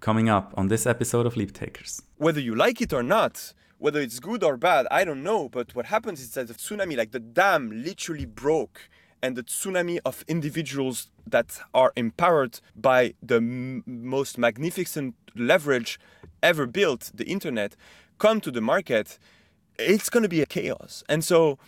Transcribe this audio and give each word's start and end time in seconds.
coming 0.00 0.28
up 0.28 0.52
on 0.56 0.68
this 0.68 0.86
episode 0.86 1.26
of 1.26 1.36
Leap 1.36 1.52
Takers. 1.52 2.02
Whether 2.16 2.40
you 2.40 2.54
like 2.54 2.80
it 2.80 2.92
or 2.92 3.02
not, 3.02 3.52
whether 3.78 4.00
it's 4.00 4.18
good 4.18 4.42
or 4.42 4.56
bad, 4.56 4.86
I 4.90 5.04
don't 5.04 5.22
know. 5.22 5.48
But 5.48 5.74
what 5.74 5.86
happens 5.86 6.20
is 6.20 6.32
that 6.32 6.48
the 6.48 6.54
tsunami, 6.54 6.96
like 6.96 7.12
the 7.12 7.20
dam, 7.20 7.70
literally 7.84 8.26
broke, 8.26 8.88
and 9.22 9.36
the 9.36 9.42
tsunami 9.42 9.98
of 10.04 10.24
individuals 10.26 11.10
that 11.26 11.60
are 11.74 11.92
empowered 11.96 12.60
by 12.74 13.14
the 13.22 13.36
m- 13.36 13.82
most 13.86 14.38
magnificent 14.38 15.14
leverage 15.36 16.00
ever 16.42 16.66
built, 16.66 17.10
the 17.14 17.26
internet, 17.26 17.76
come 18.18 18.40
to 18.40 18.50
the 18.50 18.62
market. 18.62 19.18
It's 19.78 20.10
going 20.10 20.22
to 20.22 20.28
be 20.28 20.40
a 20.40 20.46
chaos. 20.46 21.04
And 21.08 21.22
so 21.22 21.58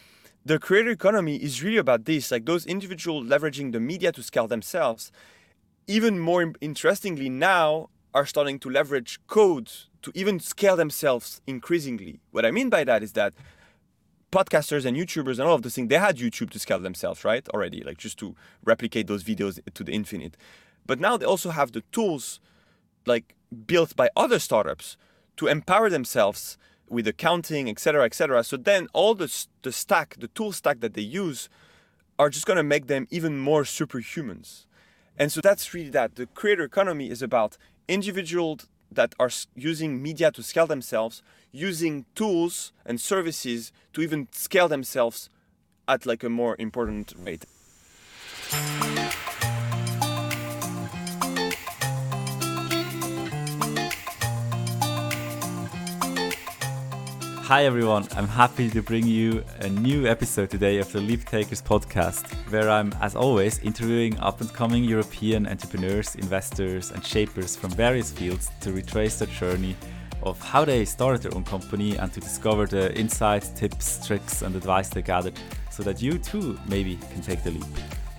the 0.45 0.59
creator 0.59 0.91
economy 0.91 1.37
is 1.37 1.63
really 1.63 1.77
about 1.77 2.05
this 2.05 2.31
like 2.31 2.47
those 2.47 2.67
individuals 2.67 3.27
leveraging 3.27 3.73
the 3.73 3.79
media 3.79 4.11
to 4.11 4.23
scale 4.23 4.49
themselves 4.49 5.13
even 5.87 6.19
more 6.19 6.53
interestingly 6.61 7.29
now 7.29 7.89
are 8.15 8.27
starting 8.27 8.59
to 8.59 8.69
leverage 8.71 9.19
code 9.27 9.71
to 10.03 10.13
even 10.15 10.39
scale 10.41 10.77
themselves 10.77 11.41
increasingly 11.47 12.21
what 12.31 12.45
i 12.45 12.51
mean 12.51 12.69
by 12.69 12.85
that 12.85 13.03
is 13.03 13.13
that 13.13 13.33
podcasters 14.31 14.85
and 14.85 14.97
youtubers 14.97 15.39
and 15.39 15.43
all 15.43 15.55
of 15.55 15.63
those 15.63 15.75
things 15.75 15.89
they 15.89 15.99
had 15.99 16.17
youtube 16.17 16.51
to 16.51 16.59
scale 16.59 16.79
themselves 16.79 17.25
right 17.25 17.49
already 17.51 17.83
like 17.83 17.99
just 17.99 18.19
to 18.19 18.35
replicate 18.65 19.07
those 19.07 19.25
videos 19.25 19.59
to 19.75 19.85
the 19.85 19.93
infinite 19.93 20.37
but 20.87 20.99
now 21.01 21.17
they 21.17 21.27
also 21.27 21.51
have 21.51 21.73
the 21.73 21.83
tools 21.93 22.41
like 23.07 23.35
built 23.67 23.95
by 23.97 24.09
other 24.17 24.39
startups 24.39 24.97
to 25.37 25.47
empower 25.47 25.91
themselves 25.91 26.57
with 26.89 27.09
accounting, 27.09 27.69
etc., 27.69 28.05
etc. 28.05 28.45
So 28.45 28.57
then 28.57 28.89
all 28.93 29.15
the 29.15 29.33
the 29.63 29.73
stack, 29.73 30.17
the 30.19 30.29
tool 30.29 30.53
stack 30.53 30.81
that 30.81 30.95
they 30.95 31.03
use, 31.03 31.49
are 32.19 32.29
just 32.29 32.47
going 32.47 32.59
to 32.59 32.63
make 32.63 32.87
them 32.87 33.07
even 33.11 33.39
more 33.39 33.63
superhumans. 33.63 34.67
And 35.19 35.33
so 35.33 35.41
that's 35.41 35.75
really 35.75 35.91
that. 35.91 36.17
The 36.17 36.27
creator 36.27 36.65
economy 36.65 37.11
is 37.11 37.23
about 37.23 37.57
individuals 37.89 38.69
that 38.91 39.15
are 39.19 39.31
using 39.55 40.03
media 40.03 40.31
to 40.33 40.43
scale 40.43 40.67
themselves, 40.67 41.23
using 41.51 42.05
tools 42.15 42.73
and 42.85 43.01
services 43.01 43.73
to 43.93 44.03
even 44.03 44.29
scale 44.33 44.69
themselves 44.69 45.31
at 45.89 46.07
like 46.07 46.23
a 46.23 46.29
more 46.29 46.57
important 46.59 47.15
rate. 47.19 47.45
Hi 57.53 57.67
everyone, 57.67 58.09
I'm 58.17 58.29
happy 58.29 58.71
to 58.71 58.83
bring 58.83 59.07
you 59.07 59.45
a 59.61 59.69
new 59.69 60.07
episode 60.07 60.49
today 60.49 60.79
of 60.79 60.91
the 60.91 61.03
Leap 61.03 61.27
Takers 61.27 61.61
podcast, 61.61 62.33
where 62.51 62.71
I'm, 62.71 62.95
as 63.03 63.15
always, 63.15 63.59
interviewing 63.59 64.19
up 64.21 64.41
and 64.41 64.51
coming 64.55 64.85
European 64.85 65.47
entrepreneurs, 65.47 66.15
investors, 66.15 66.93
and 66.93 67.05
shapers 67.05 67.55
from 67.55 67.69
various 67.73 68.11
fields 68.11 68.51
to 68.63 68.73
retrace 68.73 69.19
their 69.19 69.29
journey 69.29 69.77
of 70.23 70.41
how 70.41 70.65
they 70.65 70.87
started 70.87 71.21
their 71.21 71.35
own 71.35 71.45
company 71.45 71.95
and 71.99 72.11
to 72.15 72.21
discover 72.21 72.65
the 72.65 72.91
insights, 72.99 73.51
tips, 73.51 74.07
tricks, 74.07 74.41
and 74.41 74.57
advice 74.57 74.89
they 74.89 75.03
gathered 75.03 75.39
so 75.71 75.83
that 75.83 76.01
you 76.01 76.17
too 76.17 76.59
maybe 76.69 76.97
can 77.13 77.21
take 77.21 77.43
the 77.45 77.51
leap. 77.51 77.67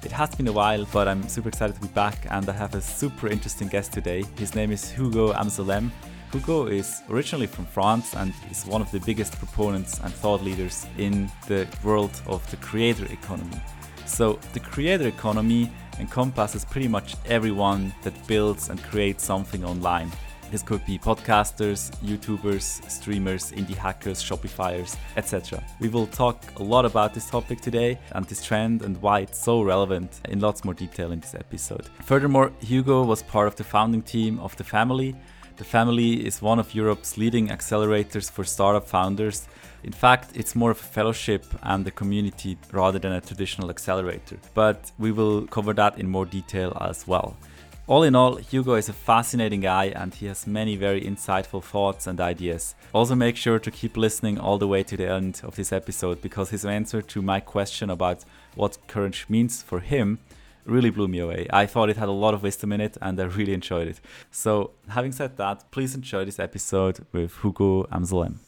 It 0.04 0.12
has 0.12 0.36
been 0.36 0.48
a 0.48 0.54
while, 0.54 0.86
but 0.94 1.08
I'm 1.08 1.28
super 1.28 1.50
excited 1.50 1.74
to 1.74 1.82
be 1.82 1.88
back, 1.88 2.28
and 2.30 2.48
I 2.48 2.54
have 2.54 2.76
a 2.76 2.82
super 2.82 3.30
interesting 3.30 3.68
guest 3.68 3.94
today. 3.94 4.26
His 4.38 4.54
name 4.54 4.72
is 4.72 4.92
Hugo 4.92 5.34
Amsellem 5.34 5.90
Hugo 6.34 6.66
is 6.66 7.04
originally 7.12 7.46
from 7.46 7.68
France 7.68 8.16
and 8.16 8.34
is 8.50 8.66
one 8.66 8.82
of 8.82 8.90
the 8.90 9.00
biggest 9.02 9.38
proponents 9.38 10.00
and 10.00 10.12
thought 10.12 10.42
leaders 10.42 10.88
in 10.98 11.30
the 11.48 11.68
world 11.84 12.20
of 12.26 12.50
the 12.50 12.58
creator 12.58 13.06
economy. 13.14 13.62
So, 14.08 14.40
the 14.54 14.60
creator 14.60 15.08
economy 15.08 15.70
encompasses 16.00 16.66
pretty 16.66 16.88
much 16.88 17.16
everyone 17.28 17.94
that 18.02 18.16
builds 18.26 18.70
and 18.70 18.82
creates 18.82 19.24
something 19.24 19.64
online. 19.64 20.12
This 20.50 20.64
could 20.64 20.84
be 20.88 20.98
podcasters, 20.98 21.92
YouTubers, 22.02 22.90
streamers, 22.90 23.52
indie 23.52 23.76
hackers, 23.76 24.24
Shopifyers, 24.24 24.98
etc. 25.18 25.64
We 25.80 25.90
will 25.90 26.08
talk 26.08 26.60
a 26.60 26.64
lot 26.64 26.86
about 26.86 27.14
this 27.14 27.30
topic 27.30 27.62
today 27.62 28.00
and 28.14 28.26
this 28.26 28.44
trend 28.44 28.82
and 28.82 29.00
why 29.04 29.20
it's 29.20 29.40
so 29.40 29.62
relevant 29.62 30.22
in 30.30 30.40
lots 30.40 30.64
more 30.64 30.74
detail 30.74 31.12
in 31.12 31.20
this 31.20 31.36
episode. 31.36 31.90
Furthermore, 32.02 32.52
Hugo 32.60 33.04
was 33.04 33.22
part 33.22 33.48
of 33.48 33.56
the 33.56 33.64
founding 33.64 34.02
team 34.02 34.40
of 34.40 34.56
The 34.58 34.64
Family, 34.64 35.16
the 35.64 35.70
family 35.70 36.28
is 36.28 36.42
one 36.42 36.60
of 36.60 36.76
Europe's 36.76 37.18
leading 37.18 37.48
accelerators 37.48 38.30
for 38.30 38.44
startup 38.44 38.86
founders. 38.86 39.48
In 39.86 39.94
fact, 39.94 40.32
it's 40.36 40.58
more 40.58 40.72
of 40.72 40.80
a 40.80 40.92
fellowship 40.98 41.46
and 41.62 41.88
a 41.88 41.92
community 41.92 42.58
rather 42.74 43.00
than 43.00 43.14
a 43.14 43.22
traditional 43.22 43.70
accelerator. 43.70 44.38
But 44.54 44.92
we 45.00 45.14
will 45.14 45.48
cover 45.48 45.72
that 45.76 45.98
in 45.98 46.10
more 46.10 46.26
detail 46.26 46.78
as 46.82 47.08
well. 47.08 47.38
All 47.88 48.04
in 48.04 48.14
all, 48.14 48.36
Hugo 48.36 48.74
is 48.74 48.90
a 48.90 48.94
fascinating 48.94 49.62
guy 49.62 49.86
and 49.86 50.14
he 50.14 50.26
has 50.26 50.46
many 50.46 50.76
very 50.76 51.02
insightful 51.02 51.64
thoughts 51.64 52.08
and 52.08 52.20
ideas. 52.20 52.76
Also, 52.94 53.16
make 53.16 53.38
sure 53.38 53.60
to 53.60 53.72
keep 53.72 53.96
listening 53.96 54.38
all 54.38 54.58
the 54.58 54.68
way 54.68 54.84
to 54.84 54.98
the 54.98 55.10
end 55.10 55.40
of 55.46 55.56
this 55.56 55.72
episode 55.72 56.22
because 56.22 56.50
his 56.50 56.66
answer 56.66 57.02
to 57.02 57.22
my 57.22 57.40
question 57.40 57.90
about 57.90 58.26
what 58.56 58.78
courage 58.88 59.28
means 59.30 59.64
for 59.64 59.80
him 59.80 60.20
really 60.66 60.90
blew 60.90 61.08
me 61.08 61.20
away. 61.20 61.48
I 61.52 61.66
thought 61.66 61.90
it 61.90 61.98
had 61.98 62.10
a 62.10 62.12
lot 62.12 62.34
of 62.34 62.44
wisdom 62.44 62.72
in 62.72 62.82
it 62.82 62.98
and 63.02 63.20
I 63.20 63.26
really 63.26 63.54
enjoyed 63.54 63.88
it. 63.88 64.00
So, 64.32 64.72
having 64.90 65.12
said 65.12 65.38
that, 65.38 65.72
please 65.72 65.96
enjoy 65.96 66.26
this 66.26 66.40
episode 66.40 67.06
with 67.12 67.36
Hugo 67.42 67.84
Amsellem. 67.86 68.40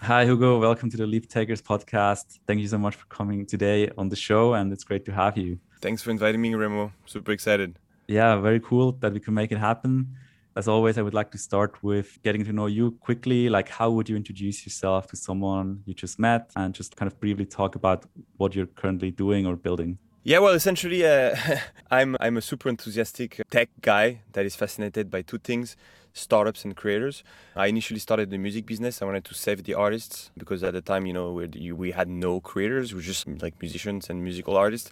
Hi, 0.00 0.24
Hugo. 0.26 0.60
Welcome 0.60 0.90
to 0.90 0.96
the 0.96 1.06
Leap 1.06 1.28
Takers 1.28 1.62
podcast. 1.62 2.38
Thank 2.46 2.60
you 2.60 2.68
so 2.68 2.78
much 2.78 2.94
for 2.94 3.06
coming 3.06 3.46
today 3.46 3.90
on 3.96 4.10
the 4.10 4.16
show, 4.16 4.52
and 4.52 4.70
it's 4.70 4.84
great 4.84 5.04
to 5.06 5.12
have 5.12 5.38
you. 5.38 5.58
Thanks 5.80 6.02
for 6.02 6.10
inviting 6.10 6.42
me, 6.42 6.54
Remo. 6.54 6.92
Super 7.06 7.32
excited. 7.32 7.78
Yeah, 8.06 8.36
very 8.36 8.60
cool 8.60 8.92
that 9.00 9.14
we 9.14 9.20
can 9.20 9.32
make 9.32 9.50
it 9.50 9.56
happen. 9.56 10.14
As 10.56 10.68
always, 10.68 10.98
I 10.98 11.02
would 11.02 11.14
like 11.14 11.30
to 11.30 11.38
start 11.38 11.82
with 11.82 12.22
getting 12.22 12.44
to 12.44 12.52
know 12.52 12.66
you 12.66 12.92
quickly. 13.00 13.48
Like, 13.48 13.70
how 13.70 13.90
would 13.90 14.08
you 14.08 14.16
introduce 14.16 14.66
yourself 14.66 15.06
to 15.08 15.16
someone 15.16 15.82
you 15.86 15.94
just 15.94 16.18
met 16.18 16.50
and 16.54 16.74
just 16.74 16.96
kind 16.96 17.10
of 17.10 17.18
briefly 17.18 17.46
talk 17.46 17.74
about 17.74 18.04
what 18.36 18.54
you're 18.54 18.66
currently 18.66 19.10
doing 19.10 19.46
or 19.46 19.56
building? 19.56 19.98
Yeah, 20.26 20.38
well, 20.38 20.54
essentially, 20.54 21.04
uh, 21.04 21.36
I'm 21.90 22.16
I'm 22.18 22.38
a 22.38 22.40
super 22.40 22.70
enthusiastic 22.70 23.42
tech 23.50 23.68
guy 23.82 24.22
that 24.32 24.46
is 24.46 24.56
fascinated 24.56 25.10
by 25.10 25.20
two 25.20 25.36
things: 25.36 25.76
startups 26.14 26.64
and 26.64 26.74
creators. 26.74 27.22
I 27.54 27.66
initially 27.66 28.00
started 28.00 28.30
the 28.30 28.38
music 28.38 28.64
business. 28.64 29.02
I 29.02 29.04
wanted 29.04 29.26
to 29.26 29.34
save 29.34 29.64
the 29.64 29.74
artists 29.74 30.30
because 30.34 30.62
at 30.64 30.72
the 30.72 30.80
time, 30.80 31.04
you 31.04 31.12
know, 31.12 31.32
we 31.32 31.72
we 31.72 31.90
had 31.90 32.08
no 32.08 32.40
creators. 32.40 32.94
We 32.94 33.00
were 33.00 33.02
just 33.02 33.28
like 33.42 33.54
musicians 33.60 34.08
and 34.08 34.24
musical 34.24 34.56
artists. 34.56 34.90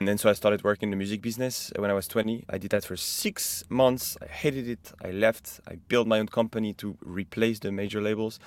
And 0.00 0.06
then 0.06 0.18
so 0.18 0.28
I 0.28 0.34
started 0.34 0.62
working 0.62 0.88
in 0.88 0.90
the 0.90 0.96
music 0.98 1.22
business 1.22 1.72
when 1.76 1.90
I 1.90 1.94
was 1.94 2.06
20. 2.06 2.44
I 2.50 2.58
did 2.58 2.70
that 2.72 2.84
for 2.84 2.96
six 2.96 3.64
months. 3.70 4.18
I 4.20 4.26
hated 4.26 4.68
it. 4.68 4.92
I 5.02 5.12
left. 5.12 5.60
I 5.66 5.76
built 5.76 6.06
my 6.06 6.18
own 6.18 6.28
company 6.28 6.74
to 6.74 6.98
replace 7.00 7.58
the 7.60 7.72
major 7.72 8.02
labels. 8.02 8.38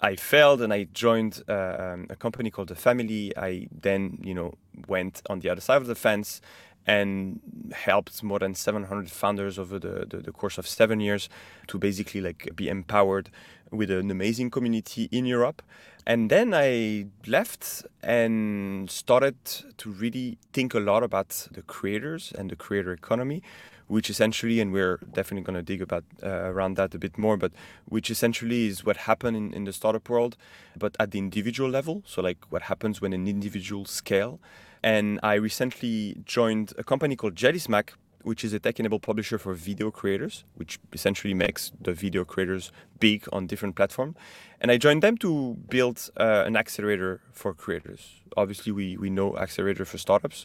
I 0.00 0.16
failed 0.16 0.60
and 0.60 0.72
I 0.72 0.84
joined 0.92 1.42
uh, 1.48 1.76
um, 1.78 2.06
a 2.10 2.16
company 2.16 2.50
called 2.50 2.68
The 2.68 2.74
Family. 2.74 3.32
I 3.36 3.68
then, 3.72 4.18
you 4.22 4.34
know, 4.34 4.54
went 4.88 5.22
on 5.30 5.40
the 5.40 5.48
other 5.48 5.60
side 5.60 5.80
of 5.80 5.86
the 5.86 5.94
fence 5.94 6.40
and 6.86 7.40
helped 7.72 8.22
more 8.22 8.38
than 8.38 8.54
700 8.54 9.10
founders 9.10 9.58
over 9.58 9.78
the, 9.78 10.06
the, 10.08 10.18
the, 10.18 10.32
course 10.32 10.56
of 10.56 10.68
seven 10.68 11.00
years 11.00 11.28
to 11.66 11.78
basically 11.78 12.20
like 12.20 12.48
be 12.54 12.68
empowered 12.68 13.28
with 13.72 13.90
an 13.90 14.10
amazing 14.10 14.50
community 14.50 15.08
in 15.10 15.26
Europe. 15.26 15.62
And 16.06 16.30
then 16.30 16.54
I 16.54 17.06
left 17.26 17.84
and 18.02 18.88
started 18.88 19.34
to 19.78 19.90
really 19.90 20.38
think 20.52 20.74
a 20.74 20.78
lot 20.78 21.02
about 21.02 21.48
the 21.50 21.62
creators 21.62 22.32
and 22.38 22.48
the 22.50 22.56
creator 22.56 22.92
economy 22.92 23.42
which 23.88 24.10
essentially, 24.10 24.60
and 24.60 24.72
we're 24.72 24.98
definitely 25.12 25.42
going 25.42 25.56
to 25.56 25.62
dig 25.62 25.82
about 25.82 26.04
uh, 26.22 26.28
around 26.28 26.76
that 26.76 26.94
a 26.94 26.98
bit 26.98 27.16
more, 27.16 27.36
but 27.36 27.52
which 27.84 28.10
essentially 28.10 28.66
is 28.66 28.84
what 28.84 28.96
happened 28.96 29.36
in, 29.36 29.52
in 29.52 29.64
the 29.64 29.72
startup 29.72 30.08
world, 30.08 30.36
but 30.76 30.96
at 30.98 31.10
the 31.10 31.18
individual 31.18 31.70
level. 31.70 32.02
So 32.06 32.22
like 32.22 32.38
what 32.50 32.62
happens 32.62 33.00
when 33.00 33.12
an 33.12 33.26
individual 33.28 33.84
scale. 33.84 34.40
And 34.82 35.18
I 35.22 35.34
recently 35.34 36.16
joined 36.24 36.72
a 36.78 36.84
company 36.84 37.16
called 37.16 37.34
Jellysmack, 37.34 37.90
which 38.22 38.44
is 38.44 38.52
a 38.52 38.58
tech-enabled 38.58 39.02
publisher 39.02 39.38
for 39.38 39.54
video 39.54 39.92
creators, 39.92 40.44
which 40.56 40.80
essentially 40.92 41.32
makes 41.32 41.70
the 41.80 41.92
video 41.92 42.24
creators 42.24 42.72
big 42.98 43.24
on 43.32 43.46
different 43.46 43.76
platforms. 43.76 44.16
And 44.60 44.72
I 44.72 44.78
joined 44.78 45.02
them 45.02 45.16
to 45.18 45.56
build 45.68 46.10
uh, 46.16 46.42
an 46.44 46.56
accelerator 46.56 47.20
for 47.30 47.54
creators. 47.54 48.22
Obviously, 48.36 48.72
we, 48.72 48.96
we 48.96 49.10
know 49.10 49.36
accelerator 49.36 49.84
for 49.84 49.98
startups, 49.98 50.44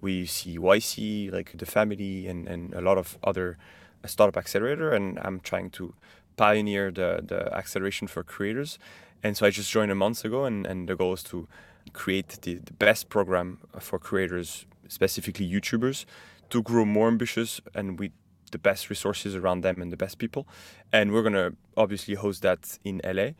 we 0.00 0.26
see 0.26 0.58
YC, 0.58 1.32
like 1.32 1.56
the 1.56 1.66
family, 1.66 2.26
and, 2.26 2.46
and 2.46 2.74
a 2.74 2.80
lot 2.80 2.98
of 2.98 3.18
other 3.24 3.58
uh, 4.04 4.08
startup 4.08 4.36
accelerator. 4.36 4.92
And 4.92 5.18
I'm 5.20 5.40
trying 5.40 5.70
to 5.70 5.94
pioneer 6.36 6.90
the, 6.90 7.22
the 7.26 7.54
acceleration 7.54 8.08
for 8.08 8.22
creators. 8.22 8.78
And 9.22 9.36
so 9.36 9.46
I 9.46 9.50
just 9.50 9.70
joined 9.70 9.90
a 9.90 9.94
month 9.94 10.24
ago, 10.24 10.44
and, 10.44 10.66
and 10.66 10.88
the 10.88 10.96
goal 10.96 11.14
is 11.14 11.22
to 11.24 11.48
create 11.92 12.38
the, 12.42 12.54
the 12.56 12.72
best 12.72 13.08
program 13.08 13.58
for 13.78 13.98
creators, 13.98 14.66
specifically 14.88 15.48
YouTubers, 15.48 16.04
to 16.50 16.62
grow 16.62 16.84
more 16.84 17.08
ambitious 17.08 17.60
and 17.74 17.98
with 17.98 18.12
the 18.52 18.58
best 18.58 18.88
resources 18.90 19.34
around 19.34 19.62
them 19.62 19.82
and 19.82 19.90
the 19.90 19.96
best 19.96 20.18
people. 20.18 20.46
And 20.92 21.12
we're 21.12 21.22
going 21.22 21.32
to 21.32 21.54
obviously 21.76 22.14
host 22.14 22.42
that 22.42 22.78
in 22.84 23.00
LA 23.04 23.30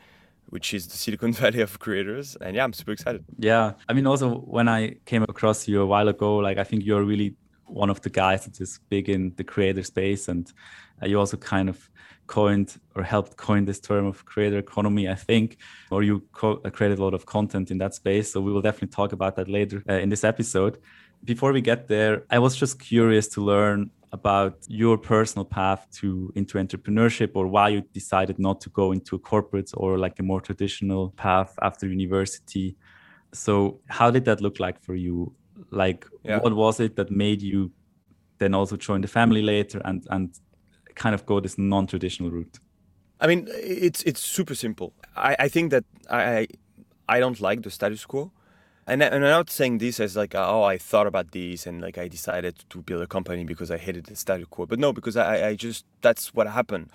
which 0.48 0.74
is 0.74 0.86
the 0.86 0.96
Silicon 0.96 1.32
Valley 1.42 1.60
of 1.60 1.78
creators. 1.78 2.36
And 2.40 2.54
yeah, 2.56 2.64
I'm 2.64 2.72
super 2.72 2.92
excited. 2.92 3.24
Yeah. 3.38 3.72
I 3.88 3.92
mean, 3.92 4.06
also 4.06 4.36
when 4.38 4.68
I 4.68 4.96
came 5.04 5.22
across 5.22 5.68
you 5.68 5.80
a 5.82 5.86
while 5.86 6.08
ago, 6.08 6.36
like 6.36 6.58
I 6.58 6.64
think 6.64 6.84
you're 6.84 7.04
really 7.04 7.34
one 7.66 7.90
of 7.90 8.00
the 8.02 8.10
guys 8.10 8.44
that 8.44 8.60
is 8.60 8.78
big 8.88 9.08
in 9.08 9.32
the 9.36 9.44
creator 9.44 9.82
space 9.82 10.28
and 10.28 10.52
Uh, 11.02 11.06
you 11.08 11.18
also 11.18 11.36
kind 11.36 11.68
of 11.68 11.90
coined 12.26 12.80
or 12.94 13.02
helped 13.02 13.36
coin 13.36 13.66
this 13.66 13.80
term 13.80 14.06
of 14.06 14.24
creator 14.24 14.58
economy, 14.58 15.06
I 15.08 15.14
think, 15.14 15.58
or 15.90 16.02
you 16.02 16.22
co- 16.32 16.60
uh, 16.64 16.70
created 16.70 16.98
a 16.98 17.02
lot 17.04 17.14
of 17.14 17.24
content 17.26 17.70
in 17.70 17.78
that 17.78 17.94
space. 17.94 18.32
So 18.32 18.40
we 18.40 18.50
will 18.50 18.62
definitely 18.62 18.94
talk 18.96 19.12
about 19.12 19.36
that 19.36 19.48
later 19.48 19.82
uh, 19.90 20.00
in 20.04 20.08
this 20.08 20.24
episode. 20.24 20.78
Before 21.24 21.52
we 21.52 21.60
get 21.60 21.86
there, 21.88 22.22
I 22.30 22.38
was 22.38 22.56
just 22.56 22.78
curious 22.78 23.28
to 23.34 23.44
learn 23.44 23.90
about 24.12 24.58
your 24.68 24.96
personal 24.96 25.44
path 25.44 25.86
to 25.90 26.32
into 26.36 26.58
entrepreneurship 26.58 27.30
or 27.34 27.46
why 27.46 27.68
you 27.68 27.82
decided 27.92 28.38
not 28.38 28.60
to 28.60 28.70
go 28.70 28.92
into 28.92 29.16
a 29.16 29.18
corporate 29.18 29.70
or 29.74 29.98
like 29.98 30.18
a 30.18 30.22
more 30.22 30.40
traditional 30.40 31.10
path 31.16 31.54
after 31.62 31.86
university. 31.86 32.76
So 33.32 33.80
how 33.88 34.10
did 34.10 34.24
that 34.24 34.40
look 34.40 34.60
like 34.60 34.80
for 34.82 34.94
you? 34.94 35.34
Like 35.70 36.06
yeah. 36.24 36.38
what 36.38 36.54
was 36.54 36.80
it 36.80 36.96
that 36.96 37.10
made 37.10 37.42
you 37.42 37.72
then 38.38 38.54
also 38.54 38.76
join 38.76 39.00
the 39.00 39.08
family 39.08 39.42
later 39.42 39.80
and 39.84 40.06
and 40.10 40.38
kind 40.94 41.14
of 41.14 41.26
go 41.26 41.40
this 41.40 41.58
non-traditional 41.58 42.30
route? 42.30 42.58
I 43.20 43.26
mean, 43.26 43.48
it's 43.50 44.02
it's 44.02 44.20
super 44.20 44.54
simple. 44.54 44.92
I, 45.16 45.36
I 45.38 45.48
think 45.48 45.70
that 45.70 45.84
I 46.10 46.48
I 47.08 47.20
don't 47.20 47.40
like 47.40 47.62
the 47.62 47.70
status 47.70 48.04
quo, 48.04 48.32
and, 48.86 49.02
and 49.02 49.14
I'm 49.14 49.20
not 49.30 49.50
saying 49.50 49.78
this 49.78 50.00
as 50.00 50.16
like 50.16 50.34
oh 50.34 50.62
I 50.62 50.78
thought 50.78 51.06
about 51.06 51.32
this 51.32 51.66
and 51.66 51.80
like 51.80 51.98
I 51.98 52.08
decided 52.08 52.64
to 52.70 52.82
build 52.82 53.02
a 53.02 53.06
company 53.06 53.44
because 53.44 53.70
I 53.70 53.78
hated 53.78 54.06
the 54.06 54.16
status 54.16 54.46
quo. 54.48 54.66
But 54.66 54.78
no, 54.78 54.92
because 54.92 55.16
I 55.16 55.48
I 55.48 55.54
just 55.54 55.84
that's 56.02 56.34
what 56.34 56.46
happened. 56.46 56.90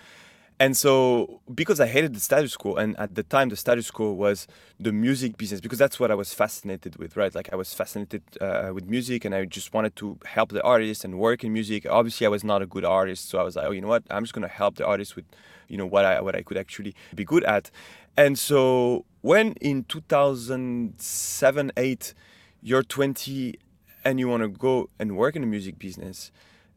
And 0.62 0.78
so, 0.78 1.42
because 1.52 1.80
I 1.80 1.88
hated 1.88 2.14
the 2.14 2.20
status 2.20 2.56
quo, 2.56 2.76
and 2.76 2.96
at 3.00 3.16
the 3.16 3.24
time 3.24 3.50
the 3.50 3.56
status 3.56 3.90
quo 3.90 4.12
was 4.12 4.46
the 4.80 4.92
music 4.92 5.36
business, 5.36 5.60
because 5.60 5.80
that's 5.80 6.00
what 6.00 6.12
I 6.12 6.14
was 6.14 6.36
fascinated 6.36 6.98
with, 6.98 7.18
right? 7.18 7.34
Like 7.34 7.50
I 7.52 7.56
was 7.56 7.74
fascinated 7.74 8.22
uh, 8.40 8.70
with 8.72 8.86
music, 8.86 9.26
and 9.26 9.34
I 9.34 9.46
just 9.46 9.74
wanted 9.74 9.96
to 9.96 10.20
help 10.24 10.52
the 10.52 10.62
artists 10.62 11.04
and 11.04 11.18
work 11.18 11.44
in 11.44 11.52
music. 11.52 11.88
Obviously, 11.90 12.28
I 12.28 12.30
was 12.30 12.44
not 12.44 12.62
a 12.62 12.68
good 12.68 12.86
artist, 12.86 13.28
so 13.28 13.40
I 13.40 13.44
was 13.44 13.56
like, 13.56 13.66
oh, 13.66 13.72
you 13.72 13.82
know 13.82 13.88
what? 13.88 14.04
I'm 14.12 14.24
just 14.24 14.36
gonna 14.36 14.48
help 14.48 14.76
the 14.76 14.86
artists 14.86 15.16
with, 15.16 15.26
you 15.68 15.78
know, 15.78 15.88
what 15.88 16.06
I 16.06 16.22
what 16.22 16.36
I 16.36 16.44
could 16.44 16.58
actually 16.58 16.94
be 17.16 17.26
good 17.26 17.44
at. 17.46 17.72
And 18.18 18.38
so, 18.38 19.06
when 19.22 19.54
in 19.54 19.86
2007, 19.86 21.72
eight, 21.78 22.14
you're 22.62 22.84
20 22.84 23.56
and 24.04 24.20
you 24.20 24.28
want 24.28 24.44
to 24.44 24.50
go 24.50 24.90
and 25.00 25.16
work 25.16 25.36
in 25.36 25.42
the 25.42 25.48
music 25.48 25.78
business 25.80 26.32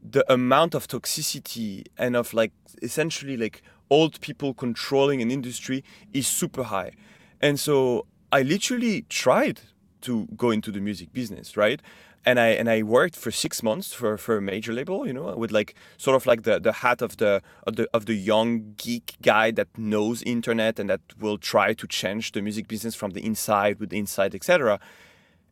the 0.05 0.31
amount 0.31 0.75
of 0.75 0.87
toxicity 0.87 1.85
and 1.97 2.15
of 2.15 2.35
like 2.35 2.53
essentially 2.83 3.37
like 3.37 3.63
old 3.89 4.21
people 4.21 4.53
controlling 4.53 5.23
an 5.23 5.31
industry 5.31 5.83
is 6.13 6.27
super 6.27 6.65
high. 6.65 6.93
And 7.41 7.59
so 7.59 8.07
I 8.31 8.43
literally 8.43 9.07
tried 9.09 9.61
to 10.03 10.29
go 10.37 10.51
into 10.51 10.71
the 10.71 10.81
music 10.81 11.13
business, 11.13 11.57
right? 11.57 11.81
And 12.27 12.41
I 12.41 12.49
and 12.49 12.71
I 12.71 12.83
worked 12.83 13.17
for 13.17 13.31
six 13.31 13.63
months 13.63 13.93
for, 13.93 14.17
for 14.17 14.39
a 14.39 14.41
major 14.41 14.73
label, 14.73 15.07
you 15.07 15.13
know, 15.13 15.37
with 15.37 15.53
like 15.53 15.75
sort 15.99 16.17
of 16.17 16.25
like 16.25 16.45
the, 16.45 16.59
the 16.59 16.73
hat 16.73 17.03
of 17.03 17.19
the 17.19 17.43
of 17.67 17.77
the 17.77 17.87
of 17.93 18.07
the 18.07 18.15
young 18.15 18.75
geek 18.79 19.17
guy 19.21 19.51
that 19.51 19.69
knows 19.77 20.23
internet 20.23 20.79
and 20.79 20.89
that 20.89 21.03
will 21.21 21.37
try 21.37 21.75
to 21.75 21.87
change 21.87 22.33
the 22.33 22.41
music 22.41 22.67
business 22.67 22.95
from 22.95 23.11
the 23.11 23.25
inside 23.25 23.79
with 23.79 23.91
the 23.91 23.99
inside, 23.99 24.35
etc. 24.35 24.81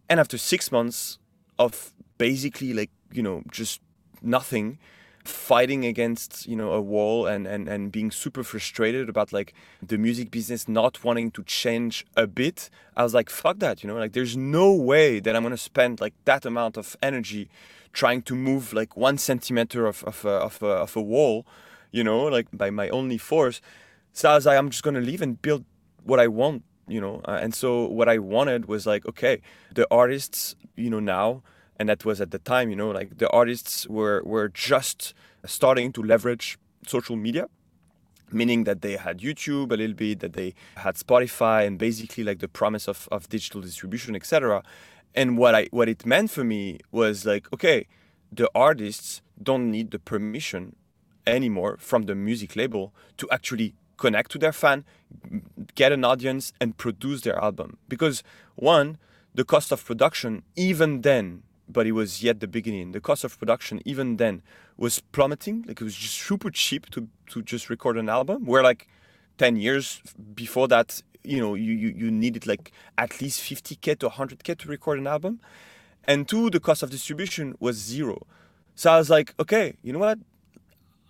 And 0.08 0.18
after 0.18 0.38
six 0.38 0.72
months 0.72 1.18
of 1.58 1.92
basically 2.18 2.72
like, 2.72 2.90
you 3.12 3.22
know, 3.22 3.42
just 3.50 3.80
nothing, 4.22 4.78
fighting 5.24 5.84
against 5.84 6.46
you 6.46 6.56
know 6.56 6.72
a 6.72 6.80
wall 6.80 7.26
and, 7.26 7.46
and 7.46 7.68
and 7.68 7.92
being 7.92 8.10
super 8.10 8.42
frustrated 8.42 9.08
about 9.08 9.32
like 9.32 9.54
the 9.80 9.96
music 9.96 10.30
business 10.30 10.68
not 10.68 11.04
wanting 11.04 11.30
to 11.30 11.42
change 11.44 12.04
a 12.16 12.26
bit. 12.26 12.70
I 12.96 13.02
was 13.02 13.14
like 13.14 13.30
fuck 13.30 13.58
that 13.60 13.82
you 13.82 13.88
know 13.88 13.96
like 13.96 14.12
there's 14.12 14.36
no 14.36 14.72
way 14.72 15.20
that 15.20 15.34
i'm 15.34 15.42
gonna 15.42 15.56
spend 15.56 16.00
like 16.00 16.14
that 16.24 16.44
amount 16.44 16.76
of 16.76 16.96
energy 17.02 17.48
trying 17.92 18.22
to 18.22 18.34
move 18.34 18.72
like 18.72 18.96
one 18.96 19.18
centimeter 19.18 19.86
of, 19.86 20.02
of, 20.04 20.24
a, 20.24 20.30
of, 20.30 20.62
a, 20.62 20.66
of 20.66 20.96
a 20.96 21.00
wall 21.00 21.46
you 21.90 22.02
know 22.02 22.24
like 22.24 22.46
by 22.52 22.70
my 22.70 22.88
only 22.88 23.18
force. 23.18 23.60
So 24.12 24.30
i 24.30 24.34
was 24.34 24.46
like 24.46 24.58
i'm 24.58 24.70
just 24.70 24.82
gonna 24.82 25.00
leave 25.00 25.22
and 25.22 25.40
build 25.40 25.64
what 26.04 26.20
i 26.20 26.26
want 26.26 26.64
you 26.88 27.00
know 27.00 27.20
uh, 27.24 27.38
and 27.40 27.54
so 27.54 27.86
what 27.86 28.08
i 28.08 28.18
wanted 28.18 28.66
was 28.66 28.86
like 28.86 29.06
okay 29.06 29.40
the 29.74 29.86
artists 29.90 30.56
you 30.76 30.90
know 30.90 31.00
now 31.00 31.42
and 31.78 31.88
that 31.88 32.04
was 32.04 32.20
at 32.20 32.30
the 32.30 32.38
time 32.38 32.70
you 32.70 32.76
know 32.76 32.90
like 32.90 33.18
the 33.18 33.28
artists 33.30 33.86
were 33.88 34.22
were 34.24 34.48
just 34.48 35.14
starting 35.44 35.92
to 35.92 36.02
leverage 36.02 36.58
social 36.86 37.16
media 37.16 37.46
meaning 38.30 38.64
that 38.64 38.82
they 38.82 38.96
had 38.96 39.18
youtube 39.18 39.72
a 39.72 39.76
little 39.76 39.94
bit 39.94 40.20
that 40.20 40.32
they 40.32 40.54
had 40.76 40.94
spotify 40.96 41.66
and 41.66 41.78
basically 41.78 42.24
like 42.24 42.38
the 42.38 42.48
promise 42.48 42.88
of, 42.88 43.08
of 43.12 43.28
digital 43.28 43.60
distribution 43.60 44.16
etc 44.16 44.62
and 45.14 45.36
what 45.36 45.54
i 45.54 45.68
what 45.70 45.88
it 45.88 46.06
meant 46.06 46.30
for 46.30 46.44
me 46.44 46.78
was 46.90 47.24
like 47.24 47.52
okay 47.52 47.86
the 48.30 48.48
artists 48.54 49.20
don't 49.42 49.70
need 49.70 49.90
the 49.90 49.98
permission 49.98 50.74
anymore 51.26 51.76
from 51.78 52.04
the 52.04 52.14
music 52.14 52.56
label 52.56 52.94
to 53.16 53.28
actually 53.30 53.74
connect 53.96 54.30
to 54.30 54.38
their 54.38 54.52
fan 54.52 54.84
get 55.74 55.92
an 55.92 56.04
audience 56.04 56.52
and 56.60 56.76
produce 56.76 57.22
their 57.22 57.38
album. 57.38 57.78
Because 57.88 58.22
one 58.56 58.98
the 59.34 59.44
cost 59.44 59.72
of 59.72 59.84
production 59.84 60.42
even 60.56 61.00
then 61.00 61.42
but 61.72 61.86
it 61.86 61.92
was 61.92 62.22
yet 62.22 62.40
the 62.40 62.46
beginning. 62.46 62.92
The 62.92 63.00
cost 63.00 63.24
of 63.24 63.38
production, 63.38 63.80
even 63.84 64.16
then, 64.16 64.42
was 64.76 65.00
plummeting. 65.00 65.64
Like 65.66 65.80
it 65.80 65.84
was 65.84 65.94
just 65.94 66.14
super 66.14 66.50
cheap 66.50 66.90
to 66.90 67.08
to 67.28 67.42
just 67.42 67.70
record 67.70 67.96
an 67.96 68.08
album. 68.08 68.44
Where 68.46 68.62
like 68.62 68.88
ten 69.38 69.56
years 69.56 70.00
before 70.34 70.68
that, 70.68 71.02
you 71.24 71.40
know, 71.40 71.54
you 71.54 71.72
you, 71.72 71.88
you 71.88 72.10
needed 72.10 72.46
like 72.46 72.72
at 72.98 73.20
least 73.20 73.40
50k 73.40 73.98
to 74.00 74.08
100k 74.08 74.58
to 74.58 74.68
record 74.68 74.98
an 74.98 75.06
album, 75.06 75.40
and 76.04 76.28
two, 76.28 76.50
the 76.50 76.60
cost 76.60 76.82
of 76.82 76.90
distribution 76.90 77.56
was 77.60 77.76
zero. 77.76 78.26
So 78.74 78.90
I 78.92 78.98
was 78.98 79.10
like, 79.10 79.34
okay, 79.38 79.74
you 79.82 79.92
know 79.92 79.98
what? 79.98 80.18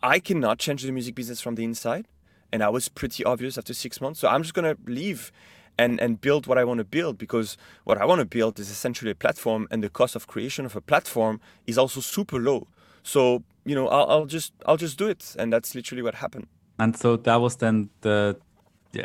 I 0.03 0.19
cannot 0.19 0.59
change 0.59 0.83
the 0.83 0.93
music 0.93 1.15
business 1.15 1.41
from 1.41 1.55
the 1.55 1.65
inside, 1.65 2.09
and 2.53 2.63
I 2.63 2.69
was 2.69 2.89
pretty 2.89 3.25
obvious 3.25 3.57
after 3.57 3.73
six 3.75 4.01
months. 4.01 4.21
So 4.21 4.29
I'm 4.29 4.43
just 4.43 4.55
gonna 4.55 4.77
leave 4.87 5.33
and 5.79 6.01
and 6.01 6.21
build 6.21 6.47
what 6.47 6.59
I 6.59 6.65
want 6.65 6.79
to 6.79 6.85
build 6.85 7.19
because 7.19 7.57
what 7.85 7.99
I 7.99 8.05
want 8.05 8.21
to 8.21 8.25
build 8.25 8.59
is 8.59 8.71
essentially 8.71 9.11
a 9.11 9.15
platform 9.15 9.67
and 9.71 9.83
the 9.83 9.89
cost 9.89 10.17
of 10.17 10.27
creation 10.27 10.65
of 10.65 10.77
a 10.77 10.81
platform 10.81 11.41
is 11.67 11.79
also 11.79 12.01
super 12.01 12.39
low. 12.39 12.67
So 13.03 13.43
you 13.65 13.75
know 13.75 13.89
I'll, 13.89 14.09
I'll 14.11 14.27
just 14.27 14.53
I'll 14.67 14.77
just 14.77 14.99
do 14.99 15.09
it 15.09 15.35
and 15.39 15.53
that's 15.53 15.75
literally 15.75 16.03
what 16.03 16.17
happened. 16.17 16.47
And 16.79 16.97
so 16.97 17.17
that 17.17 17.37
was 17.37 17.57
then 17.57 17.91
the 18.01 18.37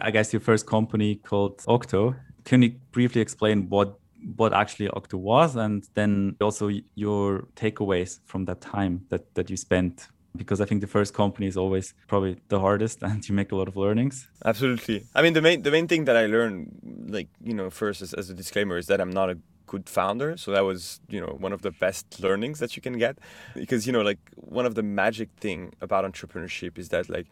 I 0.02 0.12
guess 0.12 0.34
your 0.34 0.42
first 0.42 0.66
company 0.66 1.16
called 1.16 1.64
Octo. 1.68 2.16
Can 2.44 2.62
you 2.62 2.76
briefly 2.92 3.22
explain 3.22 3.70
what 3.70 4.00
what 4.36 4.54
actually 4.54 4.90
Octo 4.90 5.18
was 5.18 5.56
and 5.56 5.88
then 5.94 6.36
also 6.42 6.70
your 6.96 7.48
takeaways 7.56 8.20
from 8.26 8.46
that 8.46 8.62
time 8.62 9.06
that 9.10 9.34
that 9.36 9.50
you 9.50 9.58
spent 9.58 10.08
because 10.38 10.62
I 10.62 10.66
think 10.66 10.82
the 10.82 10.88
first 10.88 11.14
company 11.14 11.48
is 11.48 11.58
always 11.58 11.94
probably 12.08 12.38
the 12.48 12.60
hardest 12.60 13.02
and 13.08 13.28
you 13.28 13.36
make 13.36 13.52
a 13.52 13.56
lot 13.56 13.68
of 13.68 13.76
learnings. 13.76 14.28
Absolutely. 14.46 15.06
I 15.16 15.22
mean, 15.22 15.34
the 15.34 15.42
main 15.42 15.62
the 15.64 15.72
main 15.72 15.88
thing 15.88 16.06
that 16.06 16.18
I 16.18 16.26
learned, 16.28 17.08
like 17.10 17.30
you 17.44 17.54
know, 17.54 17.70
first 17.70 18.02
as, 18.02 18.14
as 18.14 18.30
a 18.30 18.34
disclaimer, 18.34 18.78
is 18.78 18.88
that 18.88 19.02
I'm 19.02 19.12
not 19.12 19.30
a 19.30 19.38
good 19.68 19.90
founder. 19.90 20.38
So 20.38 20.52
that 20.52 20.64
was 20.64 21.00
you 21.10 21.20
know 21.22 21.36
one 21.40 21.54
of 21.54 21.62
the 21.62 21.72
best 21.72 22.20
learnings 22.20 22.60
that 22.60 22.76
you 22.76 22.82
can 22.82 22.98
get, 22.98 23.20
because 23.54 23.86
you 23.86 23.94
know 23.94 24.02
like 24.02 24.20
one 24.36 24.66
of 24.66 24.76
the 24.76 24.84
magic 24.84 25.30
thing 25.40 25.74
about 25.82 26.06
entrepreneurship 26.06 26.78
is 26.78 26.90
that 26.90 27.10
like, 27.10 27.28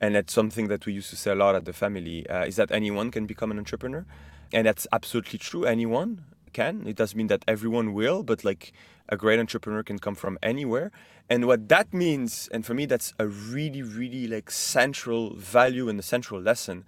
and 0.00 0.14
that's 0.14 0.32
something 0.32 0.68
that 0.68 0.86
we 0.86 0.92
used 0.92 1.10
to 1.10 1.16
say 1.16 1.32
a 1.32 1.34
lot 1.34 1.54
at 1.56 1.64
the 1.64 1.72
family, 1.72 2.28
uh, 2.28 2.44
is 2.44 2.56
that 2.56 2.70
anyone 2.70 3.10
can 3.10 3.26
become 3.26 3.50
an 3.50 3.58
entrepreneur, 3.58 4.04
and 4.52 4.66
that's 4.66 4.86
absolutely 4.92 5.38
true. 5.38 5.64
Anyone 5.64 6.24
can. 6.48 6.86
It 6.86 6.96
doesn't 6.96 7.16
mean 7.16 7.28
that 7.28 7.44
everyone 7.46 7.92
will, 7.92 8.22
but 8.22 8.44
like 8.44 8.72
a 9.08 9.16
great 9.16 9.38
entrepreneur 9.38 9.82
can 9.82 9.98
come 9.98 10.14
from 10.14 10.38
anywhere. 10.42 10.90
And 11.30 11.46
what 11.46 11.68
that 11.68 11.92
means, 11.92 12.48
and 12.52 12.64
for 12.64 12.74
me, 12.74 12.86
that's 12.86 13.12
a 13.18 13.26
really, 13.26 13.82
really 13.82 14.26
like 14.26 14.50
central 14.50 15.34
value 15.34 15.88
and 15.88 15.98
a 15.98 16.02
central 16.02 16.40
lesson. 16.40 16.84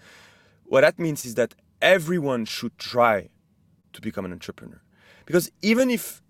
What 0.64 0.83
that 0.83 0.99
means 0.99 1.25
is 1.25 1.35
that 1.35 1.55
everyone 1.83 2.45
should 2.45 2.79
try 2.79 3.29
to 3.93 4.00
become 4.00 4.25
an 4.25 4.33
entrepreneur. 4.33 4.81
Because 5.26 5.50
even 5.62 5.90
if 5.90 6.23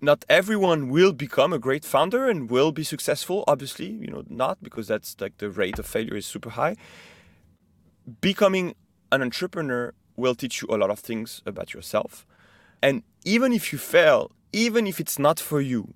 not 0.00 0.24
everyone 0.28 0.90
will 0.90 1.12
become 1.12 1.52
a 1.52 1.58
great 1.58 1.84
founder 1.84 2.28
and 2.28 2.50
will 2.50 2.72
be 2.72 2.84
successful, 2.84 3.44
obviously, 3.46 3.86
you 3.86 4.08
know, 4.08 4.24
not 4.28 4.62
because 4.62 4.88
that's 4.88 5.16
like 5.20 5.38
the 5.38 5.50
rate 5.50 5.78
of 5.78 5.86
failure 5.86 6.16
is 6.16 6.26
super 6.26 6.50
high. 6.50 6.76
Becoming 8.20 8.74
an 9.10 9.22
entrepreneur 9.22 9.94
will 10.16 10.34
teach 10.34 10.62
you 10.62 10.68
a 10.70 10.76
lot 10.76 10.90
of 10.90 10.98
things 10.98 11.42
about 11.46 11.74
yourself 11.74 12.26
and 12.82 13.02
even 13.24 13.52
if 13.52 13.72
you 13.72 13.78
fail, 13.78 14.30
even 14.52 14.86
if 14.86 15.00
it's 15.00 15.18
not 15.18 15.40
for 15.40 15.60
you, 15.60 15.94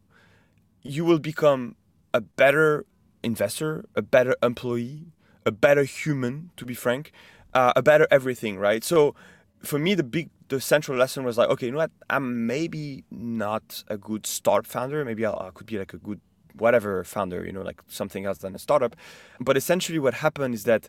you 0.82 1.04
will 1.04 1.18
become 1.18 1.76
a 2.14 2.20
better 2.20 2.87
investor, 3.23 3.85
a 3.94 4.02
better 4.02 4.35
employee, 4.42 5.12
a 5.44 5.52
better 5.52 5.85
human, 5.85 6.50
to 6.56 6.64
be 6.64 6.75
frank, 6.75 7.12
uh, 7.54 7.73
a 7.76 7.82
better 7.82 8.06
everything, 8.11 8.58
right? 8.58 8.82
So 8.85 9.14
for 9.62 9.78
me, 9.78 9.94
the 9.94 10.04
big, 10.04 10.30
the 10.49 10.61
central 10.61 10.97
lesson 10.97 11.25
was 11.25 11.37
like, 11.37 11.49
okay, 11.50 11.66
you 11.66 11.73
know 11.73 11.78
what? 11.78 11.90
I'm 12.08 12.47
maybe 12.47 13.04
not 13.11 13.85
a 13.88 13.99
good 13.99 14.26
startup 14.26 14.66
founder. 14.66 15.04
Maybe 15.04 15.25
I'll, 15.26 15.38
I 15.38 15.50
could 15.50 15.66
be 15.66 15.78
like 15.78 15.92
a 15.92 15.99
good 15.99 16.20
whatever 16.54 17.04
founder, 17.04 17.44
you 17.44 17.52
know, 17.52 17.62
like 17.62 17.82
something 17.87 18.25
else 18.25 18.38
than 18.38 18.54
a 18.54 18.58
startup. 18.58 18.97
But 19.40 19.56
essentially, 19.56 19.99
what 19.99 20.14
happened 20.14 20.54
is 20.54 20.64
that 20.64 20.88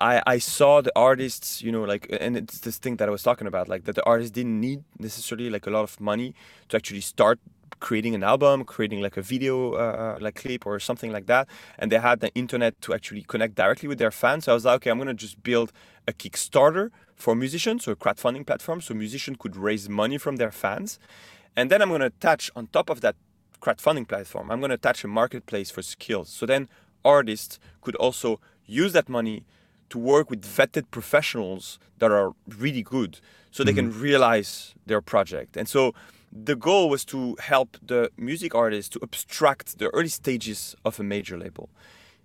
I, 0.00 0.22
I 0.26 0.38
saw 0.38 0.80
the 0.80 0.92
artists, 0.94 1.62
you 1.62 1.72
know, 1.72 1.82
like, 1.82 2.06
and 2.20 2.36
it's 2.36 2.60
this 2.60 2.78
thing 2.78 2.96
that 2.96 3.08
I 3.08 3.10
was 3.10 3.22
talking 3.22 3.46
about, 3.46 3.68
like 3.68 3.84
that 3.84 3.96
the 3.96 4.04
artists 4.04 4.30
didn't 4.30 4.60
need 4.60 4.84
necessarily 4.98 5.50
like 5.50 5.66
a 5.66 5.70
lot 5.70 5.82
of 5.82 6.00
money 6.00 6.34
to 6.68 6.76
actually 6.76 7.00
start 7.00 7.40
creating 7.80 8.14
an 8.14 8.22
album, 8.22 8.64
creating 8.64 9.00
like 9.00 9.16
a 9.16 9.22
video, 9.22 9.74
uh, 9.74 10.16
uh, 10.16 10.18
like 10.20 10.36
clip 10.36 10.66
or 10.66 10.78
something 10.78 11.12
like 11.12 11.26
that. 11.26 11.48
And 11.78 11.90
they 11.90 11.98
had 11.98 12.20
the 12.20 12.32
internet 12.34 12.80
to 12.82 12.94
actually 12.94 13.22
connect 13.22 13.56
directly 13.56 13.88
with 13.88 13.98
their 13.98 14.10
fans. 14.10 14.44
So 14.44 14.52
I 14.52 14.54
was 14.54 14.64
like, 14.64 14.76
okay, 14.76 14.90
I'm 14.90 14.98
gonna 14.98 15.14
just 15.14 15.42
build 15.42 15.72
a 16.06 16.12
Kickstarter 16.12 16.90
for 17.14 17.34
musicians, 17.34 17.84
so 17.84 17.92
a 17.92 17.96
crowdfunding 17.96 18.46
platform, 18.46 18.80
so 18.80 18.94
musicians 18.94 19.36
could 19.40 19.56
raise 19.56 19.88
money 19.88 20.18
from 20.18 20.36
their 20.36 20.52
fans. 20.52 20.98
And 21.56 21.70
then 21.70 21.82
I'm 21.82 21.90
gonna 21.90 22.06
attach 22.06 22.50
on 22.54 22.68
top 22.68 22.88
of 22.88 23.00
that 23.00 23.16
crowdfunding 23.60 24.06
platform, 24.06 24.50
I'm 24.50 24.60
gonna 24.60 24.74
attach 24.74 25.02
a 25.02 25.08
marketplace 25.08 25.70
for 25.72 25.82
skills. 25.82 26.28
So 26.28 26.46
then 26.46 26.68
artists 27.04 27.58
could 27.80 27.96
also 27.96 28.40
use 28.64 28.92
that 28.92 29.08
money 29.08 29.44
to 29.90 29.98
work 29.98 30.30
with 30.30 30.42
vetted 30.42 30.90
professionals 30.90 31.78
that 31.98 32.10
are 32.10 32.32
really 32.58 32.82
good 32.82 33.20
so 33.50 33.64
they 33.64 33.72
mm-hmm. 33.72 33.90
can 33.90 34.00
realize 34.00 34.74
their 34.86 35.00
project. 35.00 35.56
And 35.56 35.68
so 35.68 35.94
the 36.32 36.56
goal 36.56 36.90
was 36.90 37.04
to 37.06 37.36
help 37.40 37.76
the 37.84 38.10
music 38.16 38.54
artists 38.54 38.90
to 38.90 39.00
abstract 39.02 39.78
the 39.78 39.88
early 39.88 40.08
stages 40.08 40.76
of 40.84 41.00
a 41.00 41.02
major 41.02 41.38
label. 41.38 41.68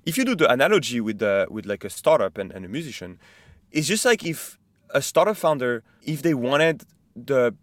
If 0.06 0.18
you 0.18 0.26
do 0.26 0.36
the 0.36 0.52
analogy 0.52 1.00
with 1.00 1.20
the 1.20 1.48
with 1.50 1.66
like 1.66 1.86
a 1.86 1.90
startup 1.90 2.38
and, 2.38 2.52
and 2.52 2.66
a 2.66 2.68
musician, 2.68 3.20
it's 3.72 3.88
just 3.88 4.04
like 4.04 4.26
if 4.26 4.58
a 4.90 5.02
startup 5.02 5.38
founder, 5.38 5.84
if 6.04 6.22
they 6.22 6.34
wanted 6.34 6.84
the 7.16 7.56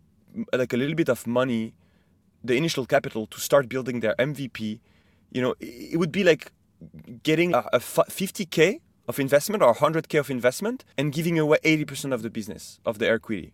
like 0.52 0.72
a 0.72 0.76
little 0.76 0.94
bit 0.94 1.10
of 1.10 1.26
money, 1.26 1.74
the 2.42 2.56
initial 2.56 2.86
capital 2.86 3.26
to 3.26 3.40
start 3.40 3.68
building 3.68 4.00
their 4.00 4.14
MVP, 4.18 4.80
you 5.32 5.42
know, 5.42 5.54
it 5.60 5.98
would 5.98 6.12
be 6.12 6.24
like 6.24 6.50
getting 7.22 7.52
a, 7.54 7.58
a 7.74 7.78
50k 7.78 8.80
of 9.10 9.18
investment 9.26 9.60
or 9.66 9.72
100k 9.74 10.12
of 10.18 10.28
investment 10.38 10.78
and 10.98 11.06
giving 11.18 11.36
away 11.44 11.58
80% 11.64 12.12
of 12.16 12.20
the 12.22 12.30
business 12.38 12.80
of 12.90 12.94
the 13.00 13.08
equity 13.16 13.46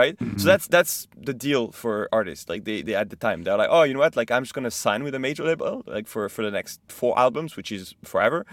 right? 0.00 0.16
Mm-hmm. 0.16 0.38
so 0.38 0.46
that's 0.46 0.66
that's 0.68 0.94
the 1.28 1.34
deal 1.34 1.70
for 1.70 2.08
artists. 2.12 2.48
Like 2.48 2.64
they, 2.64 2.80
they 2.86 2.94
at 2.94 3.10
the 3.10 3.16
time. 3.26 3.38
They're 3.42 3.58
like 3.62 3.68
oh 3.70 3.82
you 3.82 3.92
know 3.94 4.00
what? 4.00 4.16
Like 4.16 4.30
i'm 4.34 4.42
just 4.42 4.54
gonna 4.54 4.76
sign 4.86 5.00
with 5.04 5.14
a 5.14 5.22
major 5.28 5.44
label 5.44 5.82
like 5.86 6.06
for 6.12 6.22
for 6.34 6.42
the 6.42 6.50
next 6.58 6.80
four 6.88 7.12
albums 7.24 7.56
which 7.58 7.70
is 7.70 7.94
forever 8.12 8.46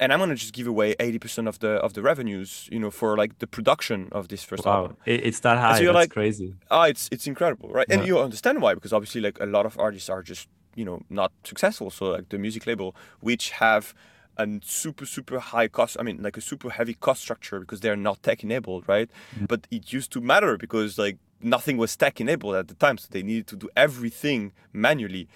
and 0.00 0.12
i'm 0.12 0.18
gonna 0.18 0.34
just 0.44 0.54
give 0.58 0.66
away 0.74 0.94
80% 0.96 1.48
of 1.48 1.58
the 1.58 1.72
of 1.86 1.90
the 1.96 2.02
revenues 2.02 2.68
you 2.72 2.80
know 2.82 2.90
for 2.90 3.16
like 3.16 3.38
the 3.38 3.46
production 3.46 4.08
of 4.12 4.28
this 4.28 4.42
first 4.50 4.64
wow. 4.64 4.76
album. 4.76 4.96
It's 5.06 5.40
that 5.40 5.58
high 5.58 5.76
so 5.76 5.82
you're 5.84 5.92
that's 5.92 6.04
like, 6.04 6.10
crazy. 6.10 6.54
Oh 6.70 6.82
it's 6.82 7.08
it's 7.14 7.26
incredible 7.26 7.68
right? 7.70 7.86
Yeah. 7.88 7.96
and 7.96 8.06
you 8.06 8.18
understand 8.18 8.62
why 8.62 8.74
because 8.74 8.92
obviously 8.92 9.20
like 9.20 9.38
a 9.40 9.46
lot 9.46 9.66
of 9.66 9.78
artists 9.78 10.08
are 10.08 10.22
just 10.22 10.48
you 10.74 10.84
know 10.84 11.00
not 11.10 11.32
successful. 11.44 11.90
So 11.90 12.02
like 12.16 12.28
the 12.28 12.38
music 12.38 12.66
label 12.66 12.94
which 13.20 13.50
have 13.62 13.94
a 14.38 14.46
super 14.62 15.06
super 15.06 15.38
high 15.38 15.68
cost 15.68 15.96
i 15.98 16.02
mean 16.02 16.22
like 16.22 16.36
a 16.36 16.40
super 16.40 16.70
heavy 16.70 16.94
cost 16.94 17.22
structure 17.22 17.60
because 17.60 17.80
they're 17.80 17.96
not 17.96 18.22
tech 18.22 18.42
enabled 18.42 18.84
right? 18.86 19.10
Mm-hmm. 19.34 19.46
but 19.46 19.66
it 19.70 19.92
used 19.92 20.12
to 20.12 20.20
matter 20.20 20.56
because 20.56 20.98
like 20.98 21.18
nothing 21.40 21.76
was 21.76 21.96
tech 21.96 22.20
enabled 22.20 22.54
at 22.54 22.68
the 22.68 22.74
time 22.74 22.98
so 22.98 23.08
they 23.10 23.22
needed 23.22 23.46
to 23.48 23.56
do 23.56 23.68
everything 23.76 24.52
manually. 24.72 25.28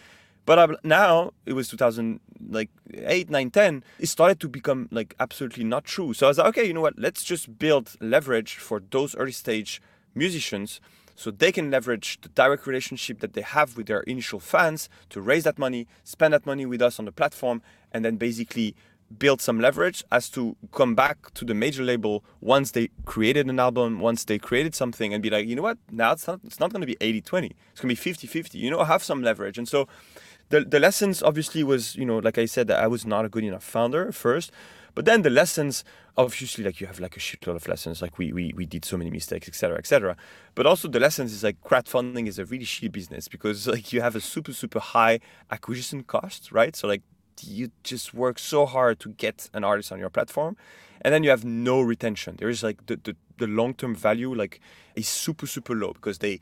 But 0.47 0.85
now 0.85 1.33
it 1.47 1.53
was 1.53 1.69
2000 1.69 2.19
like 2.49 2.71
8 2.93 3.31
9 3.31 3.51
10 3.51 3.85
it 3.99 4.07
started 4.07 4.41
to 4.41 4.49
become 4.49 4.89
like 4.91 5.15
absolutely 5.21 5.65
not 5.65 5.85
true. 5.85 6.13
So 6.15 6.27
i 6.27 6.29
was 6.29 6.39
like 6.39 6.49
okay 6.49 6.65
you 6.65 6.75
know 6.75 6.81
what? 6.81 6.99
Let's 6.99 7.23
just 7.23 7.59
build 7.59 7.95
leverage 8.01 8.57
for 8.57 8.83
those 8.91 9.15
early 9.17 9.33
stage 9.33 9.81
musicians 10.15 10.81
so 11.15 11.31
they 11.31 11.53
can 11.53 11.71
leverage 11.71 12.19
the 12.23 12.31
direct 12.31 12.67
relationship 12.67 13.21
that 13.21 13.35
they 13.35 13.43
have 13.43 13.77
with 13.77 13.87
their 13.87 14.01
initial 14.01 14.41
fans 14.41 14.89
to 15.11 15.21
raise 15.21 15.45
that 15.45 15.59
money 15.59 15.87
spend 16.03 16.33
that 16.33 16.47
money 16.47 16.67
with 16.67 16.83
us 16.83 16.99
on 16.99 17.05
the 17.05 17.13
platform 17.13 17.63
and 17.93 18.05
then 18.05 18.17
basically 18.17 18.75
build 19.19 19.41
some 19.41 19.61
leverage 19.61 20.05
as 20.13 20.29
to 20.31 20.57
come 20.73 20.95
back 20.95 21.33
to 21.35 21.45
the 21.45 21.55
major 21.55 21.83
label 21.83 22.25
once 22.41 22.71
they 22.73 22.89
created 23.05 23.49
an 23.49 23.59
album, 23.59 24.01
once 24.01 24.25
they 24.25 24.39
created 24.39 24.75
something 24.75 25.13
and 25.13 25.23
be 25.23 25.31
like, 25.31 25.47
you 25.47 25.57
know 25.57 25.63
what, 25.63 25.79
now 25.91 26.13
it's 26.13 26.27
not, 26.27 26.41
it's 26.45 26.61
not 26.61 26.73
going 26.73 26.81
to 26.81 26.87
be 26.87 26.97
80 27.01 27.21
20. 27.23 27.47
It's 27.73 27.81
going 27.81 27.95
to 27.95 28.01
be 28.01 28.11
50 28.11 28.27
50. 28.27 28.59
You 28.59 28.71
know, 28.71 28.85
have 28.85 29.03
some 29.03 29.23
leverage. 29.23 29.59
And 29.59 29.69
so 29.69 29.89
the, 30.51 30.61
the 30.61 30.81
lessons 30.81 31.23
obviously 31.23 31.65
was, 31.65 31.97
you 31.97 32.05
know, 32.05 32.19
like 32.19 32.39
I 32.39 32.45
said, 32.45 32.69
that 32.69 32.83
I 32.83 32.87
was 32.87 33.05
not 33.05 33.25
a 33.25 33.29
good 33.29 33.45
enough 33.45 33.65
founder 33.65 34.13
first. 34.13 34.53
But 34.95 35.05
then 35.05 35.23
the 35.23 35.31
lessons, 35.31 35.85
obviously, 36.17 36.65
like 36.65 36.81
you 36.81 36.87
have 36.87 36.99
like 36.99 37.17
a 37.17 37.21
shitload 37.21 37.57
of 37.57 37.69
lessons, 37.69 38.03
like 38.03 38.19
we 38.19 38.33
we, 38.33 38.53
we 38.57 38.67
did 38.67 38.85
so 38.85 38.97
many 38.97 39.11
mistakes, 39.11 39.49
etc., 39.49 39.79
etc. 39.79 40.17
But 40.55 40.67
also 40.67 40.89
the 40.89 40.99
lessons 40.99 41.33
is 41.33 41.45
like 41.45 41.61
crowdfunding 41.63 42.27
is 42.27 42.39
a 42.39 42.45
really 42.45 42.65
shitty 42.65 42.91
business 42.91 43.29
because 43.29 43.67
like 43.69 43.93
you 43.93 44.01
have 44.01 44.17
a 44.17 44.21
super 44.21 44.53
super 44.53 44.81
high 44.81 45.21
acquisition 45.51 46.03
cost, 46.03 46.51
right? 46.51 46.75
So 46.75 46.89
like 46.89 47.03
you 47.45 47.71
just 47.83 48.15
work 48.15 48.39
so 48.39 48.67
hard 48.67 49.01
to 49.01 49.11
get 49.11 49.51
an 49.53 49.65
artist 49.65 49.93
on 49.93 49.99
your 49.99 50.11
platform 50.11 50.57
and 51.03 51.15
then 51.15 51.23
you 51.23 51.31
have 51.31 51.45
no 51.45 51.81
retention. 51.81 52.37
There 52.39 52.49
is 52.49 52.63
like 52.63 52.87
the, 52.87 52.97
the, 52.97 53.17
the 53.39 53.47
long-term 53.47 53.95
value 53.95 54.35
like 54.35 54.61
is 54.95 55.09
super 55.09 55.47
super 55.47 55.75
low 55.75 55.93
because 55.93 56.19
they 56.19 56.41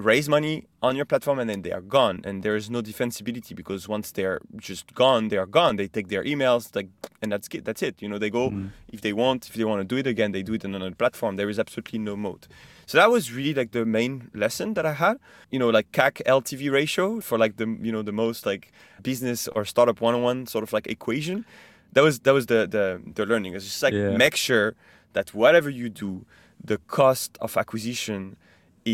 raise 0.00 0.30
money 0.30 0.64
on 0.80 0.96
your 0.96 1.04
platform 1.04 1.38
and 1.38 1.48
then 1.50 1.60
they 1.62 1.72
are 1.72 1.82
gone. 1.82 2.22
And 2.24 2.42
there 2.42 2.56
is 2.56 2.70
no 2.70 2.80
defensibility 2.80 3.54
because 3.54 3.86
once 3.86 4.10
they're 4.12 4.40
just 4.56 4.94
gone 4.94 5.28
they 5.28 5.36
are 5.36 5.46
gone. 5.46 5.76
They 5.76 5.88
take 5.88 6.08
their 6.08 6.24
emails 6.24 6.74
like 6.74 6.88
and 7.20 7.30
that's 7.30 7.48
it 7.52 7.64
that's 7.64 7.82
it. 7.82 8.00
You 8.00 8.08
know 8.08 8.18
they 8.18 8.30
go 8.30 8.50
mm-hmm. 8.50 8.68
if 8.88 9.02
they 9.02 9.12
want 9.12 9.48
if 9.48 9.54
they 9.54 9.64
want 9.64 9.80
to 9.80 9.84
do 9.84 9.96
it 9.98 10.06
again 10.06 10.32
they 10.32 10.42
do 10.42 10.54
it 10.54 10.64
on 10.64 10.74
another 10.74 10.94
platform. 10.94 11.36
There 11.36 11.50
is 11.50 11.58
absolutely 11.58 11.98
no 11.98 12.16
moat. 12.16 12.48
So 12.86 12.98
that 12.98 13.10
was 13.10 13.30
really 13.32 13.54
like 13.54 13.72
the 13.72 13.84
main 13.84 14.30
lesson 14.34 14.74
that 14.74 14.86
i 14.86 14.94
had. 14.94 15.18
You 15.50 15.58
know 15.58 15.68
like 15.68 15.92
cac 15.92 16.22
ltv 16.26 16.72
ratio 16.72 17.20
for 17.20 17.36
like 17.36 17.56
the 17.56 17.66
you 17.82 17.92
know 17.92 18.02
the 18.02 18.12
most 18.12 18.46
like 18.46 18.72
business 19.02 19.48
or 19.48 19.64
startup 19.64 20.00
one-on-one 20.00 20.46
sort 20.46 20.64
of 20.64 20.72
like 20.72 20.86
equation. 20.86 21.44
That 21.92 22.02
was 22.02 22.20
that 22.20 22.32
was 22.32 22.46
the 22.46 22.66
the, 22.66 23.02
the 23.14 23.26
learning. 23.26 23.54
It's 23.54 23.66
just 23.66 23.82
like 23.82 23.92
yeah. 23.92 24.16
make 24.16 24.36
sure 24.36 24.74
that 25.12 25.34
whatever 25.34 25.68
you 25.68 25.90
do 25.90 26.24
the 26.62 26.78
cost 26.78 27.36
of 27.40 27.56
acquisition 27.56 28.36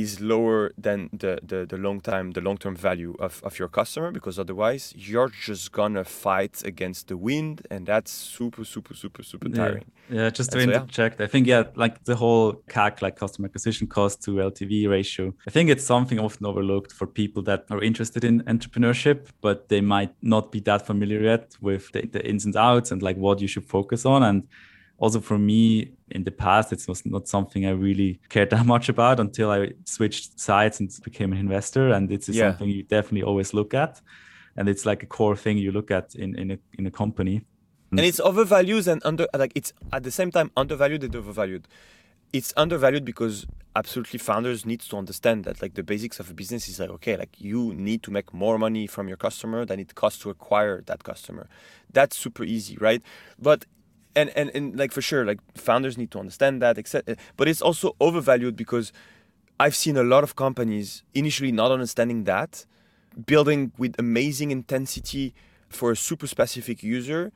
is 0.01 0.21
lower 0.21 0.73
than 0.79 1.09
the, 1.13 1.39
the, 1.43 1.67
the 1.67 1.77
long 1.77 2.01
time 2.01 2.33
the 2.33 2.41
long 2.41 2.57
term 2.57 2.77
value 2.77 3.15
of, 3.19 3.43
of 3.45 3.59
your 3.59 3.69
customer 3.69 4.11
because 4.11 4.39
otherwise 4.39 4.95
you're 4.97 5.29
just 5.29 5.73
gonna 5.73 6.05
fight 6.05 6.63
against 6.65 7.09
the 7.09 7.17
wind 7.17 7.67
and 7.71 7.87
that's 7.87 8.11
super 8.11 8.65
super 8.65 8.95
super 8.95 9.23
super 9.23 9.49
tiring. 9.49 9.85
Yeah, 10.09 10.23
yeah 10.23 10.31
just 10.31 10.53
to 10.53 10.59
and 10.59 10.73
interject 10.73 11.17
so, 11.19 11.23
yeah. 11.23 11.27
i 11.27 11.29
think 11.29 11.47
yeah 11.47 11.65
like 11.75 12.05
the 12.05 12.17
whole 12.17 12.55
cac 12.69 13.03
like 13.03 13.17
customer 13.17 13.47
acquisition 13.47 13.87
cost 13.87 14.23
to 14.25 14.31
ltv 14.33 14.89
ratio 14.89 15.35
i 15.47 15.51
think 15.51 15.71
it's 15.71 15.85
something 15.85 16.19
often 16.19 16.47
overlooked 16.47 16.93
for 16.93 17.07
people 17.07 17.43
that 17.43 17.65
are 17.71 17.83
interested 17.83 18.25
in 18.25 18.43
entrepreneurship 18.45 19.29
but 19.41 19.69
they 19.69 19.81
might 19.81 20.15
not 20.23 20.53
be 20.53 20.61
that 20.61 20.87
familiar 20.87 21.21
yet 21.21 21.57
with 21.61 21.91
the, 21.93 22.07
the 22.07 22.27
ins 22.27 22.45
and 22.45 22.57
outs 22.57 22.91
and 22.91 23.03
like 23.03 23.17
what 23.17 23.41
you 23.41 23.49
should 23.49 23.65
focus 23.65 24.05
on. 24.05 24.23
And 24.23 24.49
also 24.99 25.21
for 25.21 25.39
me 25.39 25.93
in 26.11 26.25
the 26.25 26.31
past 26.31 26.73
it 26.73 26.83
was 26.89 27.05
not 27.05 27.29
something 27.29 27.67
i 27.67 27.71
really 27.71 28.19
cared 28.29 28.51
that 28.55 28.65
much 28.65 28.89
about 28.89 29.21
until 29.21 29.51
i 29.51 29.71
switched 29.85 30.39
sides 30.39 30.81
and 30.81 30.91
became 31.05 31.33
an 31.33 31.39
investor. 31.39 31.91
And 31.91 32.11
it's 32.11 32.29
yeah. 32.29 32.51
something 32.51 32.69
you 32.69 32.83
definitely 32.83 33.23
always 33.23 33.55
look 33.55 33.75
at. 33.75 34.01
And 34.57 34.69
it's 34.69 34.87
like 34.87 35.03
a 35.03 35.07
core 35.07 35.37
thing 35.37 35.59
you 35.59 35.73
look 35.73 35.91
at 35.91 36.15
in 36.15 36.39
in 36.39 36.51
a, 36.53 36.59
in 36.79 36.87
a 36.87 36.91
company. 36.91 37.43
And 37.91 38.01
it's 38.01 38.21
overvalued 38.21 38.89
and 38.89 39.01
under 39.05 39.27
like 39.35 39.53
it's 39.55 39.73
at 39.93 40.03
the 40.03 40.11
same 40.11 40.31
time 40.31 40.51
undervalued 40.57 41.05
and 41.05 41.15
overvalued. 41.15 41.67
It's 42.33 42.53
undervalued 42.57 43.05
because 43.05 43.47
absolutely 43.77 44.19
founders 44.19 44.67
need 44.67 44.81
to 44.81 44.97
understand 44.97 45.45
that 45.45 45.63
like 45.63 45.75
the 45.75 45.83
basics 45.83 46.19
of 46.19 46.31
a 46.31 46.35
business 46.35 46.69
is 46.69 46.81
like 46.81 46.91
okay 46.91 47.17
like 47.17 47.35
you 47.39 47.75
need 47.75 48.03
to 48.03 48.11
make 48.11 48.35
more 48.35 48.59
money 48.59 48.87
from 48.87 49.07
your 49.07 49.17
customer 49.17 49.65
than 49.65 49.79
it 49.79 49.95
costs 49.95 50.21
to 50.23 50.31
acquire 50.31 50.83
that 50.87 51.05
customer. 51.05 51.47
That's 51.93 52.17
super 52.17 52.45
easy 52.45 52.77
right? 52.81 53.03
But 53.39 53.67
and, 54.17 54.31
and 54.31 54.51
and 54.55 54.77
like 54.77 54.91
for 54.91 55.03
sure 55.03 55.25
like 55.25 55.39
founders 55.55 55.97
need 55.97 56.11
to 56.11 56.19
understand 56.19 56.61
that 56.63 56.79
etc 56.79 57.17
but 57.37 57.47
it's 57.47 57.63
also 57.63 57.95
overvalued 58.01 58.57
because 58.57 58.93
i've 59.61 59.77
seen 59.77 59.97
a 59.97 60.03
lot 60.03 60.25
of 60.25 60.35
companies 60.35 61.03
initially 61.15 61.53
not 61.53 61.71
understanding 61.71 62.25
that 62.25 62.67
building 63.27 63.73
with 63.79 63.95
amazing 63.99 64.51
intensity 64.51 65.35
for 65.69 65.93
a 65.93 65.97
super 65.97 66.27
specific 66.27 66.83
user 66.83 67.31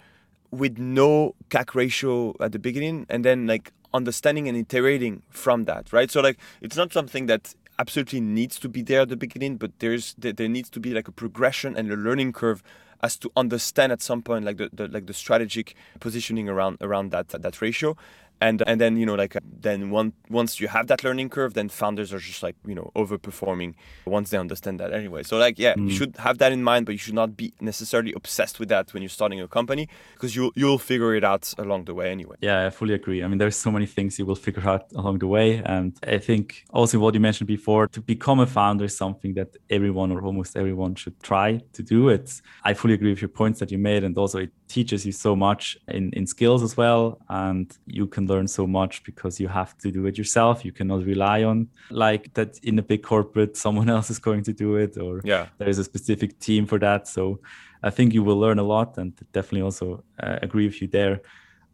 with 0.51 0.79
no 0.79 1.35
cac 1.51 1.75
ratio 1.75 2.35
at 2.41 2.53
the 2.53 2.59
beginning 2.59 3.07
and 3.09 3.25
then 3.25 3.47
like 3.47 3.73
understanding 3.93 4.49
and 4.49 4.57
iterating 4.57 5.23
from 5.31 5.65
that 5.65 5.93
right? 5.93 6.11
So 6.11 6.21
like 6.21 6.39
it's 6.61 6.77
not 6.77 6.93
something 6.93 7.27
that 7.27 7.55
absolutely 7.79 8.21
needs 8.21 8.59
to 8.59 8.69
be 8.69 8.83
there 8.83 9.01
at 9.03 9.09
the 9.09 9.17
beginning 9.17 9.57
but 9.57 9.73
there's 9.79 10.15
there 10.19 10.49
needs 10.49 10.71
to 10.71 10.81
be 10.81 10.93
like 10.93 11.09
a 11.09 11.13
progression 11.13 11.77
and 11.77 11.91
a 11.91 11.97
learning 11.97 12.33
curve 12.33 12.63
as 13.02 13.16
to 13.16 13.30
understand 13.37 13.92
at 13.92 14.02
some 14.02 14.23
point 14.23 14.45
like 14.45 14.57
the, 14.57 14.71
the 14.73 14.88
like 14.88 15.07
the 15.07 15.14
strategic 15.14 15.75
positioning 16.00 16.49
around 16.49 16.78
around 16.80 17.11
that 17.11 17.28
that 17.28 17.61
ratio 17.61 17.97
and 18.41 18.63
and 18.67 18.81
then 18.81 18.97
you 18.97 19.07
know 19.07 19.15
like 19.15 19.37
then 19.43 19.91
one, 19.91 20.13
once 20.29 20.61
you 20.61 20.69
have 20.69 20.87
that 20.87 21.05
learning 21.05 21.29
curve 21.29 21.55
then 21.55 21.69
founders 21.69 22.13
are 22.13 22.19
just 22.19 22.43
like 22.43 22.57
you 22.67 22.75
know 22.75 22.91
overperforming 22.97 23.75
once 24.07 24.31
they 24.31 24.39
understand 24.39 24.81
that 24.81 24.93
anyway. 24.93 25.23
So 25.23 25.39
like 25.39 25.59
yeah 25.59 25.75
mm. 25.75 25.89
you 25.89 25.95
should 25.95 26.17
have 26.17 26.39
that 26.39 26.53
in 26.53 26.63
mind 26.63 26.87
but 26.87 26.93
you 26.93 26.99
should 26.99 27.15
not 27.15 27.37
be 27.37 27.53
necessarily 27.61 28.13
obsessed 28.15 28.59
with 28.59 28.69
that 28.71 28.93
when 28.95 29.03
you're 29.03 29.09
starting 29.09 29.41
a 29.41 29.49
company 29.49 29.89
because 30.15 30.35
you'll 30.35 30.53
you'll 30.55 30.79
figure 30.79 31.15
it 31.15 31.25
out 31.25 31.53
along 31.59 31.85
the 31.85 31.95
way 31.95 32.11
anyway. 32.11 32.37
Yeah 32.41 32.67
i 32.67 32.71
fully 32.71 32.95
agree. 32.95 33.23
I 33.23 33.29
mean 33.29 33.39
there's 33.39 33.57
so 33.57 33.71
many 33.71 33.87
things 33.87 34.19
you 34.19 34.27
will 34.27 34.37
figure 34.37 34.67
out 34.69 34.85
along 34.95 35.19
the 35.19 35.27
way 35.27 35.63
and 35.65 35.97
i 36.07 36.19
think 36.19 36.65
also 36.71 36.99
what 36.99 37.15
you 37.15 37.21
mentioned 37.21 37.49
before 37.49 37.87
to 37.89 38.01
become 38.01 38.41
a 38.41 38.47
founder 38.47 38.85
is 38.85 38.97
something 38.97 39.35
that 39.35 39.57
everyone 39.69 40.11
or 40.13 40.23
almost 40.23 40.57
everyone 40.57 40.95
should 40.95 41.21
try 41.23 41.61
to 41.73 41.83
do. 41.83 42.09
It 42.09 42.41
i 42.65 42.75
fully 42.75 42.95
agree 42.95 43.11
with 43.11 43.21
your 43.21 43.29
points 43.29 43.61
that 43.61 43.71
you 43.71 43.79
made 43.79 44.03
and 44.05 44.17
also 44.17 44.39
it 44.39 44.53
teaches 44.69 45.05
you 45.05 45.13
so 45.13 45.37
much 45.37 45.77
in 45.89 46.13
in 46.13 46.27
skills 46.27 46.63
as 46.63 46.77
well 46.77 47.19
and 47.29 47.67
you 47.87 48.07
can 48.07 48.30
learn 48.31 48.47
so 48.49 48.65
much 48.67 48.95
because 49.11 49.35
you 49.43 49.49
have 49.49 49.73
to 49.83 49.89
do 49.91 50.03
it 50.09 50.15
yourself. 50.21 50.65
You 50.65 50.73
cannot 50.79 51.01
rely 51.05 51.39
on 51.51 51.69
like 51.91 52.25
that 52.35 52.51
in 52.69 52.79
a 52.79 52.83
big 52.83 53.03
corporate 53.03 53.57
someone 53.67 53.91
else 53.97 54.09
is 54.15 54.21
going 54.29 54.45
to 54.45 54.55
do 54.65 54.77
it 54.85 54.93
or 55.05 55.21
yeah. 55.25 55.45
there 55.59 55.69
is 55.69 55.79
a 55.79 55.85
specific 55.85 56.31
team 56.47 56.67
for 56.67 56.79
that. 56.87 57.09
So 57.09 57.41
i 57.83 57.91
think 57.97 58.13
you 58.13 58.23
will 58.27 58.41
learn 58.45 58.59
a 58.59 58.69
lot 58.75 58.99
and 58.99 59.13
definitely 59.33 59.63
also 59.63 59.87
uh, 60.23 60.39
agree 60.43 60.67
with 60.67 60.79
you 60.83 60.89
there. 60.89 61.17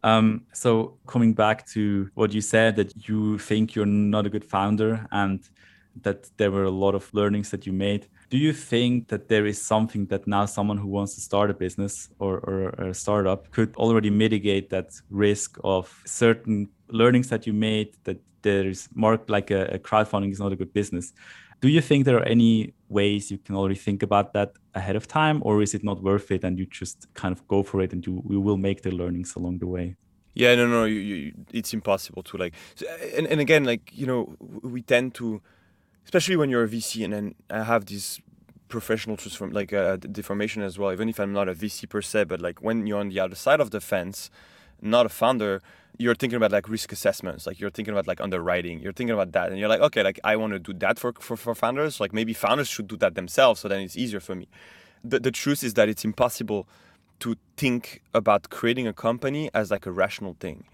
Um, 0.03 0.45
so 0.53 0.97
coming 1.05 1.33
back 1.33 1.67
to 1.73 2.09
what 2.13 2.33
you 2.33 2.41
said 2.41 2.75
that 2.75 3.09
you 3.09 3.37
think 3.49 3.75
you're 3.75 3.93
not 4.17 4.25
a 4.25 4.29
good 4.29 4.45
founder 4.45 5.05
and 5.11 5.39
that 6.03 6.29
there 6.37 6.51
were 6.51 6.63
a 6.63 6.77
lot 6.85 6.95
of 6.95 7.13
learnings 7.13 7.49
that 7.51 7.65
you 7.65 7.73
made 7.73 8.07
do 8.29 8.37
you 8.37 8.51
think 8.51 9.07
that 9.07 9.29
there 9.29 9.45
is 9.45 9.61
something 9.61 10.05
that 10.07 10.27
now 10.27 10.45
someone 10.45 10.77
who 10.77 10.87
wants 10.87 11.15
to 11.15 11.21
start 11.21 11.49
a 11.49 11.53
business 11.53 12.09
or, 12.19 12.39
or 12.39 12.89
a 12.89 12.93
startup 12.93 13.49
could 13.51 13.75
already 13.77 14.09
mitigate 14.09 14.69
that 14.69 14.89
risk 15.09 15.57
of 15.63 16.01
certain 16.05 16.69
learnings 16.89 17.29
that 17.29 17.47
you 17.47 17.53
made 17.53 17.95
that 18.03 18.17
there 18.41 18.67
is 18.67 18.89
marked 18.93 19.29
like 19.29 19.49
a, 19.51 19.65
a 19.67 19.79
crowdfunding 19.79 20.31
is 20.31 20.39
not 20.39 20.51
a 20.51 20.55
good 20.55 20.73
business? 20.73 21.13
Do 21.61 21.69
you 21.69 21.81
think 21.81 22.05
there 22.05 22.17
are 22.17 22.27
any 22.27 22.73
ways 22.89 23.31
you 23.31 23.37
can 23.37 23.55
already 23.55 23.75
think 23.75 24.03
about 24.03 24.33
that 24.33 24.51
ahead 24.75 24.95
of 24.95 25.07
time 25.07 25.41
or 25.43 25.61
is 25.61 25.73
it 25.73 25.83
not 25.83 26.03
worth 26.03 26.29
it 26.29 26.43
and 26.43 26.59
you 26.59 26.65
just 26.65 27.07
kind 27.13 27.31
of 27.31 27.47
go 27.47 27.63
for 27.63 27.81
it 27.81 27.93
and 27.93 28.05
you, 28.05 28.23
you 28.29 28.41
will 28.41 28.57
make 28.57 28.81
the 28.83 28.91
learnings 28.91 29.35
along 29.35 29.59
the 29.59 29.67
way? 29.67 29.95
Yeah 30.33 30.53
no 30.53 30.67
no 30.67 30.85
you, 30.85 30.99
you, 30.99 31.33
it's 31.51 31.73
impossible 31.73 32.21
to 32.21 32.37
like 32.37 32.53
and, 33.15 33.25
and 33.25 33.41
again 33.41 33.63
like 33.63 33.89
you 33.91 34.05
know 34.05 34.35
we 34.61 34.83
tend 34.83 35.15
to 35.15 35.41
especially 36.07 36.37
when 36.37 36.49
you're 36.49 36.63
a 36.63 36.67
VC 36.67 37.03
and 37.05 37.13
then 37.13 37.35
I 37.49 37.63
have 37.63 37.85
this 37.85 38.21
professional 38.67 39.17
transform 39.17 39.51
like 39.51 39.71
uh, 39.73 39.97
deformation 39.97 40.61
as 40.61 40.77
well 40.77 40.91
even 40.91 41.07
if 41.07 41.19
i'm 41.19 41.31
not 41.31 41.47
a 41.47 41.53
vc 41.53 41.87
per 41.89 42.01
se 42.01 42.25
but 42.25 42.41
like 42.41 42.61
when 42.61 42.85
you're 42.85 42.99
on 42.99 43.09
the 43.09 43.19
other 43.19 43.35
side 43.35 43.59
of 43.59 43.71
the 43.71 43.79
fence 43.79 44.29
not 44.81 45.05
a 45.05 45.09
founder 45.09 45.61
you're 45.97 46.15
thinking 46.15 46.37
about 46.37 46.51
like 46.51 46.67
risk 46.67 46.91
assessments 46.91 47.47
like 47.47 47.59
you're 47.59 47.69
thinking 47.69 47.93
about 47.93 48.07
like 48.07 48.19
underwriting 48.21 48.79
you're 48.81 48.93
thinking 48.93 49.13
about 49.13 49.31
that 49.31 49.49
and 49.49 49.57
you're 49.59 49.69
like 49.69 49.79
okay 49.79 50.03
like 50.03 50.19
i 50.23 50.35
want 50.35 50.53
to 50.53 50.59
do 50.59 50.73
that 50.73 50.99
for, 50.99 51.13
for, 51.19 51.37
for 51.37 51.55
founders 51.55 51.99
like 51.99 52.13
maybe 52.13 52.33
founders 52.33 52.67
should 52.67 52.87
do 52.87 52.97
that 52.97 53.15
themselves 53.15 53.61
so 53.61 53.67
then 53.67 53.81
it's 53.81 53.97
easier 53.97 54.19
for 54.19 54.35
me. 54.35 54.47
The, 55.03 55.19
the 55.19 55.31
truth 55.31 55.63
is 55.63 55.75
that 55.75 55.87
it's 55.87 56.03
impossible 56.03 56.67
to 57.19 57.35
think 57.55 58.01
about 58.13 58.49
creating 58.49 58.87
a 58.87 58.93
company 58.93 59.49
as 59.53 59.71
like 59.71 59.85
a 59.85 59.91
rational 59.91 60.35
thing 60.39 60.65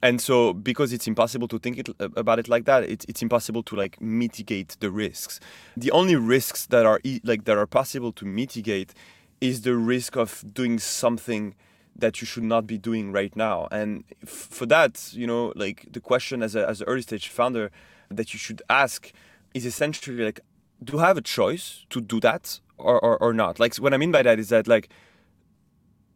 and 0.00 0.20
so 0.20 0.52
because 0.52 0.92
it's 0.92 1.06
impossible 1.06 1.48
to 1.48 1.58
think 1.58 1.78
it, 1.78 1.88
uh, 2.00 2.08
about 2.16 2.38
it 2.38 2.48
like 2.48 2.64
that 2.66 2.84
it's, 2.84 3.04
it's 3.08 3.22
impossible 3.22 3.62
to 3.64 3.76
like 3.76 4.00
mitigate 4.00 4.76
the 4.80 4.90
risks. 4.90 5.40
The 5.76 5.90
only 5.90 6.16
risks 6.16 6.66
that 6.66 6.86
are 6.86 7.00
like 7.24 7.44
that 7.44 7.56
are 7.56 7.66
possible 7.66 8.12
to 8.12 8.24
mitigate 8.24 8.94
is 9.40 9.62
the 9.62 9.74
risk 9.74 10.16
of 10.16 10.44
doing 10.52 10.78
something 10.78 11.54
that 11.96 12.20
you 12.20 12.26
should 12.26 12.44
not 12.44 12.66
be 12.66 12.78
doing 12.78 13.10
right 13.10 13.34
now. 13.34 13.66
And 13.72 14.04
for 14.24 14.66
that 14.66 15.12
you 15.12 15.26
know 15.26 15.52
like 15.56 15.86
the 15.92 16.00
question 16.00 16.42
as 16.42 16.54
a 16.54 16.68
as 16.68 16.80
an 16.80 16.86
early 16.86 17.02
stage 17.02 17.28
founder 17.28 17.70
that 18.08 18.32
you 18.32 18.38
should 18.38 18.62
ask 18.70 19.12
is 19.52 19.66
essentially 19.66 20.24
like 20.24 20.40
do 20.82 21.00
I 21.00 21.08
have 21.08 21.18
a 21.18 21.22
choice 21.22 21.84
to 21.90 22.00
do 22.00 22.20
that 22.20 22.60
or, 22.76 23.00
or, 23.00 23.20
or 23.20 23.32
not? 23.32 23.58
Like 23.58 23.74
what 23.76 23.92
i 23.92 23.96
mean 23.96 24.12
by 24.12 24.22
that 24.22 24.38
is 24.38 24.48
that 24.50 24.68
like 24.68 24.88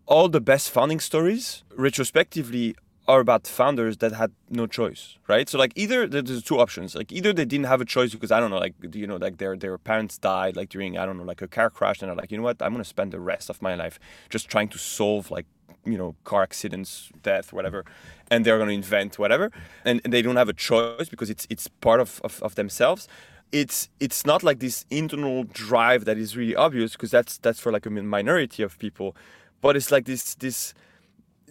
all 0.07 0.29
the 0.29 0.41
best 0.41 0.71
founding 0.71 1.01
stories 1.01 1.65
retrospectively 1.77 2.77
are 3.09 3.21
about 3.21 3.47
founders 3.47 3.97
that 3.99 4.13
had 4.13 4.31
no 4.49 4.67
choice, 4.67 5.19
right? 5.27 5.49
So 5.49 5.59
like 5.59 5.73
either 5.75 6.07
there's 6.07 6.43
two 6.43 6.61
options. 6.61 6.95
Like 6.95 7.11
either 7.11 7.33
they 7.33 7.45
didn't 7.45 7.67
have 7.67 7.81
a 7.81 7.85
choice 7.85 8.13
because 8.13 8.31
I 8.31 8.39
don't 8.39 8.51
know, 8.51 8.59
like 8.59 8.75
you 8.95 9.07
know, 9.07 9.17
like 9.17 9.39
their 9.39 9.57
their 9.57 9.77
parents 9.77 10.19
died 10.19 10.57
like 10.57 10.69
during 10.69 10.97
I 10.97 11.05
don't 11.05 11.19
know, 11.19 11.25
like 11.25 11.43
a 11.43 11.49
car 11.49 11.69
crash, 11.69 12.01
and 12.01 12.09
they're 12.09 12.17
like, 12.17 12.31
you 12.31 12.37
know 12.37 12.45
what, 12.45 12.63
I'm 12.63 12.73
gonna 12.73 12.85
spend 12.85 13.13
the 13.13 13.21
rest 13.21 13.51
of 13.51 13.61
my 13.61 13.75
life 13.75 13.99
just 14.31 14.49
trying 14.49 14.69
to 14.69 14.79
solve 14.79 15.31
like 15.31 15.47
you 15.85 15.99
know 15.99 16.15
car 16.23 16.43
accidents, 16.43 17.11
death, 17.23 17.53
whatever, 17.53 17.85
and 18.31 18.45
they're 18.45 18.59
gonna 18.59 18.73
invent 18.73 19.19
whatever, 19.19 19.51
and, 19.85 20.01
and 20.05 20.13
they 20.13 20.23
don't 20.23 20.37
have 20.37 20.49
a 20.49 20.53
choice 20.53 21.09
because 21.09 21.29
it's 21.29 21.47
it's 21.51 21.67
part 21.67 22.01
of, 22.01 22.21
of, 22.23 22.41
of 22.43 22.55
themselves. 22.55 23.09
It's 23.51 23.89
it's 23.99 24.25
not 24.25 24.45
like 24.45 24.61
this 24.61 24.87
internal 24.91 25.43
drive 25.45 26.05
that 26.05 26.19
is 26.19 26.37
really 26.37 26.55
obvious 26.55 26.93
because 26.93 27.11
that's 27.11 27.39
that's 27.39 27.59
for 27.59 27.73
like 27.73 27.85
a 27.85 27.91
minority 27.91 28.63
of 28.63 28.79
people, 28.79 29.17
but 29.61 29.77
it's 29.77 29.91
like 29.91 30.05
this 30.05 30.35
this 30.37 30.73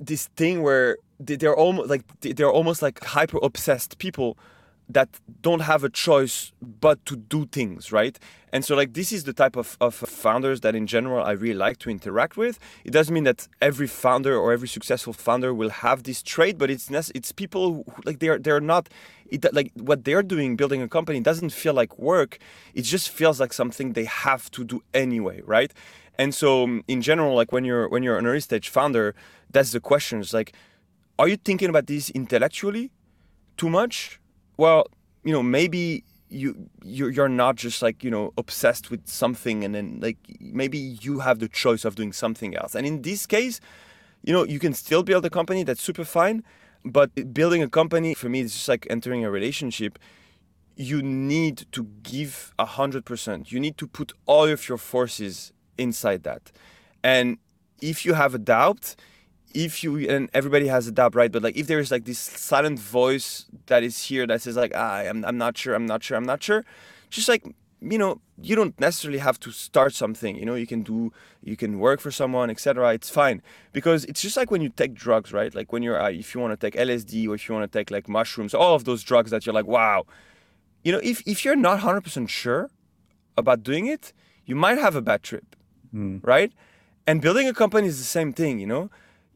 this 0.02 0.28
thing 0.36 0.64
where 0.64 0.98
they're 1.20 1.56
almost 1.56 1.90
like 1.90 2.04
they're 2.22 2.52
almost 2.52 2.82
like 2.82 3.04
hyper 3.04 3.40
obsessed 3.44 3.98
people 4.00 4.38
that 4.94 5.10
don't 5.42 5.62
have 5.62 5.84
a 5.84 5.90
choice 5.90 6.52
but 6.62 7.04
to 7.06 7.16
do 7.16 7.46
things 7.46 7.92
right? 7.92 8.18
And 8.54 8.66
so 8.66 8.76
like 8.76 8.94
this 8.94 9.12
is 9.12 9.24
the 9.24 9.34
type 9.34 9.56
of, 9.56 9.78
of 9.80 9.96
founders 9.96 10.62
that 10.62 10.76
in 10.76 10.86
general 10.86 11.24
i 11.24 11.32
really 11.32 11.54
like 11.56 11.78
to 11.80 11.90
interact 11.90 12.38
with. 12.38 12.60
It 12.84 12.92
doesn't 12.92 13.14
mean 13.14 13.24
that 13.24 13.48
every 13.62 13.88
founder 13.88 14.38
or 14.38 14.52
every 14.52 14.68
successful 14.68 15.14
founder 15.14 15.54
will 15.54 15.70
have 15.70 16.04
this 16.04 16.22
trait 16.22 16.58
but 16.58 16.70
it's 16.70 16.90
it's 17.16 17.32
people 17.32 17.74
who, 17.74 17.86
like 18.06 18.20
they're 18.20 18.40
they're 18.40 18.60
not 18.60 18.90
it, 19.30 19.54
like 19.54 19.72
what 19.76 20.04
they're 20.04 20.24
doing 20.24 20.56
building 20.56 20.82
a 20.82 20.88
company 20.88 21.20
doesn't 21.22 21.52
feel 21.52 21.74
like 21.74 21.98
work. 21.98 22.38
It 22.74 22.84
just 22.84 23.10
feels 23.10 23.40
like 23.40 23.54
something 23.54 23.94
they 23.94 24.06
have 24.06 24.52
to 24.52 24.64
do 24.64 24.84
anyway 24.94 25.42
right? 25.46 25.74
And 26.18 26.36
so 26.36 26.64
um, 26.64 26.84
in 26.88 27.02
general 27.02 27.36
like 27.36 27.52
when 27.52 27.64
you're 27.64 27.88
when 27.88 28.04
you're 28.04 28.18
an 28.18 28.28
early 28.28 28.42
stage 28.42 28.70
founder 28.70 29.16
that's 29.50 29.72
the 29.72 29.80
question. 29.80 30.24
Like 30.34 30.54
are 31.18 31.28
you 31.28 31.38
thinking 31.38 31.70
about 31.70 31.88
this 31.88 32.10
intellectually 32.10 32.92
too 33.56 33.70
much? 33.70 34.20
Well, 34.58 34.88
you 35.24 35.32
know, 35.32 35.44
maybe 35.44 36.04
you 36.30 36.70
you're, 36.84 37.28
not 37.28 37.56
just 37.56 37.82
like 37.82 38.04
you 38.04 38.10
know 38.10 38.34
obsessed 38.38 38.90
with 38.90 39.06
something 39.08 39.64
and 39.64 39.76
then 39.76 40.00
like 40.02 40.18
maybe 40.40 40.78
you 40.78 41.20
have 41.20 41.40
the 41.40 41.48
choice 41.50 41.84
of 41.84 41.96
doing 41.96 42.14
something 42.14 42.56
else. 42.56 42.74
And 42.74 42.88
in 42.88 43.02
this 43.02 43.26
case 43.26 43.60
you 44.24 44.32
know 44.32 44.46
you 44.46 44.60
can 44.60 44.74
still 44.74 45.04
build 45.04 45.26
a 45.26 45.30
company 45.30 45.64
that's 45.64 45.82
super 45.82 46.06
fine 46.06 46.44
but 46.84 47.34
building 47.34 47.62
a 47.62 47.70
company 47.70 48.14
for 48.14 48.30
me 48.30 48.42
is 48.42 48.54
just 48.54 48.68
like 48.68 48.88
entering 48.90 49.24
a 49.24 49.32
relationship. 49.32 50.00
You 50.76 51.04
need 51.04 51.66
to 51.74 51.84
give 52.02 52.54
a 52.58 52.66
hundred 52.66 53.06
percent. 53.06 53.52
You 53.52 53.60
need 53.60 53.78
to 53.78 53.88
put 53.88 54.14
all 54.26 54.48
of 54.48 54.68
your 54.68 54.78
forces 54.78 55.54
inside 55.78 56.24
that. 56.24 56.52
And 57.04 57.38
if 57.82 58.06
you 58.06 58.14
have 58.14 58.34
a 58.34 58.40
doubt 58.40 58.96
if 59.54 59.84
you 59.84 59.98
and 60.10 60.30
everybody 60.34 60.68
has 60.68 60.88
a 60.88 60.92
doubt 60.92 61.16
right 61.16 61.32
but 61.32 61.44
like 61.44 61.58
if 61.58 61.68
there's 61.68 61.92
like 61.92 62.06
this 62.06 62.20
silent 62.20 62.80
voice 62.80 63.46
that 63.68 63.84
is 63.84 64.04
here 64.06 64.26
that 64.28 64.42
says 64.42 64.56
like 64.56 64.72
ah, 64.76 64.98
I'm, 64.98 65.24
I'm 65.26 65.38
not 65.38 65.58
sure 65.58 65.74
i'm 65.74 65.86
not 65.86 66.04
sure 66.04 66.18
i'm 66.18 66.26
not 66.26 66.42
sure 66.44 66.66
just 67.10 67.28
like 67.28 67.44
you 67.82 67.98
know 67.98 68.22
you 68.40 68.56
don't 68.56 68.80
necessarily 68.80 69.20
have 69.20 69.40
to 69.40 69.52
start 69.52 69.94
something 69.94 70.36
you 70.36 70.46
know 70.46 70.54
you 70.54 70.68
can 70.68 70.84
do 70.84 71.12
you 71.44 71.58
can 71.58 71.80
work 71.80 72.00
for 72.00 72.12
someone 72.12 72.50
etc 72.50 72.94
it's 72.94 73.10
fine. 73.10 73.42
Because 73.74 74.06
it's 74.06 74.22
just 74.22 74.38
like 74.38 74.52
when 74.52 74.62
you 74.62 74.70
take 74.70 74.94
drugs 74.94 75.34
right? 75.34 75.54
Like 75.54 75.74
when 75.74 75.82
you're 75.82 76.00
uh, 76.00 76.10
if 76.10 76.36
you 76.36 76.42
want 76.42 76.58
to 76.58 76.72
take 76.72 76.80
lsd 76.80 77.28
or 77.28 77.36
if 77.36 77.50
you 77.50 77.56
want 77.56 77.70
to 77.70 77.80
take 77.80 77.90
like 77.90 78.08
mushrooms 78.08 78.54
all 78.54 78.76
of 78.76 78.86
those 78.86 79.02
drugs 79.04 79.32
that 79.32 79.46
you're 79.46 79.54
like 79.54 79.66
wow. 79.66 80.06
You 80.84 80.92
know 80.92 81.00
if, 81.04 81.22
if 81.28 81.44
you're 81.44 81.56
not 81.56 81.80
100% 81.80 82.30
sure 82.30 82.70
about 83.36 83.64
doing 83.64 83.88
it 83.88 84.14
you 84.46 84.56
might 84.56 84.78
have 84.78 84.96
a 84.96 85.02
bad 85.02 85.24
trip 85.24 85.56
mm. 85.94 86.20
right? 86.24 86.52
And 87.08 87.20
building 87.20 87.48
a 87.48 87.54
company 87.54 87.88
is 87.88 87.98
the 87.98 88.04
same 88.06 88.32
thing 88.32 88.60
you 88.60 88.68
know 88.68 88.92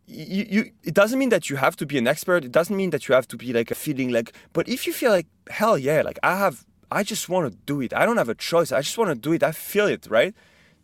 you, 0.07 0.45
you 0.49 0.71
it 0.83 0.93
doesn't 0.93 1.17
mean 1.17 1.29
that 1.29 1.49
you 1.49 1.55
have 1.55 1.75
to 1.77 1.85
be 1.85 1.97
an 1.97 2.07
expert. 2.07 2.45
It 2.45 2.51
doesn't 2.51 2.75
mean 2.75 2.91
that 2.91 3.07
you 3.07 3.15
have 3.15 3.27
to 3.29 3.37
be 3.37 3.53
like 3.53 3.71
a 3.71 3.75
feeling 3.75 4.11
like 4.11 4.33
but 4.53 4.67
if 4.67 4.85
you 4.85 4.93
feel 4.93 5.11
like 5.11 5.27
hell 5.49 5.77
yeah 5.77 6.01
like 6.01 6.19
i 6.23 6.35
have 6.37 6.65
i 6.91 7.03
just 7.03 7.29
want 7.29 7.51
to 7.51 7.57
do 7.65 7.81
it. 7.81 7.93
I 7.93 8.05
don't 8.05 8.17
have 8.17 8.29
a 8.29 8.35
choice. 8.35 8.71
I 8.71 8.81
just 8.81 8.97
want 8.97 9.09
to 9.09 9.15
do 9.15 9.33
it. 9.33 9.43
I 9.43 9.51
feel 9.51 9.87
it 9.87 10.07
right? 10.09 10.33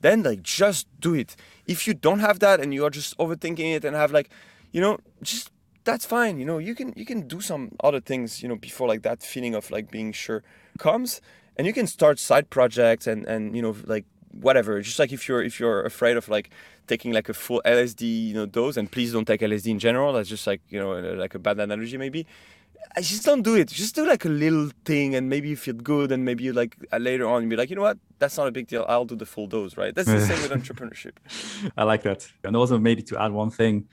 Then 0.02 0.24
like 0.24 0.42
just 0.42 0.88
do 1.00 1.14
it. 1.14 1.36
If 1.68 1.88
you 1.88 1.94
don't 1.94 2.20
have 2.20 2.40
that 2.40 2.60
and 2.60 2.74
you 2.74 2.84
are 2.86 2.90
just 2.90 3.18
overthinking 3.18 3.76
it 3.76 3.86
and 3.86 3.96
have 3.96 4.12
like 4.12 4.30
you 4.72 4.82
know 4.82 5.00
just 5.22 5.52
that's 5.84 6.06
fine 6.06 6.40
you 6.40 6.46
know? 6.46 6.58
You 6.58 6.76
can 6.76 6.94
you 6.96 7.06
can 7.06 7.28
do 7.28 7.42
some 7.42 7.72
other 7.84 8.00
things 8.00 8.42
you 8.42 8.50
know 8.50 8.56
before 8.56 8.88
like 8.88 9.04
that 9.04 9.22
feeling 9.22 9.56
of 9.56 9.70
like 9.72 9.92
being 9.92 10.12
sure 10.12 10.44
comes. 10.80 11.22
And 11.58 11.68
you 11.68 11.74
can 11.74 11.86
start 11.86 12.18
side 12.18 12.50
projects 12.50 13.06
and 13.06 13.26
and 13.28 13.56
you 13.56 13.62
know 13.62 13.76
like 13.86 14.06
whatever 14.32 14.82
just 14.82 15.00
like 15.00 15.12
if 15.12 15.28
you're 15.28 15.42
if 15.42 15.60
you're 15.60 15.84
afraid 15.84 16.18
of 16.18 16.30
like 16.30 16.50
taking 16.88 17.12
like 17.12 17.30
a 17.30 17.34
full 17.34 17.62
lsd 17.66 18.02
you 18.02 18.34
know 18.34 18.46
dose 18.46 18.78
and 18.78 18.92
please 18.92 19.12
don't 19.12 19.26
take 19.26 19.42
lsd 19.42 19.68
in 19.68 19.80
general 19.80 20.14
that's 20.14 20.30
just 20.30 20.48
like 20.48 20.62
you 20.70 20.80
know 20.80 20.92
like 20.94 21.36
a 21.36 21.40
bad 21.40 21.60
analogy 21.60 21.98
maybe 21.98 22.26
I 22.96 23.02
just 23.02 23.24
don't 23.24 23.42
do 23.42 23.56
it. 23.56 23.68
Just 23.70 23.96
do 23.96 24.06
like 24.06 24.26
a 24.26 24.30
little 24.30 24.70
thing, 24.86 25.16
and 25.16 25.30
maybe 25.30 25.50
you 25.50 25.56
feel 25.56 25.76
good, 25.76 26.12
and 26.12 26.26
maybe 26.26 26.44
you 26.44 26.54
like 26.54 26.76
uh, 26.92 26.98
later 26.98 27.28
on 27.28 27.48
be 27.48 27.56
like, 27.56 27.70
you 27.70 27.76
know 27.76 27.84
what, 27.84 27.98
that's 28.20 28.38
not 28.38 28.48
a 28.48 28.52
big 28.52 28.68
deal. 28.68 28.86
I'll 28.88 29.06
do 29.06 29.16
the 29.16 29.26
full 29.26 29.48
dose, 29.48 29.78
right? 29.78 29.94
That's 29.96 30.08
the 30.08 30.20
same 30.20 30.42
with 30.42 30.52
entrepreneurship. 30.64 31.14
I 31.78 31.84
like 31.84 32.04
that, 32.04 32.28
and 32.44 32.56
also 32.56 32.78
maybe 32.78 33.02
to 33.04 33.22
add 33.22 33.32
one 33.32 33.50
thing, 33.50 33.88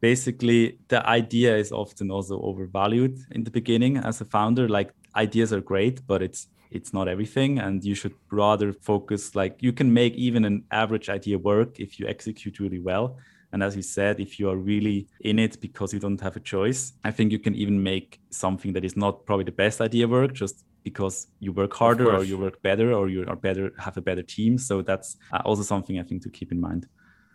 basically 0.00 0.78
the 0.88 1.06
idea 1.08 1.56
is 1.56 1.70
often 1.70 2.10
also 2.10 2.40
overvalued 2.40 3.18
in 3.30 3.44
the 3.44 3.50
beginning 3.50 3.98
as 3.98 4.20
a 4.20 4.24
founder. 4.24 4.68
Like 4.68 4.92
ideas 5.14 5.52
are 5.52 5.60
great, 5.60 6.04
but 6.06 6.22
it's 6.22 6.48
it's 6.70 6.92
not 6.92 7.08
everything 7.08 7.58
and 7.58 7.84
you 7.84 7.94
should 7.94 8.14
rather 8.30 8.72
focus 8.72 9.34
like 9.34 9.56
you 9.60 9.72
can 9.72 9.92
make 9.92 10.14
even 10.14 10.44
an 10.44 10.64
average 10.70 11.08
idea 11.08 11.38
work 11.38 11.80
if 11.80 11.98
you 11.98 12.06
execute 12.06 12.60
really 12.60 12.78
well. 12.78 13.16
And 13.52 13.64
as 13.64 13.74
you 13.74 13.82
said 13.82 14.20
if 14.20 14.38
you 14.38 14.48
are 14.48 14.56
really 14.56 15.08
in 15.20 15.38
it 15.40 15.60
because 15.60 15.92
you 15.92 15.98
don't 15.98 16.20
have 16.20 16.36
a 16.36 16.40
choice 16.40 16.92
i 17.02 17.10
think 17.10 17.32
you 17.32 17.40
can 17.40 17.56
even 17.56 17.82
make 17.82 18.20
something 18.30 18.72
that 18.74 18.84
is 18.84 18.96
not 18.96 19.26
probably 19.26 19.44
the 19.44 19.58
best 19.64 19.80
idea 19.80 20.06
work 20.06 20.32
just 20.32 20.64
because 20.84 21.26
you 21.40 21.52
work 21.52 21.74
harder 21.74 22.14
or 22.14 22.22
you 22.22 22.38
work 22.38 22.62
better 22.62 22.92
or 22.92 23.08
you 23.08 23.24
are 23.26 23.36
better 23.36 23.72
have 23.78 23.96
a 23.96 24.00
better 24.00 24.22
team. 24.22 24.56
So 24.56 24.82
that's 24.82 25.16
uh, 25.32 25.42
also 25.44 25.62
something 25.62 25.98
i 25.98 26.04
think 26.04 26.22
to 26.22 26.30
keep 26.30 26.52
in 26.52 26.60
mind. 26.60 26.86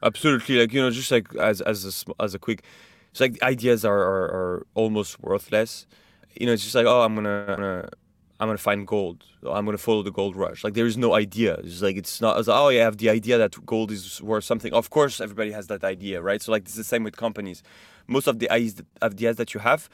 Absolutely. 0.03 0.59
Like 0.61 0.73
you 0.73 0.81
know 0.81 0.89
just 0.89 1.11
like 1.11 1.27
as 1.35 1.59
as 1.61 1.79
a, 1.85 2.23
as 2.23 2.33
a 2.33 2.39
quick 2.39 2.63
it's 3.15 3.21
like 3.21 3.41
ideas 3.41 3.85
are, 3.85 3.97
are, 3.97 4.25
are 4.25 4.67
almost 4.73 5.21
worthless. 5.21 5.87
You 6.37 6.47
know, 6.47 6.51
it's 6.51 6.63
just 6.63 6.75
like, 6.75 6.85
oh, 6.85 7.01
I'm 7.01 7.15
gonna, 7.15 7.45
I'm 7.47 7.55
gonna, 7.55 7.89
I'm 8.39 8.47
gonna 8.47 8.57
find 8.57 8.85
gold. 8.85 9.23
I'm 9.47 9.65
gonna 9.65 9.77
follow 9.77 10.03
the 10.03 10.11
gold 10.11 10.35
rush. 10.35 10.63
Like 10.63 10.73
there 10.73 10.85
is 10.85 10.97
no 10.97 11.13
idea. 11.13 11.55
It's 11.63 11.81
like 11.81 11.95
it's 11.95 12.19
not. 12.19 12.37
It's 12.37 12.47
like, 12.47 12.59
oh, 12.59 12.69
yeah, 12.69 12.81
I 12.81 12.83
have 12.83 12.97
the 12.97 13.09
idea 13.09 13.37
that 13.37 13.65
gold 13.65 13.91
is 13.91 14.21
worth 14.21 14.43
something. 14.43 14.73
Of 14.73 14.89
course, 14.89 15.21
everybody 15.21 15.51
has 15.51 15.67
that 15.67 15.83
idea, 15.83 16.21
right? 16.21 16.41
So 16.41 16.51
like 16.51 16.63
it's 16.63 16.75
the 16.75 16.83
same 16.83 17.03
with 17.03 17.15
companies. 17.15 17.63
Most 18.07 18.27
of 18.27 18.39
the 18.39 18.49
ideas 18.51 19.37
that 19.37 19.53
you 19.53 19.61
have, 19.61 19.89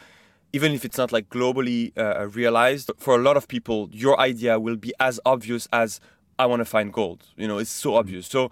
even 0.53 0.71
if 0.73 0.83
it's 0.83 0.97
not 0.97 1.11
like 1.11 1.29
globally 1.29 1.95
uh, 1.97 2.27
realized, 2.27 2.91
for 2.97 3.15
a 3.15 3.21
lot 3.21 3.37
of 3.37 3.47
people, 3.47 3.89
your 3.91 4.19
idea 4.19 4.59
will 4.59 4.75
be 4.75 4.91
as 4.99 5.19
obvious 5.25 5.67
as 5.71 5.99
I 6.39 6.47
want 6.47 6.61
to 6.61 6.65
find 6.65 6.91
gold. 6.91 7.23
You 7.37 7.47
know, 7.47 7.59
it's 7.59 7.69
so 7.69 7.95
obvious. 7.95 8.25
So, 8.25 8.49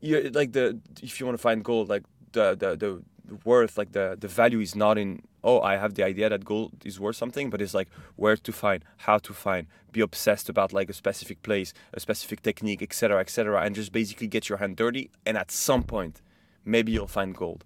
you 0.00 0.30
like 0.34 0.52
the 0.52 0.78
if 1.02 1.18
you 1.18 1.24
want 1.24 1.38
to 1.38 1.42
find 1.42 1.64
gold, 1.64 1.88
like 1.88 2.02
the 2.32 2.54
the 2.54 2.76
the 2.76 3.02
worth, 3.44 3.78
like 3.78 3.92
the 3.92 4.18
the 4.20 4.28
value 4.28 4.60
is 4.60 4.76
not 4.76 4.98
in 4.98 5.22
oh 5.42 5.60
I 5.60 5.76
have 5.76 5.94
the 5.94 6.04
idea 6.04 6.28
that 6.28 6.44
gold 6.44 6.72
is 6.84 6.98
worth 6.98 7.16
something, 7.16 7.50
but 7.50 7.60
it's 7.60 7.74
like 7.74 7.88
where 8.16 8.36
to 8.36 8.52
find, 8.52 8.84
how 8.98 9.18
to 9.18 9.32
find, 9.32 9.66
be 9.92 10.00
obsessed 10.00 10.48
about 10.48 10.72
like 10.72 10.90
a 10.90 10.92
specific 10.92 11.42
place, 11.42 11.72
a 11.92 12.00
specific 12.00 12.42
technique, 12.42 12.82
etc., 12.82 13.20
etc., 13.20 13.62
and 13.62 13.74
just 13.74 13.92
basically 13.92 14.26
get 14.26 14.48
your 14.48 14.58
hand 14.58 14.76
dirty, 14.76 15.10
and 15.26 15.36
at 15.36 15.50
some 15.50 15.82
point, 15.82 16.22
maybe 16.64 16.92
you'll 16.92 17.06
find 17.06 17.34
gold, 17.34 17.64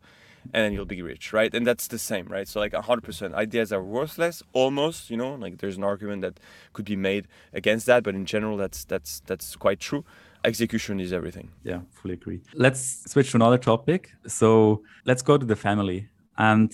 and 0.53 0.65
then 0.65 0.73
you'll 0.73 0.85
be 0.85 1.03
rich, 1.03 1.33
right? 1.33 1.55
And 1.55 1.67
that's 1.67 1.89
the 1.89 1.99
same, 1.99 2.27
right? 2.27 2.47
So 2.47 2.61
like 2.61 2.73
100% 2.73 3.35
ideas 3.35 3.73
are 3.73 3.83
worthless, 3.83 4.43
almost, 4.53 5.11
you 5.11 5.17
know, 5.17 5.35
like 5.35 5.59
there's 5.59 5.77
an 5.77 5.85
argument 5.85 6.23
that 6.23 6.41
could 6.73 6.85
be 6.85 6.97
made 6.97 7.29
against 7.53 7.87
that, 7.87 8.03
but 8.03 8.15
in 8.15 8.27
general, 8.27 8.57
that's 8.57 8.85
that's 8.85 9.21
that's 9.27 9.57
quite 9.57 9.81
true 9.81 10.05
execution 10.45 11.01
is 11.01 11.13
everything. 11.13 11.51
Yeah, 11.63 11.81
fully 11.91 12.15
agree. 12.15 12.43
Let's 12.55 13.11
switch 13.11 13.31
to 13.33 13.37
another 13.39 13.59
topic. 13.59 14.13
So 14.27 14.83
let's 15.05 15.23
go 15.23 15.39
to 15.39 15.47
the 15.47 15.57
family. 15.57 16.09
And 16.37 16.73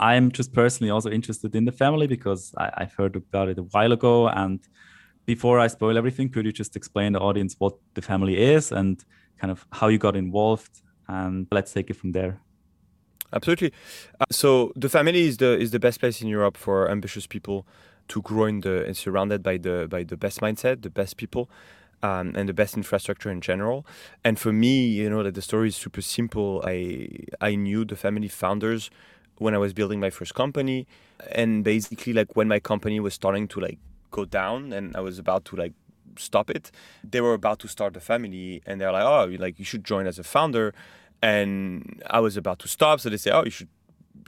I'm 0.00 0.32
just 0.32 0.52
personally 0.54 0.90
also 0.90 1.10
interested 1.10 1.54
in 1.54 1.66
the 1.66 1.72
family 1.72 2.06
because 2.06 2.54
I, 2.56 2.70
have 2.78 2.94
heard 2.94 3.16
about 3.16 3.48
it 3.48 3.58
a 3.58 3.62
while 3.62 3.92
ago. 3.92 4.28
And 4.28 4.60
before 5.26 5.60
I 5.60 5.66
spoil 5.66 5.98
everything, 5.98 6.30
could 6.30 6.46
you 6.46 6.52
just 6.52 6.74
explain 6.74 7.12
the 7.12 7.20
audience 7.20 7.54
what 7.58 7.74
the 7.94 8.02
family 8.02 8.36
is 8.38 8.72
and 8.72 9.04
kind 9.38 9.50
of 9.50 9.66
how 9.72 9.88
you 9.88 9.98
got 9.98 10.16
involved? 10.16 10.80
And 11.06 11.46
let's 11.52 11.72
take 11.72 11.90
it 11.90 11.96
from 11.96 12.12
there. 12.12 12.40
Absolutely. 13.32 13.72
Uh, 14.18 14.24
so 14.30 14.72
the 14.74 14.88
family 14.88 15.28
is 15.28 15.36
the 15.36 15.56
is 15.58 15.70
the 15.70 15.78
best 15.78 16.00
place 16.00 16.20
in 16.20 16.28
Europe 16.28 16.56
for 16.56 16.90
ambitious 16.90 17.26
people 17.26 17.66
to 18.08 18.22
grow 18.22 18.46
in 18.46 18.60
the 18.60 18.84
and 18.86 18.96
surrounded 18.96 19.42
by 19.42 19.56
the 19.56 19.86
by 19.88 20.02
the 20.02 20.16
best 20.16 20.40
mindset, 20.40 20.82
the 20.82 20.90
best 20.90 21.16
people 21.16 21.48
um, 22.02 22.32
and 22.34 22.48
the 22.48 22.52
best 22.52 22.76
infrastructure 22.76 23.30
in 23.30 23.40
general. 23.40 23.86
And 24.24 24.38
for 24.38 24.52
me, 24.52 24.86
you 24.86 25.08
know, 25.08 25.22
that 25.22 25.34
the 25.34 25.42
story 25.42 25.68
is 25.68 25.76
super 25.76 26.02
simple. 26.02 26.62
I 26.64 27.08
I 27.40 27.54
knew 27.54 27.84
the 27.84 27.96
family 27.96 28.28
founders 28.28 28.90
when 29.40 29.54
I 29.54 29.58
was 29.58 29.72
building 29.72 29.98
my 30.00 30.10
first 30.10 30.34
company, 30.34 30.86
and 31.32 31.64
basically, 31.64 32.12
like 32.12 32.36
when 32.36 32.46
my 32.46 32.60
company 32.60 33.00
was 33.00 33.14
starting 33.14 33.48
to 33.48 33.60
like 33.60 33.78
go 34.10 34.24
down, 34.24 34.72
and 34.72 34.94
I 34.94 35.00
was 35.00 35.18
about 35.18 35.44
to 35.46 35.56
like 35.56 35.72
stop 36.16 36.50
it, 36.50 36.70
they 37.02 37.20
were 37.20 37.34
about 37.34 37.58
to 37.60 37.68
start 37.68 37.96
a 37.96 38.00
family, 38.00 38.62
and 38.66 38.80
they're 38.80 38.92
like, 38.92 39.04
oh, 39.04 39.24
like 39.38 39.58
you 39.58 39.64
should 39.64 39.84
join 39.84 40.06
as 40.06 40.18
a 40.18 40.24
founder. 40.24 40.74
And 41.22 42.02
I 42.08 42.20
was 42.20 42.36
about 42.36 42.58
to 42.60 42.68
stop, 42.68 43.00
so 43.00 43.08
they 43.08 43.16
say, 43.16 43.30
oh, 43.30 43.44
you 43.44 43.50
should 43.50 43.68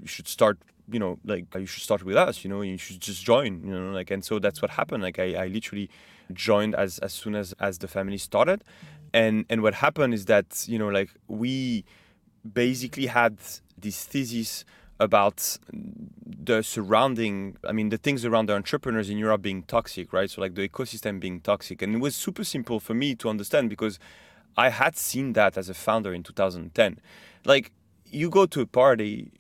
you 0.01 0.09
should 0.09 0.29
start 0.29 0.59
you 0.91 0.99
know 0.99 1.19
like 1.25 1.45
you 1.55 1.67
should 1.67 1.83
start 1.83 2.03
with 2.03 2.17
us 2.17 2.43
you 2.43 2.51
know 2.51 2.61
you 2.61 2.77
should 2.77 3.01
just 3.01 3.25
join 3.25 3.63
you 3.65 3.73
know 3.73 3.93
like 3.93 4.11
and 4.11 4.25
so 4.25 4.39
that's 4.39 4.61
what 4.61 4.71
happened. 4.73 5.03
Like 5.03 5.19
i, 5.19 5.45
I 5.45 5.47
literally 5.47 5.89
joined 6.33 6.75
as 6.75 6.99
as 7.01 7.13
soon 7.13 7.35
as 7.35 7.53
as 7.61 7.79
the 7.79 7.89
family 7.89 8.19
started. 8.19 8.65
And 9.15 9.45
and 9.51 9.63
what 9.63 9.75
happened 9.75 10.15
is 10.15 10.25
that 10.27 10.65
you 10.67 10.79
know 10.79 10.89
like 10.89 11.11
we 11.29 11.85
basically 12.51 13.07
had 13.07 13.39
this 13.79 14.05
thesis 14.05 14.65
about 15.03 15.59
the 16.45 16.63
surrounding 16.63 17.57
i 17.69 17.73
mean 17.73 17.89
the 17.89 17.99
things 17.99 18.25
around 18.25 18.47
the 18.47 18.55
entrepreneurs 18.55 19.11
in 19.11 19.19
europe 19.19 19.43
being 19.43 19.63
toxic 19.65 20.13
right? 20.13 20.31
So 20.31 20.41
like 20.41 20.55
the 20.55 20.69
ecosystem 20.69 21.21
being 21.21 21.41
toxic. 21.41 21.83
And 21.83 21.95
it 21.95 21.99
was 21.99 22.15
super 22.17 22.45
simple 22.45 22.81
for 22.81 22.95
me 22.95 23.15
to 23.17 23.29
understand 23.29 23.69
because 23.69 23.99
i 24.57 24.69
had 24.69 24.97
seen 24.97 25.33
that 25.35 25.57
as 25.57 25.69
a 25.69 25.75
founder 25.75 26.13
in 26.15 26.23
2010 26.23 26.99
like 27.45 27.73
you 28.07 28.29
go 28.31 28.47
to 28.47 28.61
a 28.61 28.67
party 28.67 29.33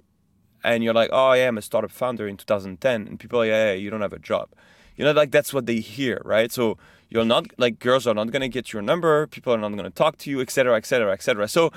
and 0.65 0.83
you're 0.83 0.95
like 0.95 1.11
oh 1.13 1.33
yeah 1.33 1.49
i'm 1.49 1.59
a 1.59 1.63
startup 1.63 1.91
founder 1.91 2.27
in 2.27 2.37
2010 2.37 3.09
and 3.09 3.21
people 3.21 3.41
are 3.41 3.45
like 3.45 3.51
yeah 3.51 3.73
you 3.73 3.91
don't 3.91 4.03
have 4.03 4.13
a 4.13 4.19
job. 4.19 4.49
You 4.97 5.05
know 5.05 5.13
like 5.13 5.31
that's 5.31 5.53
what 5.55 5.67
they 5.67 5.81
hear 5.81 6.21
right? 6.25 6.51
So 6.53 6.77
you're 7.09 7.25
not 7.25 7.47
like 7.59 7.79
girls 7.79 8.07
are 8.07 8.15
not 8.15 8.31
going 8.31 8.43
to 8.43 8.49
get 8.49 8.73
your 8.73 8.83
number. 8.83 9.27
People 9.27 9.53
are 9.55 9.59
not 9.59 9.73
going 9.73 9.85
to 9.85 9.91
talk 9.91 10.19
to 10.19 10.31
you 10.31 10.41
etc 10.41 10.77
etc 10.77 11.13
etc 11.13 11.49
so 11.49 11.73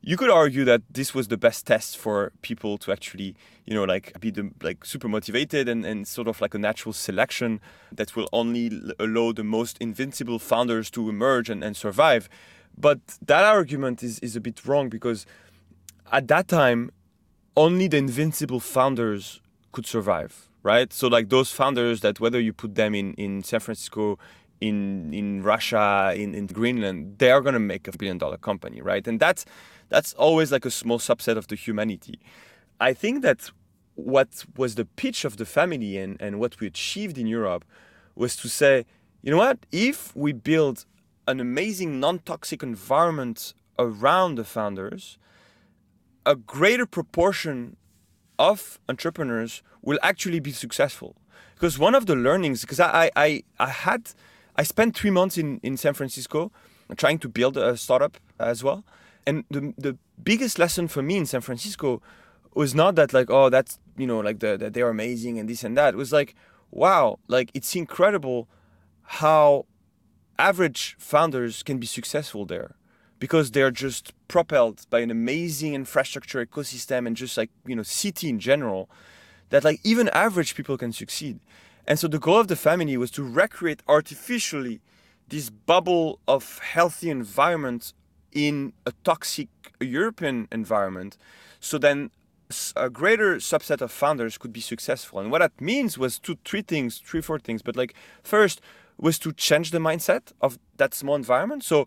you 0.00 0.16
could 0.16 0.30
argue 0.30 0.64
that 0.64 0.82
this 0.90 1.14
was 1.14 1.28
the 1.28 1.36
best 1.36 1.66
test 1.66 1.96
for 1.96 2.32
people 2.42 2.78
to 2.78 2.92
actually 2.92 3.34
you 3.66 3.74
know 3.74 3.84
like 3.84 4.18
be 4.20 4.30
the 4.30 4.50
like 4.62 4.84
super 4.84 5.08
motivated 5.08 5.68
and, 5.68 5.84
and 5.84 6.06
sort 6.06 6.28
of 6.28 6.40
like 6.40 6.54
a 6.54 6.58
natural 6.58 6.92
selection 6.92 7.60
that 7.92 8.14
will 8.16 8.28
only 8.32 8.70
allow 8.98 9.32
the 9.32 9.44
most 9.44 9.76
invincible 9.78 10.38
founders 10.38 10.90
to 10.90 11.08
emerge 11.08 11.50
and, 11.50 11.62
and 11.64 11.76
survive 11.76 12.28
but 12.76 13.00
that 13.20 13.44
argument 13.44 14.02
is, 14.02 14.18
is 14.20 14.36
a 14.36 14.40
bit 14.40 14.64
wrong 14.64 14.88
because 14.88 15.26
at 16.12 16.28
that 16.28 16.48
time 16.48 16.90
only 17.56 17.88
the 17.88 17.96
invincible 17.96 18.60
founders 18.60 19.40
could 19.72 19.86
survive 19.86 20.48
right? 20.62 20.92
So 20.92 21.08
like 21.08 21.28
those 21.28 21.50
founders 21.50 22.00
that 22.00 22.20
whether 22.20 22.40
you 22.40 22.52
put 22.52 22.74
them 22.74 22.94
in 22.94 23.14
in 23.14 23.42
San 23.42 23.60
Francisco, 23.60 24.18
in 24.60 25.12
in 25.14 25.42
Russia, 25.42 26.12
in 26.16 26.34
in 26.34 26.46
Greenland, 26.46 27.18
they 27.18 27.30
are 27.30 27.40
gonna 27.40 27.60
make 27.60 27.88
a 27.88 27.92
billion 27.92 28.18
dollar 28.18 28.36
company, 28.36 28.80
right? 28.80 29.06
And 29.06 29.20
that's 29.20 29.44
that's 29.88 30.12
always 30.14 30.52
like 30.52 30.64
a 30.64 30.70
small 30.70 30.98
subset 30.98 31.36
of 31.36 31.48
the 31.48 31.56
humanity. 31.56 32.18
I 32.80 32.92
think 32.92 33.22
that 33.22 33.50
what 33.94 34.44
was 34.56 34.76
the 34.76 34.84
pitch 34.84 35.24
of 35.24 35.36
the 35.36 35.44
family 35.44 35.96
and, 35.98 36.20
and 36.20 36.38
what 36.38 36.60
we 36.60 36.66
achieved 36.66 37.18
in 37.18 37.26
Europe 37.26 37.64
was 38.14 38.36
to 38.36 38.48
say, 38.48 38.86
you 39.22 39.30
know 39.30 39.38
what, 39.38 39.58
if 39.72 40.14
we 40.14 40.32
build 40.32 40.84
an 41.26 41.40
amazing 41.40 42.00
non-toxic 42.00 42.62
environment 42.62 43.54
around 43.78 44.36
the 44.36 44.44
founders, 44.44 45.18
a 46.24 46.36
greater 46.36 46.86
proportion 46.86 47.76
of 48.38 48.78
entrepreneurs 48.88 49.62
will 49.82 49.98
actually 50.02 50.40
be 50.40 50.52
successful. 50.52 51.16
Because 51.54 51.78
one 51.78 51.94
of 51.94 52.06
the 52.06 52.14
learnings, 52.14 52.60
because 52.60 52.78
I, 52.78 53.10
I, 53.16 53.42
I 53.58 53.68
had, 53.68 54.10
I 54.54 54.62
spent 54.62 54.96
three 54.96 55.10
months 55.10 55.36
in, 55.36 55.58
in 55.62 55.76
San 55.76 55.94
Francisco 55.94 56.52
trying 56.96 57.18
to 57.18 57.28
build 57.28 57.56
a 57.56 57.76
startup 57.76 58.16
as 58.38 58.62
well. 58.62 58.84
And 59.28 59.44
the, 59.50 59.74
the 59.76 59.98
biggest 60.22 60.58
lesson 60.58 60.88
for 60.88 61.02
me 61.02 61.18
in 61.18 61.26
San 61.26 61.42
Francisco 61.42 62.00
was 62.54 62.74
not 62.74 62.94
that 62.94 63.12
like, 63.12 63.28
oh, 63.28 63.50
that's, 63.50 63.78
you 63.98 64.06
know, 64.06 64.20
like 64.20 64.38
the, 64.40 64.56
that 64.56 64.72
they're 64.72 64.88
amazing 64.88 65.38
and 65.38 65.46
this 65.46 65.62
and 65.62 65.76
that. 65.76 65.92
It 65.92 65.98
was 65.98 66.12
like, 66.14 66.34
wow, 66.70 67.18
like 67.28 67.50
it's 67.52 67.76
incredible 67.76 68.48
how 69.02 69.66
average 70.38 70.96
founders 70.98 71.62
can 71.62 71.76
be 71.76 71.86
successful 71.86 72.46
there 72.46 72.74
because 73.18 73.50
they're 73.50 73.70
just 73.70 74.14
propelled 74.28 74.86
by 74.88 75.00
an 75.00 75.10
amazing 75.10 75.74
infrastructure 75.74 76.44
ecosystem 76.46 77.06
and 77.06 77.14
just 77.14 77.36
like 77.36 77.50
you 77.66 77.76
know 77.76 77.82
city 77.82 78.28
in 78.30 78.38
general 78.38 78.88
that 79.50 79.64
like 79.64 79.80
even 79.84 80.08
average 80.10 80.54
people 80.54 80.78
can 80.78 80.92
succeed 80.92 81.40
and 81.86 81.98
so 81.98 82.06
the 82.06 82.20
goal 82.20 82.38
of 82.38 82.48
the 82.48 82.54
family 82.54 82.96
was 82.96 83.10
to 83.10 83.22
recreate 83.22 83.82
artificially 83.88 84.80
this 85.28 85.50
bubble 85.50 86.20
of 86.28 86.60
healthy 86.60 87.10
environment 87.10 87.92
in 88.32 88.72
a 88.86 88.92
toxic 89.04 89.48
european 89.80 90.48
environment 90.52 91.16
so 91.60 91.78
then 91.78 92.10
a 92.76 92.88
greater 92.88 93.36
subset 93.36 93.80
of 93.80 93.92
founders 93.92 94.38
could 94.38 94.52
be 94.52 94.60
successful. 94.60 95.20
And 95.20 95.30
what 95.30 95.40
that 95.40 95.60
means 95.60 95.98
was 95.98 96.18
two 96.18 96.38
three 96.44 96.62
things 96.62 96.98
three 96.98 97.20
four 97.20 97.38
things. 97.38 97.62
But 97.62 97.76
like 97.76 97.94
first 98.22 98.60
was 98.96 99.18
to 99.20 99.32
change 99.32 99.70
the 99.70 99.78
mindset 99.78 100.32
of 100.40 100.58
that 100.76 100.94
small 100.94 101.14
environment. 101.14 101.62
So 101.62 101.86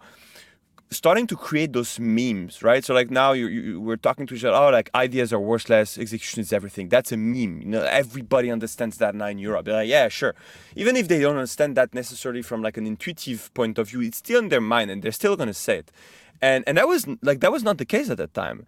starting 0.92 1.26
to 1.26 1.38
create 1.38 1.72
those 1.72 2.00
memes, 2.00 2.62
right? 2.62 2.84
So 2.84 2.94
like 2.94 3.10
now 3.10 3.32
you, 3.32 3.48
you 3.48 3.82
we're 3.82 3.96
talking 3.96 4.28
to 4.28 4.36
each 4.36 4.44
other. 4.44 4.56
Oh, 4.56 4.70
like 4.70 4.90
ideas 4.94 5.32
are 5.32 5.40
worthless, 5.40 5.98
execution 5.98 6.42
is 6.42 6.52
everything. 6.52 6.90
That's 6.90 7.12
a 7.14 7.18
meme. 7.18 7.62
You 7.62 7.68
know, 7.68 7.84
everybody 7.84 8.52
understands 8.52 8.98
that 8.98 9.16
now 9.16 9.28
in 9.28 9.40
Europe. 9.40 9.66
They're 9.66 9.76
like, 9.76 9.90
yeah, 9.90 10.10
sure. 10.10 10.36
Even 10.76 10.98
if 10.98 11.08
they 11.08 11.22
don't 11.22 11.38
understand 11.38 11.78
that 11.78 11.94
necessarily 11.96 12.42
from 12.42 12.62
like 12.62 12.78
an 12.78 12.86
intuitive 12.86 13.54
point 13.54 13.78
of 13.78 13.90
view, 13.90 14.02
it's 14.02 14.18
still 14.18 14.40
in 14.40 14.50
their 14.50 14.62
mind, 14.62 14.92
and 14.92 15.02
they're 15.02 15.14
still 15.14 15.38
gonna 15.38 15.54
say 15.54 15.78
it. 15.78 15.92
And 16.42 16.64
and 16.68 16.78
that 16.78 16.88
was 16.88 17.08
like 17.22 17.40
that 17.40 17.52
was 17.52 17.64
not 17.64 17.78
the 17.78 17.86
case 17.86 18.10
at 18.10 18.18
that 18.18 18.34
time. 18.34 18.68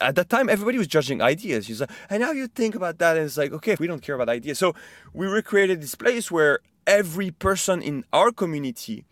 At 0.00 0.14
that 0.14 0.28
time, 0.28 0.48
everybody 0.48 0.78
was 0.78 0.86
judging 0.86 1.20
ideas. 1.20 1.66
He's 1.66 1.80
like, 1.80 1.90
and 2.08 2.20
now 2.20 2.30
you 2.30 2.46
think 2.46 2.74
about 2.74 2.98
that, 2.98 3.16
and 3.16 3.26
it's 3.26 3.36
like, 3.36 3.52
okay, 3.52 3.76
we 3.78 3.86
don't 3.86 4.00
care 4.00 4.14
about 4.14 4.28
ideas. 4.28 4.58
So 4.58 4.74
we 5.12 5.26
recreated 5.26 5.82
this 5.82 5.94
place 5.94 6.30
where 6.30 6.60
every 6.86 7.30
person 7.30 7.82
in 7.82 8.04
our 8.12 8.32
community, 8.32 9.04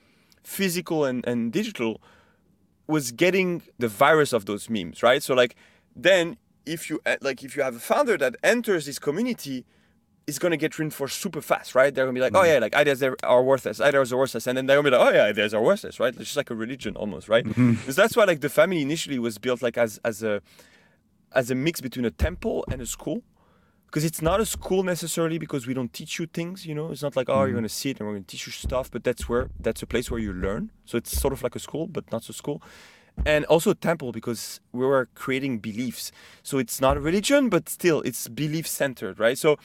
physical 0.42 1.04
and, 1.04 1.24
and 1.26 1.52
digital, 1.52 2.00
was 2.86 3.12
getting 3.12 3.62
the 3.78 3.88
virus 3.88 4.32
of 4.32 4.46
those 4.46 4.68
memes, 4.68 5.02
right? 5.02 5.22
So 5.22 5.34
like 5.34 5.54
then 5.94 6.36
if 6.66 6.88
you 6.90 7.00
uh, 7.06 7.16
like 7.20 7.42
if 7.42 7.56
you 7.56 7.62
have 7.62 7.76
a 7.76 7.80
founder 7.80 8.16
that 8.18 8.36
enters 8.42 8.86
this 8.86 8.98
community, 8.98 9.64
it's 10.26 10.38
gonna 10.38 10.56
get 10.56 10.78
reinforced 10.78 11.18
super 11.20 11.40
fast, 11.40 11.74
right? 11.74 11.94
They're 11.94 12.04
gonna 12.04 12.14
be 12.14 12.20
like, 12.20 12.34
oh 12.34 12.40
mm-hmm. 12.40 12.54
yeah, 12.54 12.58
like 12.58 12.74
ideas 12.74 13.02
are 13.02 13.42
worthless, 13.42 13.80
ideas 13.80 14.12
are 14.12 14.16
worthless, 14.16 14.46
and 14.46 14.56
then 14.56 14.66
they're 14.66 14.76
gonna 14.76 14.90
be 14.90 14.96
like, 14.96 15.08
oh 15.08 15.16
yeah, 15.16 15.24
ideas 15.24 15.54
are 15.54 15.62
worthless, 15.62 15.98
right? 16.00 16.14
It's 16.14 16.24
just 16.24 16.36
like 16.36 16.50
a 16.50 16.54
religion 16.54 16.96
almost, 16.96 17.28
right? 17.28 17.44
Mm-hmm. 17.44 17.72
Because 17.82 17.96
that's 17.96 18.16
why 18.16 18.24
like 18.24 18.40
the 18.40 18.48
family 18.48 18.82
initially 18.82 19.18
was 19.18 19.38
built 19.38 19.62
like 19.62 19.76
as 19.76 19.98
as 20.04 20.22
a 20.22 20.40
as 21.34 21.50
a 21.50 21.54
mix 21.54 21.80
between 21.80 22.04
a 22.04 22.10
temple 22.10 22.64
and 22.70 22.80
a 22.80 22.86
school 22.86 23.22
because 23.92 24.04
it's 24.04 24.22
not 24.22 24.40
a 24.40 24.46
school 24.46 24.82
necessarily 24.82 25.36
because 25.36 25.66
we 25.66 25.74
don't 25.74 25.92
teach 25.92 26.18
you 26.18 26.24
things 26.24 26.64
you 26.64 26.74
know? 26.74 26.90
It's 26.90 27.02
not 27.02 27.14
like 27.14 27.28
oh 27.28 27.34
mm-hmm. 27.34 27.42
you're 27.42 27.52
going 27.52 27.62
to 27.64 27.68
sit 27.68 28.00
and 28.00 28.08
we're 28.08 28.14
going 28.14 28.24
to 28.24 28.30
teach 28.30 28.46
you 28.46 28.52
stuff 28.52 28.90
but 28.90 29.04
that's 29.04 29.28
where 29.28 29.50
that's 29.60 29.82
a 29.82 29.86
place 29.86 30.10
where 30.10 30.18
you 30.18 30.32
learn. 30.32 30.70
So 30.86 30.96
it's 30.96 31.12
sort 31.12 31.34
of 31.34 31.42
like 31.42 31.54
a 31.54 31.58
school 31.58 31.86
but 31.86 32.10
not 32.10 32.24
so 32.24 32.32
school. 32.32 32.62
And 33.26 33.44
also 33.44 33.72
a 33.72 33.74
temple 33.74 34.10
because 34.10 34.62
we 34.72 34.86
were 34.86 35.10
creating 35.14 35.58
beliefs. 35.58 36.10
So 36.42 36.56
it's 36.56 36.80
not 36.80 36.96
a 36.96 37.00
religion 37.00 37.50
but 37.50 37.68
still 37.68 38.00
it's 38.00 38.28
belief 38.28 38.66
centered 38.66 39.20
right? 39.20 39.36
So 39.36 39.58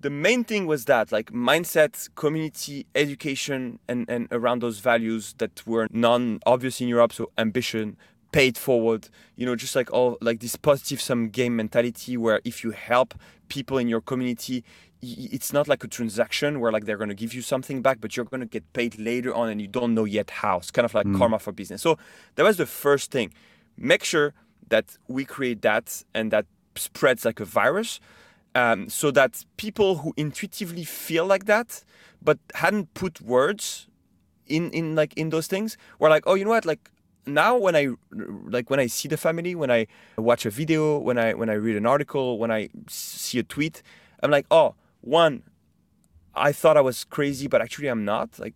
the 0.00 0.10
main 0.10 0.42
thing 0.42 0.66
was 0.66 0.86
that 0.86 1.12
like 1.12 1.30
mindset 1.30 2.08
community 2.16 2.84
education 2.96 3.78
and 3.88 4.10
and 4.10 4.26
around 4.32 4.60
those 4.60 4.80
values 4.80 5.34
that 5.38 5.64
were 5.68 5.86
non 5.92 6.40
obvious 6.46 6.80
in 6.80 6.86
europe 6.88 7.12
so 7.12 7.30
ambition 7.36 7.96
paid 8.30 8.58
forward 8.58 9.08
you 9.36 9.46
know 9.46 9.56
just 9.56 9.74
like 9.74 9.90
all 9.90 10.18
like 10.20 10.40
this 10.40 10.54
positive 10.54 11.00
sum 11.00 11.28
game 11.28 11.56
mentality 11.56 12.16
where 12.16 12.40
if 12.44 12.62
you 12.62 12.72
help 12.72 13.14
people 13.48 13.78
in 13.78 13.88
your 13.88 14.02
community 14.02 14.62
it's 15.00 15.52
not 15.52 15.68
like 15.68 15.84
a 15.84 15.88
transaction 15.88 16.58
where 16.58 16.72
like 16.72 16.84
they're 16.84 16.96
going 16.96 17.08
to 17.08 17.14
give 17.14 17.32
you 17.32 17.42
something 17.42 17.82
back 17.82 18.00
but 18.00 18.16
you're 18.16 18.26
going 18.26 18.40
to 18.40 18.46
get 18.46 18.72
paid 18.72 18.98
later 18.98 19.32
on 19.32 19.48
and 19.48 19.60
you 19.60 19.68
don't 19.68 19.94
know 19.94 20.04
yet 20.04 20.30
how. 20.30 20.56
It's 20.56 20.70
kind 20.70 20.84
of 20.84 20.94
like 20.94 21.06
mm. 21.06 21.16
karma 21.16 21.38
for 21.38 21.52
business. 21.52 21.82
So 21.82 21.98
that 22.34 22.42
was 22.42 22.56
the 22.56 22.66
first 22.66 23.10
thing. 23.10 23.32
Make 23.76 24.02
sure 24.02 24.34
that 24.70 24.96
we 25.06 25.24
create 25.24 25.62
that 25.62 26.02
and 26.14 26.30
that 26.32 26.46
spreads 26.74 27.24
like 27.24 27.38
a 27.38 27.44
virus 27.44 28.00
um, 28.54 28.88
so 28.88 29.10
that 29.12 29.44
people 29.56 29.98
who 29.98 30.14
intuitively 30.16 30.84
feel 30.84 31.26
like 31.26 31.44
that 31.46 31.84
but 32.20 32.38
hadn't 32.54 32.92
put 32.94 33.20
words 33.20 33.86
in 34.46 34.70
in 34.70 34.96
like 34.96 35.14
in 35.14 35.30
those 35.30 35.46
things 35.46 35.76
were 35.98 36.08
like 36.08 36.24
oh 36.26 36.34
you 36.34 36.44
know 36.44 36.50
what? 36.50 36.64
Like 36.64 36.90
now 37.34 37.56
when 37.56 37.76
I 37.76 37.88
like 38.10 38.70
when 38.70 38.80
I 38.80 38.86
see 38.86 39.08
the 39.08 39.16
family, 39.16 39.54
when 39.54 39.70
I 39.70 39.86
watch 40.16 40.46
a 40.46 40.50
video, 40.50 40.98
when 40.98 41.18
I 41.18 41.34
when 41.34 41.48
I 41.50 41.54
read 41.54 41.76
an 41.76 41.86
article, 41.86 42.38
when 42.38 42.50
I 42.50 42.68
see 42.88 43.38
a 43.38 43.42
tweet, 43.42 43.82
I'm 44.22 44.30
like, 44.30 44.46
oh, 44.50 44.74
one, 45.00 45.42
I 46.34 46.52
thought 46.52 46.76
I 46.76 46.80
was 46.80 47.04
crazy, 47.04 47.46
but 47.48 47.60
actually 47.60 47.88
I'm 47.88 48.04
not. 48.04 48.38
Like 48.38 48.54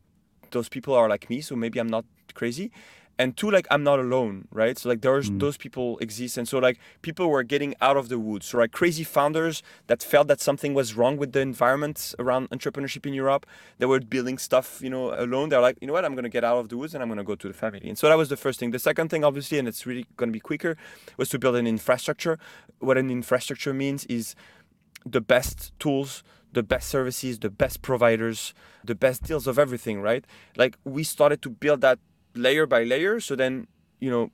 those 0.50 0.68
people 0.68 0.94
are 0.94 1.08
like 1.08 1.28
me, 1.30 1.40
so 1.40 1.56
maybe 1.56 1.78
I'm 1.78 1.88
not 1.88 2.04
crazy 2.35 2.70
and 3.18 3.37
two 3.37 3.51
like 3.51 3.66
i'm 3.70 3.83
not 3.83 3.98
alone 3.98 4.48
right? 4.51 4.79
So 4.79 4.88
like 4.88 5.01
there's 5.01 5.31
mm. 5.31 5.40
those 5.40 5.57
people 5.57 5.98
exist 5.98 6.37
and 6.37 6.46
so 6.46 6.59
like 6.59 6.79
people 7.03 7.29
were 7.29 7.42
getting 7.42 7.75
out 7.81 7.96
of 7.96 8.09
the 8.09 8.18
woods. 8.18 8.46
So 8.46 8.59
like 8.59 8.72
crazy 8.72 9.05
founders 9.05 9.62
that 9.87 10.03
felt 10.03 10.29
that 10.29 10.40
something 10.40 10.75
was 10.75 10.94
wrong 10.94 11.16
with 11.16 11.33
the 11.33 11.40
environment 11.40 12.14
around 12.18 12.51
entrepreneurship 12.51 13.07
in 13.07 13.14
europe 13.14 13.46
they 13.79 13.87
were 13.87 14.01
building 14.01 14.38
stuff 14.38 14.81
you 14.83 14.90
know 14.90 15.14
alone. 15.14 15.48
They're 15.48 15.61
like 15.61 15.79
you 15.81 15.87
know 15.87 15.92
what? 15.92 16.05
I'm 16.05 16.14
going 16.14 16.25
to 16.25 16.31
get 16.31 16.44
out 16.44 16.59
of 16.59 16.68
the 16.68 16.77
woods 16.77 16.94
and 16.94 17.03
i'm 17.03 17.09
going 17.09 17.18
to 17.18 17.25
go 17.25 17.35
to 17.35 17.48
the 17.48 17.55
family. 17.55 17.88
And 17.88 17.98
so 17.98 18.09
that 18.09 18.18
was 18.18 18.29
the 18.29 18.37
first 18.37 18.59
thing. 18.61 18.70
The 18.70 18.79
second 18.79 19.09
thing 19.09 19.25
obviously 19.25 19.59
and 19.59 19.66
it's 19.66 19.87
really 19.87 20.07
going 20.16 20.29
to 20.29 20.33
be 20.33 20.40
quicker 20.40 20.77
was 21.16 21.29
to 21.31 21.38
build 21.38 21.57
an 21.57 21.66
infrastructure. 21.66 22.38
What 22.79 22.98
an 22.98 23.11
infrastructure 23.11 23.72
means 23.72 24.05
is 24.07 24.35
the 25.05 25.20
best 25.20 25.72
tools 25.79 26.22
the 26.53 26.62
best 26.62 26.88
services, 26.88 27.38
the 27.38 27.48
best 27.48 27.81
providers, 27.81 28.53
the 28.85 28.94
best 28.94 29.22
deals 29.22 29.46
of 29.46 29.59
everything, 29.59 30.03
right? 30.03 30.22
Like 30.55 30.77
we 30.85 31.03
started 31.03 31.40
to 31.42 31.48
build 31.48 31.81
that 31.81 31.98
layer 32.35 32.66
by 32.66 32.85
layer. 32.85 33.21
So 33.21 33.37
then, 33.37 33.66
you 34.01 34.11
know, 34.11 34.31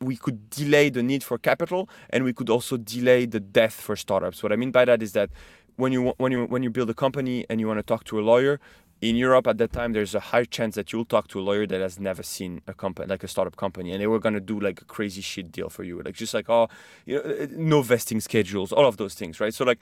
we 0.00 0.16
could 0.16 0.50
delay 0.50 0.90
the 0.90 1.02
need 1.02 1.22
for 1.22 1.38
capital 1.38 1.88
and 2.10 2.24
we 2.24 2.32
could 2.32 2.50
also 2.50 2.76
delay 2.76 3.26
the 3.26 3.40
death 3.40 3.74
for 3.74 3.96
startups. 3.96 4.42
What 4.42 4.52
I 4.52 4.56
mean 4.56 4.72
by 4.72 4.84
that 4.84 5.02
is 5.02 5.12
that 5.12 5.30
when 5.76 5.92
you 5.92 6.12
when 6.18 6.32
you 6.32 6.44
when 6.46 6.62
you 6.62 6.70
build 6.70 6.90
a 6.90 6.94
company 6.94 7.46
and 7.48 7.60
you 7.60 7.66
want 7.66 7.78
to 7.78 7.82
talk 7.82 8.04
to 8.04 8.18
a 8.18 8.22
lawyer 8.22 8.60
in 9.00 9.16
Europe 9.16 9.48
at 9.48 9.58
that 9.58 9.72
time, 9.72 9.92
there's 9.92 10.14
a 10.14 10.20
high 10.20 10.44
chance 10.44 10.76
that 10.76 10.92
you'll 10.92 11.04
talk 11.04 11.26
to 11.28 11.40
a 11.40 11.42
lawyer 11.42 11.66
that 11.66 11.80
has 11.80 11.98
never 11.98 12.22
seen 12.22 12.62
a 12.68 12.74
company 12.74 13.08
like 13.08 13.24
a 13.24 13.28
startup 13.28 13.56
company, 13.56 13.90
and 13.90 14.00
they 14.00 14.06
were 14.06 14.20
gonna 14.20 14.40
do 14.40 14.60
like 14.60 14.80
a 14.80 14.84
crazy 14.84 15.20
shit 15.20 15.50
deal 15.50 15.68
for 15.68 15.82
you, 15.82 16.00
like 16.02 16.14
just 16.14 16.34
like 16.34 16.48
oh, 16.48 16.68
you 17.04 17.16
know, 17.16 17.22
uh, 17.22 17.44
uh, 17.44 17.46
no 17.50 17.82
vesting 17.82 18.20
schedules, 18.20 18.70
all 18.72 18.86
of 18.86 18.98
those 18.98 19.14
things, 19.14 19.40
right? 19.40 19.54
So 19.54 19.64
like 19.64 19.80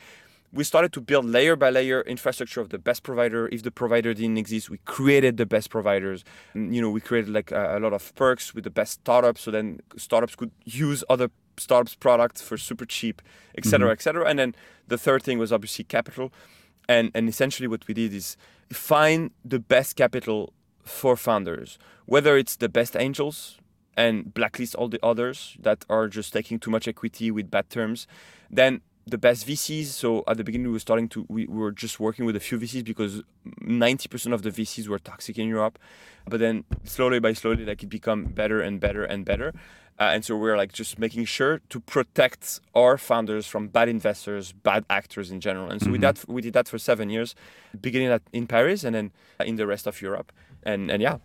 we 0.52 0.64
started 0.64 0.92
to 0.92 1.00
build 1.00 1.24
layer 1.24 1.54
by 1.54 1.70
layer 1.70 2.00
infrastructure 2.02 2.60
of 2.60 2.70
the 2.70 2.78
best 2.78 3.02
provider. 3.02 3.48
If 3.48 3.62
the 3.62 3.70
provider 3.70 4.12
didn't 4.14 4.38
exist, 4.38 4.68
we 4.68 4.78
created 4.78 5.36
the 5.36 5.46
best 5.46 5.70
providers. 5.70 6.24
And, 6.54 6.74
you 6.74 6.82
know, 6.82 6.90
we 6.90 7.00
created 7.00 7.30
like 7.32 7.52
a, 7.52 7.78
a, 7.78 7.80
lot 7.80 7.92
of 7.92 8.14
perks 8.16 8.54
with 8.54 8.64
the 8.64 8.70
best 8.70 8.92
startups, 8.94 9.42
so 9.42 9.50
then 9.50 9.80
startups 9.96 10.34
could 10.34 10.50
use 10.64 11.04
other 11.08 11.30
startups' 11.56 11.94
products 11.94 12.42
for 12.42 12.56
super 12.56 12.84
cheap, 12.84 13.22
etc., 13.56 13.86
mm-hmm. 13.86 13.92
etc. 13.92 14.28
And 14.28 14.38
then 14.38 14.54
the 14.88 14.98
third 14.98 15.22
thing 15.22 15.38
was 15.38 15.52
obviously 15.52 15.84
capital, 15.84 16.32
and 16.88 17.10
and 17.14 17.28
essentially 17.28 17.68
what 17.68 17.86
we 17.86 17.94
did 17.94 18.12
is 18.12 18.36
find 18.72 19.30
the 19.44 19.60
best 19.60 19.96
capital 19.96 20.52
for 20.82 21.16
founders, 21.16 21.78
whether 22.06 22.36
it's 22.36 22.56
the 22.56 22.68
best 22.68 22.96
angels 22.96 23.58
and 23.96 24.32
blacklist 24.32 24.74
all 24.76 24.88
the 24.88 25.04
others 25.04 25.56
that 25.60 25.84
are 25.90 26.08
just 26.08 26.32
taking 26.32 26.58
too 26.58 26.70
much 26.70 26.88
equity 26.88 27.30
with 27.30 27.50
bad 27.50 27.68
terms, 27.70 28.06
then 28.50 28.80
the 29.06 29.18
best 29.18 29.46
VCs. 29.46 29.86
So 29.86 30.24
at 30.26 30.36
the 30.36 30.44
beginning, 30.44 30.68
we 30.68 30.72
were 30.72 30.78
starting 30.78 31.08
to 31.10 31.26
we, 31.28 31.46
we 31.46 31.58
were 31.58 31.72
just 31.72 32.00
working 32.00 32.24
with 32.24 32.36
a 32.36 32.40
few 32.40 32.58
VCs 32.58 32.84
because 32.84 33.22
ninety 33.60 34.08
percent 34.08 34.34
of 34.34 34.42
the 34.42 34.50
VCs 34.50 34.88
were 34.88 34.98
toxic 34.98 35.38
in 35.38 35.48
Europe. 35.48 35.78
But 36.26 36.40
then 36.40 36.64
slowly 36.84 37.18
by 37.18 37.32
slowly, 37.32 37.64
like 37.64 37.82
it 37.82 37.88
become 37.88 38.24
better 38.26 38.60
and 38.60 38.80
better 38.80 39.04
and 39.04 39.24
better. 39.24 39.52
Uh, 39.98 40.12
and 40.14 40.24
so 40.24 40.34
we're 40.34 40.56
like 40.56 40.72
just 40.72 40.98
making 40.98 41.26
sure 41.26 41.60
to 41.68 41.78
protect 41.78 42.58
our 42.74 42.96
founders 42.96 43.46
from 43.46 43.68
bad 43.68 43.86
investors, 43.86 44.52
bad 44.52 44.82
actors 44.88 45.30
in 45.30 45.40
general. 45.40 45.70
And 45.70 45.78
so 45.78 45.86
mm-hmm. 45.86 45.92
we 45.92 45.98
that 45.98 46.24
we 46.26 46.40
did 46.40 46.54
that 46.54 46.68
for 46.68 46.78
seven 46.78 47.10
years, 47.10 47.34
beginning 47.78 48.08
at, 48.08 48.22
in 48.32 48.46
Paris 48.46 48.82
and 48.82 48.94
then 48.94 49.12
in 49.44 49.56
the 49.56 49.66
rest 49.66 49.86
of 49.86 50.00
Europe. 50.00 50.32
And 50.62 50.90
and 50.90 51.02
yeah, 51.02 51.18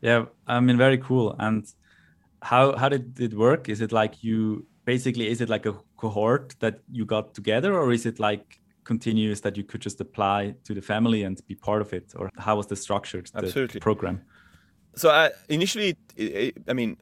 yeah, 0.00 0.26
I 0.46 0.60
mean 0.60 0.78
very 0.78 0.96
cool. 0.98 1.36
And 1.38 1.66
how 2.42 2.76
how 2.76 2.88
did 2.88 3.20
it 3.20 3.34
work? 3.34 3.68
Is 3.68 3.82
it 3.82 3.92
like 3.92 4.24
you 4.24 4.66
basically 4.84 5.28
is 5.28 5.40
it 5.40 5.48
like 5.48 5.66
a 5.66 5.74
cohort 5.96 6.54
that 6.60 6.80
you 6.90 7.04
got 7.04 7.34
together 7.34 7.74
or 7.74 7.92
is 7.92 8.06
it 8.06 8.18
like 8.18 8.60
continuous 8.84 9.40
that 9.40 9.56
you 9.56 9.64
could 9.64 9.80
just 9.80 10.00
apply 10.00 10.54
to 10.64 10.74
the 10.74 10.82
family 10.82 11.22
and 11.22 11.40
be 11.46 11.54
part 11.54 11.80
of 11.82 11.92
it? 11.92 12.12
Or 12.16 12.30
how 12.38 12.56
was 12.56 12.66
the 12.66 12.76
structured 12.76 13.30
Absolutely. 13.34 13.78
The 13.78 13.80
program? 13.80 14.22
So 14.96 15.10
I, 15.10 15.30
initially 15.48 15.90
it, 16.16 16.30
it, 16.42 16.54
i 16.68 16.72
mean 16.72 16.96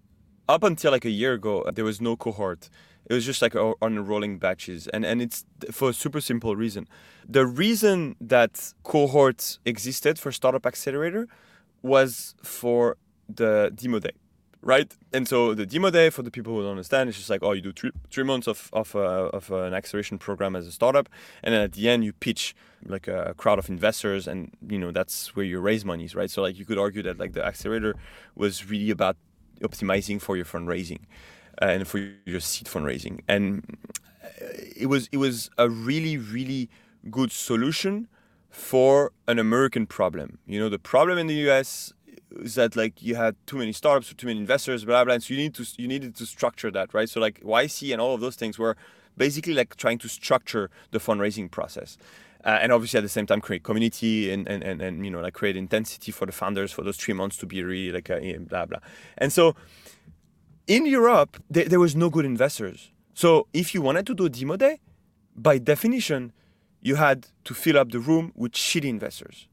up 0.49 0.62
until 0.62 0.93
like 0.93 1.07
a 1.07 1.11
year 1.11 1.33
ago 1.35 1.64
there 1.75 1.85
was 1.85 2.01
no 2.01 2.17
cohort. 2.17 2.69
It 3.11 3.14
was 3.14 3.25
just 3.25 3.41
like 3.41 3.55
on 3.57 4.07
rolling 4.07 4.38
batches. 4.38 4.87
And 4.88 5.05
and 5.05 5.23
it's 5.23 5.47
for 5.71 5.91
a 5.91 5.93
super 5.93 6.21
simple 6.21 6.57
reason. 6.57 6.87
The 7.27 7.47
reason 7.47 8.17
that 8.21 8.75
cohorts 8.83 9.59
existed 9.64 10.19
for 10.19 10.31
startup 10.33 10.67
accelerator 10.67 11.27
was 11.83 12.35
for 12.43 12.97
the 13.29 13.71
demo 13.75 13.99
day 14.01 14.17
right? 14.62 14.94
And 15.12 15.29
so 15.29 15.55
the 15.55 15.66
demo 15.66 15.90
day, 15.90 16.11
for 16.11 16.23
the 16.23 16.31
people 16.31 16.55
who 16.55 16.62
don't 16.62 16.73
understand, 16.73 17.09
it's 17.09 17.18
just 17.18 17.31
like, 17.31 17.42
oh, 17.42 17.53
you 17.53 17.62
do 17.62 17.73
three, 17.73 17.90
three 18.11 18.25
months 18.25 18.47
of, 18.47 18.68
of, 18.73 18.94
uh, 18.94 19.31
of 19.33 19.51
an 19.51 19.75
acceleration 19.75 20.18
program 20.18 20.57
as 20.57 20.66
a 20.66 20.73
startup. 20.73 21.09
And 21.42 21.55
then 21.55 21.62
at 21.62 21.73
the 21.73 21.88
end, 21.88 22.05
you 22.05 22.12
pitch 22.12 22.55
like 22.87 23.09
a 23.09 23.35
crowd 23.37 23.59
of 23.59 23.68
investors 23.68 24.27
and, 24.27 24.51
you 24.68 24.79
know, 24.79 24.90
that's 24.90 25.35
where 25.37 25.44
you 25.44 25.61
raise 25.61 25.85
monies, 25.85 26.14
right? 26.14 26.31
So 26.31 26.42
like 26.42 26.59
you 26.59 26.64
could 26.64 26.79
argue 26.79 27.03
that 27.03 27.18
like 27.18 27.33
the 27.33 27.44
accelerator 27.44 27.94
was 28.35 28.68
really 28.68 28.90
about 28.90 29.16
optimizing 29.61 30.21
for 30.21 30.37
your 30.37 30.44
fundraising 30.44 31.01
uh, 31.62 31.66
and 31.66 31.87
for 31.87 31.99
your 32.25 32.40
seed 32.40 32.66
fundraising. 32.66 33.21
And 33.29 33.77
it 34.40 34.87
was, 34.87 35.09
it 35.12 35.18
was 35.18 35.51
a 35.57 35.68
really, 35.68 36.16
really 36.16 36.68
good 37.11 37.31
solution 37.33 38.09
for 38.51 39.12
an 39.27 39.38
American 39.38 39.87
problem. 39.87 40.38
You 40.47 40.59
know, 40.59 40.68
the 40.68 40.79
problem 40.79 41.18
in 41.18 41.27
the 41.27 41.49
US 41.51 41.92
is 42.37 42.55
that 42.57 42.77
like 42.77 43.03
you 43.03 43.14
had 43.14 43.37
too 43.47 43.57
many 43.57 43.73
startups 43.73 44.11
or 44.11 44.14
too 44.14 44.27
many 44.27 44.38
investors, 44.38 44.85
blah 44.85 45.05
blah. 45.05 45.14
And 45.14 45.23
so 45.23 45.35
you 45.35 45.41
need 45.41 45.55
to 45.55 45.67
you 45.77 45.88
needed 45.88 46.14
to 46.17 46.27
structure 46.27 46.71
that, 46.71 46.95
right? 46.95 47.09
So 47.09 47.21
like 47.21 47.41
YC 47.41 47.93
and 47.93 48.01
all 48.01 48.14
of 48.14 48.21
those 48.21 48.37
things 48.37 48.59
were 48.59 48.77
basically 49.17 49.55
like 49.55 49.77
trying 49.77 49.99
to 49.99 50.09
structure 50.09 50.71
the 50.91 50.99
fundraising 50.99 51.51
process. 51.51 51.99
Uh, 52.45 52.59
and 52.62 52.71
obviously 52.71 52.99
at 52.99 53.03
the 53.03 53.09
same 53.09 53.27
time 53.27 53.41
create 53.41 53.64
community 53.64 54.31
and, 54.31 54.47
and, 54.49 54.62
and, 54.62 54.81
and 54.81 55.05
you 55.05 55.11
know 55.11 55.21
like 55.21 55.35
create 55.35 55.57
intensity 55.57 56.12
for 56.12 56.25
the 56.25 56.31
founders 56.31 56.71
for 56.71 56.83
those 56.83 56.97
three 56.97 57.12
months 57.12 57.37
to 57.37 57.47
be 57.47 57.64
really 57.64 57.91
like 57.91 58.09
a, 58.11 58.38
blah 58.38 58.64
blah 58.64 58.79
and 59.19 59.33
so 59.33 59.57
in 60.69 60.87
europe 60.87 61.43
there, 61.51 61.64
there 61.64 61.81
was 61.81 61.97
no 61.97 62.09
good 62.09 62.25
investors 62.25 62.93
so 63.12 63.49
if 63.53 63.75
you 63.75 63.83
wanted 63.83 64.07
to 64.07 64.14
do 64.14 64.27
a 64.27 64.29
demo 64.29 64.57
day 64.57 64.79
by 65.35 65.59
definition 65.59 66.33
you 66.81 66.95
had 66.95 67.27
to 67.43 67.55
fill 67.55 67.77
up 67.77 67.91
the 67.91 67.99
room 67.99 68.31
with 68.37 68.53
shitty 68.53 68.88
investors 68.88 69.49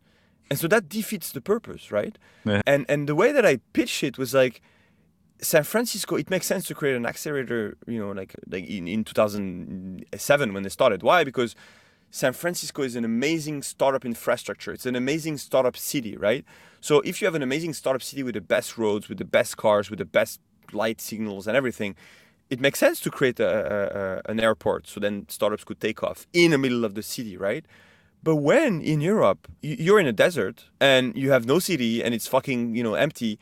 and 0.49 0.59
so 0.59 0.67
that 0.67 0.89
defeats 0.89 1.31
the 1.31 1.41
purpose 1.41 1.91
right? 1.91 2.17
Yeah. 2.45 2.61
and 2.65 2.85
and 2.87 3.07
the 3.09 3.15
way 3.15 3.31
that 3.31 3.45
i 3.45 3.57
pitched 3.73 4.03
it 4.03 4.17
was 4.17 4.33
like 4.33 4.61
san 5.41 5.63
francisco 5.63 6.15
it 6.15 6.29
makes 6.29 6.45
sense 6.45 6.65
to 6.67 6.73
create 6.73 6.95
an 6.95 7.05
accelerator 7.05 7.77
you 7.87 7.99
know 7.99 8.11
like 8.11 8.35
like 8.49 8.65
in, 8.67 8.87
in 8.87 9.03
2007 9.03 10.53
when 10.53 10.63
they 10.63 10.69
started. 10.69 11.03
Why? 11.03 11.23
Because 11.23 11.55
san 12.11 12.33
francisco 12.33 12.83
is 12.83 12.95
an 12.95 13.03
amazing 13.03 13.61
startup 13.61 14.05
infrastructure. 14.05 14.71
It's 14.71 14.85
an 14.85 14.95
amazing 14.95 15.37
startup 15.37 15.75
city 15.75 16.15
right? 16.17 16.45
So 16.79 17.01
if 17.01 17.21
you 17.21 17.25
have 17.25 17.35
an 17.35 17.43
amazing 17.43 17.73
startup 17.73 18.01
city 18.01 18.23
with 18.23 18.35
the 18.35 18.41
best 18.41 18.77
roads 18.77 19.09
with 19.09 19.17
the 19.17 19.25
best 19.25 19.57
cars 19.57 19.89
with 19.89 19.99
the 19.99 20.05
best 20.05 20.39
light 20.71 21.01
signals 21.01 21.47
and 21.47 21.55
everything 21.57 21.95
it 22.49 22.59
makes 22.59 22.79
sense 22.79 22.99
to 22.99 23.09
create 23.09 23.39
a, 23.39 23.47
a, 23.47 23.99
a, 23.99 24.31
an 24.31 24.39
airport 24.39 24.87
so 24.87 24.99
then 24.99 25.25
startups 25.29 25.63
could 25.63 25.79
take 25.79 26.03
off 26.03 26.27
in 26.31 26.51
the 26.51 26.57
middle 26.57 26.85
of 26.85 26.93
the 26.95 27.03
city 27.03 27.35
right 27.37 27.65
but 28.25 28.37
when 28.37 28.81
in 28.81 28.99
Europe 29.01 29.47
you're 29.61 29.99
in 29.99 30.07
a 30.07 30.17
desert 30.25 30.65
and 30.81 31.15
you 31.15 31.31
have 31.31 31.45
no 31.45 31.59
city 31.59 32.03
and 32.03 32.13
it's 32.15 32.27
fucking 32.27 32.75
you 32.75 32.83
know 32.83 32.95
empty, 32.95 33.39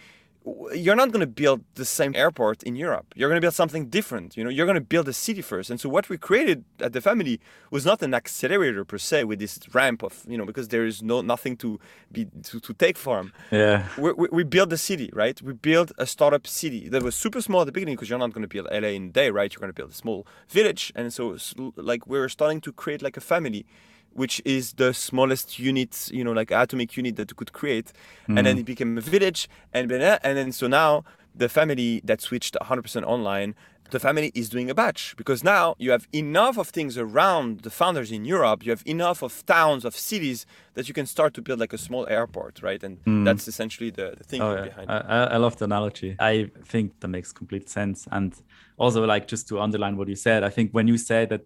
you're 0.73 0.95
not 0.95 1.09
going 1.13 1.21
to 1.21 1.33
build 1.43 1.63
the 1.75 1.85
same 1.85 2.13
airport 2.15 2.63
in 2.63 2.75
Europe. 2.75 3.07
You're 3.15 3.29
going 3.29 3.41
to 3.41 3.45
build 3.45 3.53
something 3.53 3.87
different. 3.87 4.35
You 4.35 4.43
know, 4.43 4.49
you're 4.49 4.65
going 4.65 4.81
to 4.83 4.89
build 4.95 5.07
a 5.07 5.13
city 5.13 5.41
first. 5.41 5.69
And 5.69 5.79
so 5.79 5.87
what 5.87 6.09
we 6.09 6.17
created 6.17 6.65
at 6.81 6.91
the 6.91 6.99
family 6.99 7.39
was 7.71 7.85
not 7.85 8.01
an 8.01 8.13
accelerator 8.13 8.83
per 8.83 8.97
se 8.97 9.23
with 9.23 9.39
this 9.39 9.57
ramp 9.73 10.03
of, 10.03 10.25
you 10.27 10.37
know, 10.37 10.45
because 10.45 10.67
there 10.67 10.85
is 10.85 11.01
no 11.01 11.21
nothing 11.21 11.55
to 11.63 11.79
be 12.11 12.25
to, 12.43 12.59
to 12.59 12.73
take 12.73 12.97
from. 12.97 13.31
Yeah. 13.51 13.87
We, 13.97 14.11
we, 14.11 14.27
we 14.31 14.43
built 14.43 14.69
the 14.69 14.77
city, 14.77 15.09
right? 15.13 15.41
We 15.41 15.53
built 15.53 15.93
a 15.97 16.05
startup 16.05 16.45
city 16.45 16.89
that 16.89 17.01
was 17.03 17.15
super 17.15 17.41
small 17.41 17.61
at 17.61 17.67
the 17.67 17.71
beginning 17.71 17.95
because 17.95 18.09
you're 18.09 18.19
not 18.19 18.33
going 18.33 18.47
to 18.49 18.53
build 18.55 18.67
LA 18.69 18.89
in 18.99 19.05
a 19.05 19.13
day, 19.21 19.29
right? 19.31 19.49
You're 19.53 19.61
going 19.61 19.75
to 19.75 19.79
build 19.81 19.91
a 19.91 20.01
small 20.05 20.27
village. 20.49 20.91
And 20.93 21.13
so 21.13 21.37
like 21.77 22.05
we're 22.05 22.27
starting 22.27 22.59
to 22.61 22.73
create 22.73 23.01
like 23.01 23.15
a 23.15 23.21
family 23.21 23.65
which 24.13 24.41
is 24.45 24.73
the 24.73 24.93
smallest 24.93 25.59
unit, 25.59 26.09
you 26.11 26.23
know, 26.23 26.31
like 26.31 26.51
atomic 26.51 26.95
unit 26.95 27.15
that 27.15 27.31
you 27.31 27.35
could 27.35 27.53
create. 27.53 27.91
Mm. 28.27 28.37
And 28.37 28.47
then 28.47 28.55
mm. 28.57 28.61
it 28.61 28.65
became 28.65 28.97
a 28.97 29.01
village. 29.01 29.49
And, 29.73 29.91
and 29.91 30.37
then 30.37 30.51
so 30.51 30.67
now 30.67 31.03
the 31.35 31.49
family 31.49 32.01
that 32.03 32.21
switched 32.21 32.55
100% 32.61 33.03
online, 33.03 33.55
the 33.89 33.99
family 33.99 34.31
is 34.33 34.49
doing 34.49 34.69
a 34.69 34.75
batch 34.75 35.13
because 35.17 35.43
now 35.43 35.75
you 35.77 35.91
have 35.91 36.07
enough 36.13 36.57
of 36.57 36.69
things 36.69 36.97
around 36.97 37.61
the 37.61 37.69
founders 37.69 38.11
in 38.11 38.25
Europe. 38.25 38.65
You 38.65 38.71
have 38.71 38.83
enough 38.85 39.21
of 39.21 39.45
towns, 39.45 39.85
of 39.85 39.95
cities 39.95 40.45
that 40.73 40.87
you 40.87 40.93
can 40.93 41.05
start 41.05 41.33
to 41.35 41.41
build 41.41 41.59
like 41.59 41.73
a 41.73 41.77
small 41.77 42.07
airport, 42.07 42.61
right? 42.63 42.83
And 42.83 43.03
mm. 43.03 43.25
that's 43.25 43.47
essentially 43.47 43.91
the, 43.91 44.15
the 44.17 44.23
thing 44.23 44.41
oh, 44.41 44.55
yeah. 44.55 44.63
behind 44.63 44.89
it. 44.89 44.93
I, 44.93 45.23
I 45.25 45.37
love 45.37 45.57
the 45.57 45.65
analogy. 45.65 46.15
I 46.19 46.49
think 46.65 46.99
that 47.01 47.09
makes 47.09 47.31
complete 47.31 47.69
sense. 47.69 48.07
And 48.11 48.33
also, 48.77 49.05
like, 49.05 49.27
just 49.27 49.47
to 49.49 49.59
underline 49.59 49.97
what 49.97 50.07
you 50.07 50.15
said, 50.15 50.43
I 50.43 50.49
think 50.49 50.71
when 50.71 50.87
you 50.87 50.97
say 50.97 51.25
that 51.25 51.41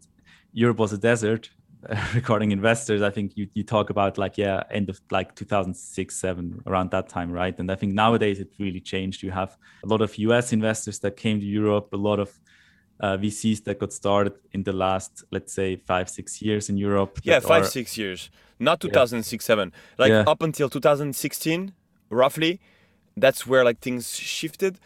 Europe 0.53 0.80
was 0.80 0.93
a 0.93 0.97
desert, 0.97 1.49
recording 2.13 2.52
investors 2.52 3.02
i 3.02 3.10
think 3.10 3.32
you, 3.36 3.47
you 3.54 3.63
talk 3.63 3.89
about 3.89 4.17
like 4.17 4.38
yeah 4.38 4.63
end 4.71 4.89
of 4.89 5.00
like 5.10 5.34
2006 5.36 6.15
7 6.15 6.63
around 6.65 6.91
that 6.91 7.08
time 7.08 7.32
right 7.32 7.58
and 7.60 7.71
i 7.71 7.76
think 7.76 7.93
nowadays 7.93 8.39
it 8.39 8.50
really 8.60 8.82
changed 8.82 9.23
you 9.23 9.32
have 9.32 9.58
a 9.84 9.88
lot 9.88 10.02
of 10.02 10.13
us 10.17 10.52
investors 10.52 11.00
that 11.00 11.15
came 11.15 11.39
to 11.39 11.45
europe 11.45 11.89
a 11.93 11.97
lot 11.97 12.19
of 12.19 12.39
uh, 13.00 13.15
vcs 13.17 13.63
that 13.63 13.80
got 13.80 13.93
started 13.93 14.34
in 14.52 14.63
the 14.63 14.73
last 14.73 15.23
let's 15.32 15.54
say 15.54 15.76
five 15.76 16.10
six 16.10 16.41
years 16.41 16.69
in 16.69 16.78
europe 16.78 17.19
yeah 17.23 17.39
five 17.39 17.63
are, 17.63 17.67
six 17.67 17.97
years 17.97 18.30
not 18.60 18.82
2006 18.82 19.43
yeah. 19.43 19.47
7 19.47 19.71
like 19.97 20.10
yeah. 20.10 20.23
up 20.28 20.41
until 20.41 20.69
2016 20.69 21.73
roughly 22.10 22.60
that's 23.15 23.47
where 23.47 23.63
like 23.63 23.80
things 23.80 24.15
shifted 24.17 24.80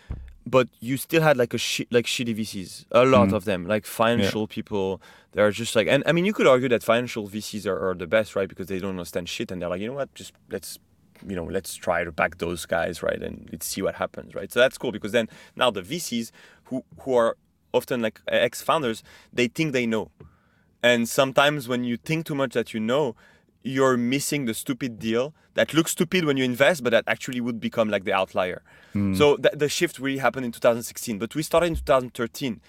but 0.46 0.68
you 0.80 0.98
still 0.98 1.22
had 1.22 1.38
like 1.38 1.54
a 1.54 1.58
sh- 1.58 1.90
like 1.92 2.06
shitty 2.06 2.36
VCs, 2.36 2.86
a 2.92 3.06
lot 3.06 3.30
mm. 3.30 3.34
of 3.34 3.46
them, 3.46 3.68
like 3.68 3.86
financial 3.86 4.42
yeah. 4.42 4.48
people. 4.56 5.02
They're 5.34 5.52
just 5.52 5.76
like, 5.76 5.88
and 5.88 6.04
I 6.06 6.12
mean, 6.12 6.26
you 6.26 6.34
could 6.34 6.48
argue 6.48 6.68
that 6.70 6.84
financial 6.84 7.28
VCs 7.28 7.66
are, 7.66 7.90
are 7.90 7.94
the 7.94 8.08
best, 8.08 8.36
right? 8.36 8.50
Because 8.50 8.68
they 8.68 8.80
don't 8.80 8.92
understand 8.92 9.30
shit, 9.30 9.52
and 9.52 9.62
they're 9.62 9.70
like, 9.70 9.82
you 9.82 9.88
know 9.88 9.94
what, 9.94 10.14
just 10.16 10.34
let's, 10.50 10.80
you 11.28 11.36
know, 11.36 11.46
let's 11.46 11.76
try 11.76 12.04
to 12.04 12.12
back 12.12 12.40
those 12.40 12.66
guys, 12.66 13.04
right, 13.04 13.22
and 13.22 13.48
let's 13.52 13.68
see 13.68 13.82
what 13.82 13.96
happens, 13.96 14.34
right? 14.34 14.52
So 14.52 14.60
that's 14.60 14.78
cool 14.78 14.92
because 14.92 15.12
then 15.12 15.30
now 15.56 15.70
the 15.70 15.82
VCs 15.82 16.32
who 16.66 16.84
who 17.02 17.16
are 17.16 17.38
often 17.74 18.02
like 18.02 18.20
ex-founders, 18.28 19.04
they 19.32 19.48
think 19.48 19.74
they 19.74 19.86
know, 19.86 20.12
and 20.84 21.08
sometimes 21.08 21.68
when 21.68 21.84
you 21.84 21.98
think 21.98 22.26
too 22.26 22.36
much 22.36 22.54
that 22.54 22.74
you 22.74 22.80
know, 22.80 23.16
you're 23.64 23.98
missing 23.98 24.46
the 24.46 24.54
stupid 24.54 25.00
deal 25.00 25.34
that 25.54 25.74
looks 25.74 25.92
stupid 25.92 26.26
when 26.26 26.38
you 26.38 26.44
invest, 26.44 26.84
but 26.84 26.92
that 26.92 27.04
actually 27.08 27.42
would 27.42 27.60
become 27.60 27.90
like 27.90 28.06
the 28.06 28.14
outlier. 28.14 28.62
Mm. 28.96 29.18
So 29.18 29.38
th- 29.38 29.56
the 29.56 29.70
shift 29.70 30.00
really 30.00 30.20
happened 30.20 30.46
in 30.46 30.52
2016, 30.52 31.20
but 31.20 31.36
we 31.36 31.44
started 31.44 31.68
in 31.68 31.76
2013, 31.76 32.62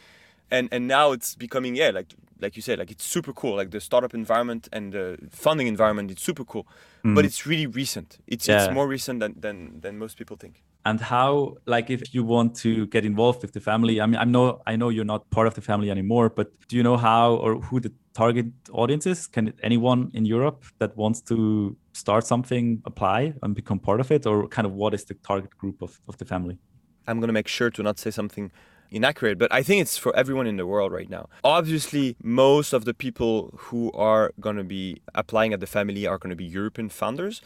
and 0.51 0.69
and 0.73 0.89
now 0.89 1.13
it's 1.13 1.35
becoming 1.35 1.75
yeah 1.77 1.91
like 1.91 2.15
like 2.41 2.57
you 2.57 2.63
said 2.63 2.79
like 2.79 2.91
it's 2.91 3.05
super 3.05 3.33
cool 3.33 3.57
like 3.57 3.71
the 3.71 3.81
startup 3.81 4.13
environment 4.13 4.69
and 4.73 4.93
the 4.93 5.17
funding 5.31 5.67
environment 5.67 6.11
it's 6.11 6.23
super 6.23 6.45
cool, 6.45 6.67
mm. 7.05 7.15
but 7.15 7.25
it's 7.25 7.47
really 7.47 7.67
recent. 7.67 8.19
It's 8.27 8.49
yeah. 8.49 8.65
it's 8.65 8.75
more 8.75 8.87
recent 8.87 9.21
than 9.21 9.35
than 9.39 9.81
than 9.81 9.99
most 9.99 10.17
people 10.19 10.37
think 10.37 10.63
and 10.85 11.01
how 11.01 11.57
like 11.67 11.91
if 11.91 12.15
you 12.15 12.25
want 12.25 12.55
to 12.57 12.87
get 12.87 13.05
involved 13.05 13.41
with 13.43 13.53
the 13.53 13.61
family 13.61 14.01
i 14.01 14.07
mean 14.07 14.17
i 14.17 14.25
know 14.25 14.61
i 14.67 14.75
know 14.75 14.89
you're 14.89 15.05
not 15.05 15.29
part 15.31 15.47
of 15.47 15.55
the 15.55 15.61
family 15.61 15.91
anymore 15.91 16.29
but 16.29 16.51
do 16.69 16.77
you 16.77 16.83
know 16.83 16.97
how 16.97 17.35
or 17.35 17.61
who 17.61 17.79
the 17.79 17.93
target 18.15 18.47
audience 18.73 19.07
is? 19.07 19.27
Can 19.27 19.53
anyone 19.63 20.11
in 20.15 20.25
europe 20.25 20.65
that 20.79 20.97
wants 20.97 21.21
to 21.23 21.77
start 21.93 22.27
something 22.27 22.83
apply 22.85 23.35
and 23.43 23.55
become 23.55 23.79
part 23.79 24.01
of 24.01 24.11
it? 24.11 24.27
Or 24.27 24.49
kind 24.49 24.67
of 24.67 24.73
what 24.73 24.95
is 24.95 25.05
the 25.05 25.15
target 25.15 25.57
group 25.57 25.83
of, 25.83 26.01
of 26.09 26.17
the 26.19 26.25
family? 26.25 26.59
I'm 27.07 27.19
going 27.19 27.29
to 27.29 27.33
make 27.33 27.49
sure 27.49 27.71
to 27.71 27.83
not 27.83 27.99
say 27.99 28.11
something 28.11 28.53
inaccurate, 28.91 29.39
but 29.39 29.53
I 29.53 29.63
think 29.63 29.81
it's 29.81 29.97
for 29.97 30.15
everyone 30.15 30.47
in 30.47 30.57
the 30.57 30.67
world 30.67 30.93
right 30.93 31.09
now. 31.09 31.29
Obviously, 31.43 32.17
most 32.23 32.73
of 32.73 32.85
the 32.85 32.95
people 32.95 33.55
who 33.57 33.91
are 33.93 34.33
going 34.39 34.57
to 34.57 34.65
be 34.65 35.01
applying 35.15 35.53
at 35.53 35.61
the 35.61 35.67
family 35.67 36.07
are 36.07 36.19
going 36.19 36.31
to 36.31 36.37
be 36.37 36.45
European 36.45 36.89
founders 36.91 37.41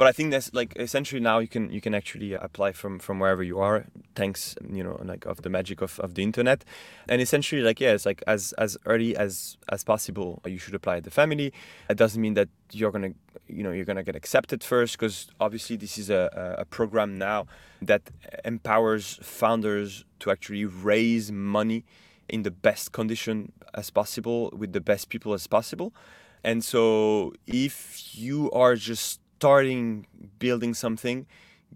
but 0.00 0.06
I 0.06 0.12
think 0.12 0.30
that's 0.30 0.54
like 0.54 0.72
essentially 0.76 1.20
now 1.20 1.40
you 1.40 1.46
can 1.46 1.70
you 1.70 1.82
can 1.82 1.94
actually 1.94 2.32
apply 2.32 2.72
from 2.72 2.98
from 2.98 3.18
wherever 3.18 3.42
you 3.42 3.58
are, 3.58 3.84
thanks 4.14 4.56
you 4.66 4.82
know 4.82 4.98
like 5.04 5.26
of 5.26 5.42
the 5.42 5.50
magic 5.50 5.82
of, 5.82 6.00
of 6.00 6.14
the 6.14 6.22
internet, 6.22 6.64
and 7.06 7.20
essentially 7.20 7.60
like 7.60 7.78
yeah, 7.80 7.92
it's 7.92 8.06
like 8.06 8.22
as 8.26 8.54
as 8.56 8.78
early 8.86 9.14
as 9.14 9.58
as 9.68 9.84
possible 9.84 10.40
you 10.46 10.56
should 10.56 10.74
apply 10.74 11.00
the 11.00 11.10
family. 11.10 11.52
It 11.90 11.98
doesn't 11.98 12.18
mean 12.18 12.32
that 12.32 12.48
you're 12.72 12.90
gonna 12.90 13.12
you 13.46 13.62
know 13.62 13.72
you're 13.72 13.84
gonna 13.84 14.02
get 14.02 14.16
accepted 14.16 14.64
first 14.64 14.98
because 14.98 15.28
obviously 15.38 15.76
this 15.76 15.98
is 15.98 16.08
a, 16.08 16.56
a 16.56 16.64
program 16.64 17.18
now 17.18 17.46
that 17.82 18.00
empowers 18.46 19.18
founders 19.20 20.06
to 20.20 20.30
actually 20.30 20.64
raise 20.64 21.30
money 21.30 21.84
in 22.26 22.42
the 22.42 22.50
best 22.50 22.92
condition 22.92 23.52
as 23.74 23.90
possible 23.90 24.50
with 24.56 24.72
the 24.72 24.80
best 24.80 25.10
people 25.10 25.34
as 25.34 25.46
possible. 25.46 25.92
And 26.42 26.64
so 26.64 27.34
if 27.46 28.16
you 28.16 28.50
are 28.52 28.76
just 28.76 29.20
starting 29.40 30.06
building 30.38 30.74
something, 30.74 31.26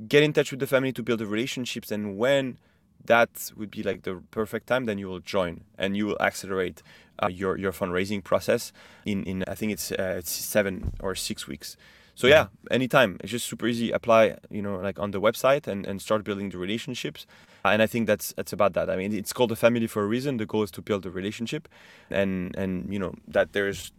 get 0.07 0.23
in 0.23 0.35
touch 0.35 0.51
with 0.51 0.61
the 0.61 0.67
family 0.67 0.93
to 0.93 1.03
build 1.03 1.19
the 1.19 1.27
relationships. 1.27 1.91
And 1.91 2.19
when 2.19 2.59
that 3.07 3.51
would 3.57 3.71
be 3.71 3.83
like 3.83 4.03
the 4.03 4.23
perfect 4.31 4.67
time, 4.67 4.85
then 4.85 4.99
you 4.99 5.09
will 5.09 5.21
join 5.21 5.63
and 5.79 5.97
you 5.97 6.05
will 6.09 6.21
accelerate 6.21 6.83
uh, 7.23 7.29
your 7.29 7.57
your 7.57 7.73
fundraising 7.73 8.23
process 8.23 8.73
in 9.07 9.25
in 9.25 9.45
I 9.49 9.55
think 9.55 9.73
it's 9.73 9.93
uh, 9.93 10.17
it's 10.19 10.31
seven 10.31 10.93
or 11.01 11.15
six 11.15 11.49
weeks. 11.49 11.77
So 12.17 12.27
yeah, 12.27 12.47
anytime. 12.71 13.17
It's 13.21 13.33
just 13.33 13.47
super 13.47 13.67
easy. 13.67 13.91
Apply, 13.91 14.37
you 14.51 14.63
know, 14.63 14.77
like 14.77 14.99
on 15.01 15.11
the 15.11 15.21
website 15.21 15.67
and, 15.67 15.85
and 15.87 16.01
start 16.01 16.23
building 16.23 16.51
the 16.51 16.59
relationships. 16.59 17.27
And 17.65 17.83
I 17.83 17.89
think 17.89 18.07
that's 18.07 18.35
that's 18.37 18.53
about 18.53 18.75
that. 18.75 18.89
I 18.91 18.97
mean, 18.97 19.13
it's 19.13 19.33
called 19.33 19.53
a 19.53 19.57
family 19.57 19.89
for 19.89 20.03
a 20.03 20.07
reason. 20.07 20.37
The 20.37 20.47
goal 20.47 20.63
is 20.63 20.71
to 20.73 20.83
build 20.83 21.07
a 21.07 21.11
relationship, 21.11 21.67
and 22.11 22.55
and 22.57 22.93
you 22.93 22.99
know 22.99 23.15
that 23.27 23.53
there's 23.53 23.91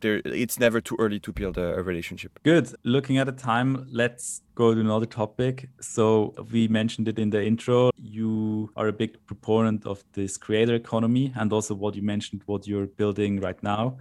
there 0.00 0.20
it's 0.24 0.58
never 0.58 0.80
too 0.80 0.96
early 0.98 1.20
to 1.20 1.32
build 1.32 1.58
a, 1.58 1.74
a, 1.78 1.82
relationship. 1.82 2.38
Good. 2.42 2.74
Looking 2.84 3.18
at 3.18 3.26
the 3.26 3.32
time 3.32 3.86
let's 3.90 4.42
go 4.54 4.74
to 4.74 4.80
another 4.80 5.06
topic. 5.06 5.68
So 5.80 6.34
we 6.52 6.68
mentioned 6.68 7.08
it 7.08 7.18
in 7.18 7.30
the 7.30 7.44
intro. 7.44 7.90
You 7.96 8.70
are 8.76 8.88
a 8.88 8.92
big 8.92 9.24
proponent 9.26 9.86
of 9.86 10.02
this 10.12 10.36
creator 10.36 10.74
economy 10.74 11.32
and 11.36 11.52
also 11.52 11.74
what 11.74 11.94
you 11.94 12.02
mentioned 12.02 12.42
what 12.46 12.66
you're 12.66 12.86
building 12.86 13.40
right 13.40 13.62
now. 13.62 13.98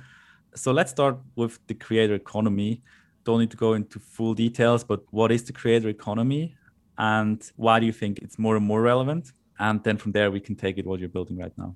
So 0.55 0.71
let's 0.71 0.91
start 0.91 1.17
with 1.35 1.59
the 1.67 1.73
creator 1.73 2.15
economy. 2.15 2.81
Don't 3.23 3.39
need 3.39 3.51
to 3.51 3.57
go 3.57 3.73
into 3.73 3.99
full 3.99 4.33
details 4.33 4.83
but 4.83 5.01
what 5.11 5.31
is 5.31 5.43
the 5.43 5.53
creator 5.53 5.89
economy 5.89 6.55
and 6.97 7.51
why 7.55 7.79
do 7.79 7.85
you 7.85 7.93
think 7.93 8.19
it's 8.19 8.39
more 8.39 8.55
and 8.55 8.65
more 8.65 8.81
relevant? 8.81 9.31
And 9.59 9.83
then 9.83 9.97
from 9.97 10.11
there 10.11 10.31
we 10.31 10.39
can 10.39 10.55
take 10.55 10.77
it 10.77 10.85
what 10.85 10.99
you're 10.99 11.09
building 11.09 11.37
right 11.37 11.55
now 11.57 11.75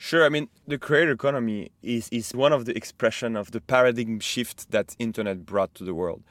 Sure. 0.00 0.24
I 0.24 0.28
mean, 0.28 0.48
the 0.66 0.78
creator 0.78 1.10
economy 1.10 1.72
is, 1.82 2.08
is 2.10 2.32
one 2.32 2.52
of 2.52 2.64
the 2.66 2.76
expression 2.76 3.34
of 3.34 3.50
the 3.50 3.60
paradigm 3.60 4.20
shift 4.20 4.70
that 4.70 4.94
internet 5.00 5.44
brought 5.44 5.74
to 5.74 5.84
the 5.84 5.92
world. 5.92 6.22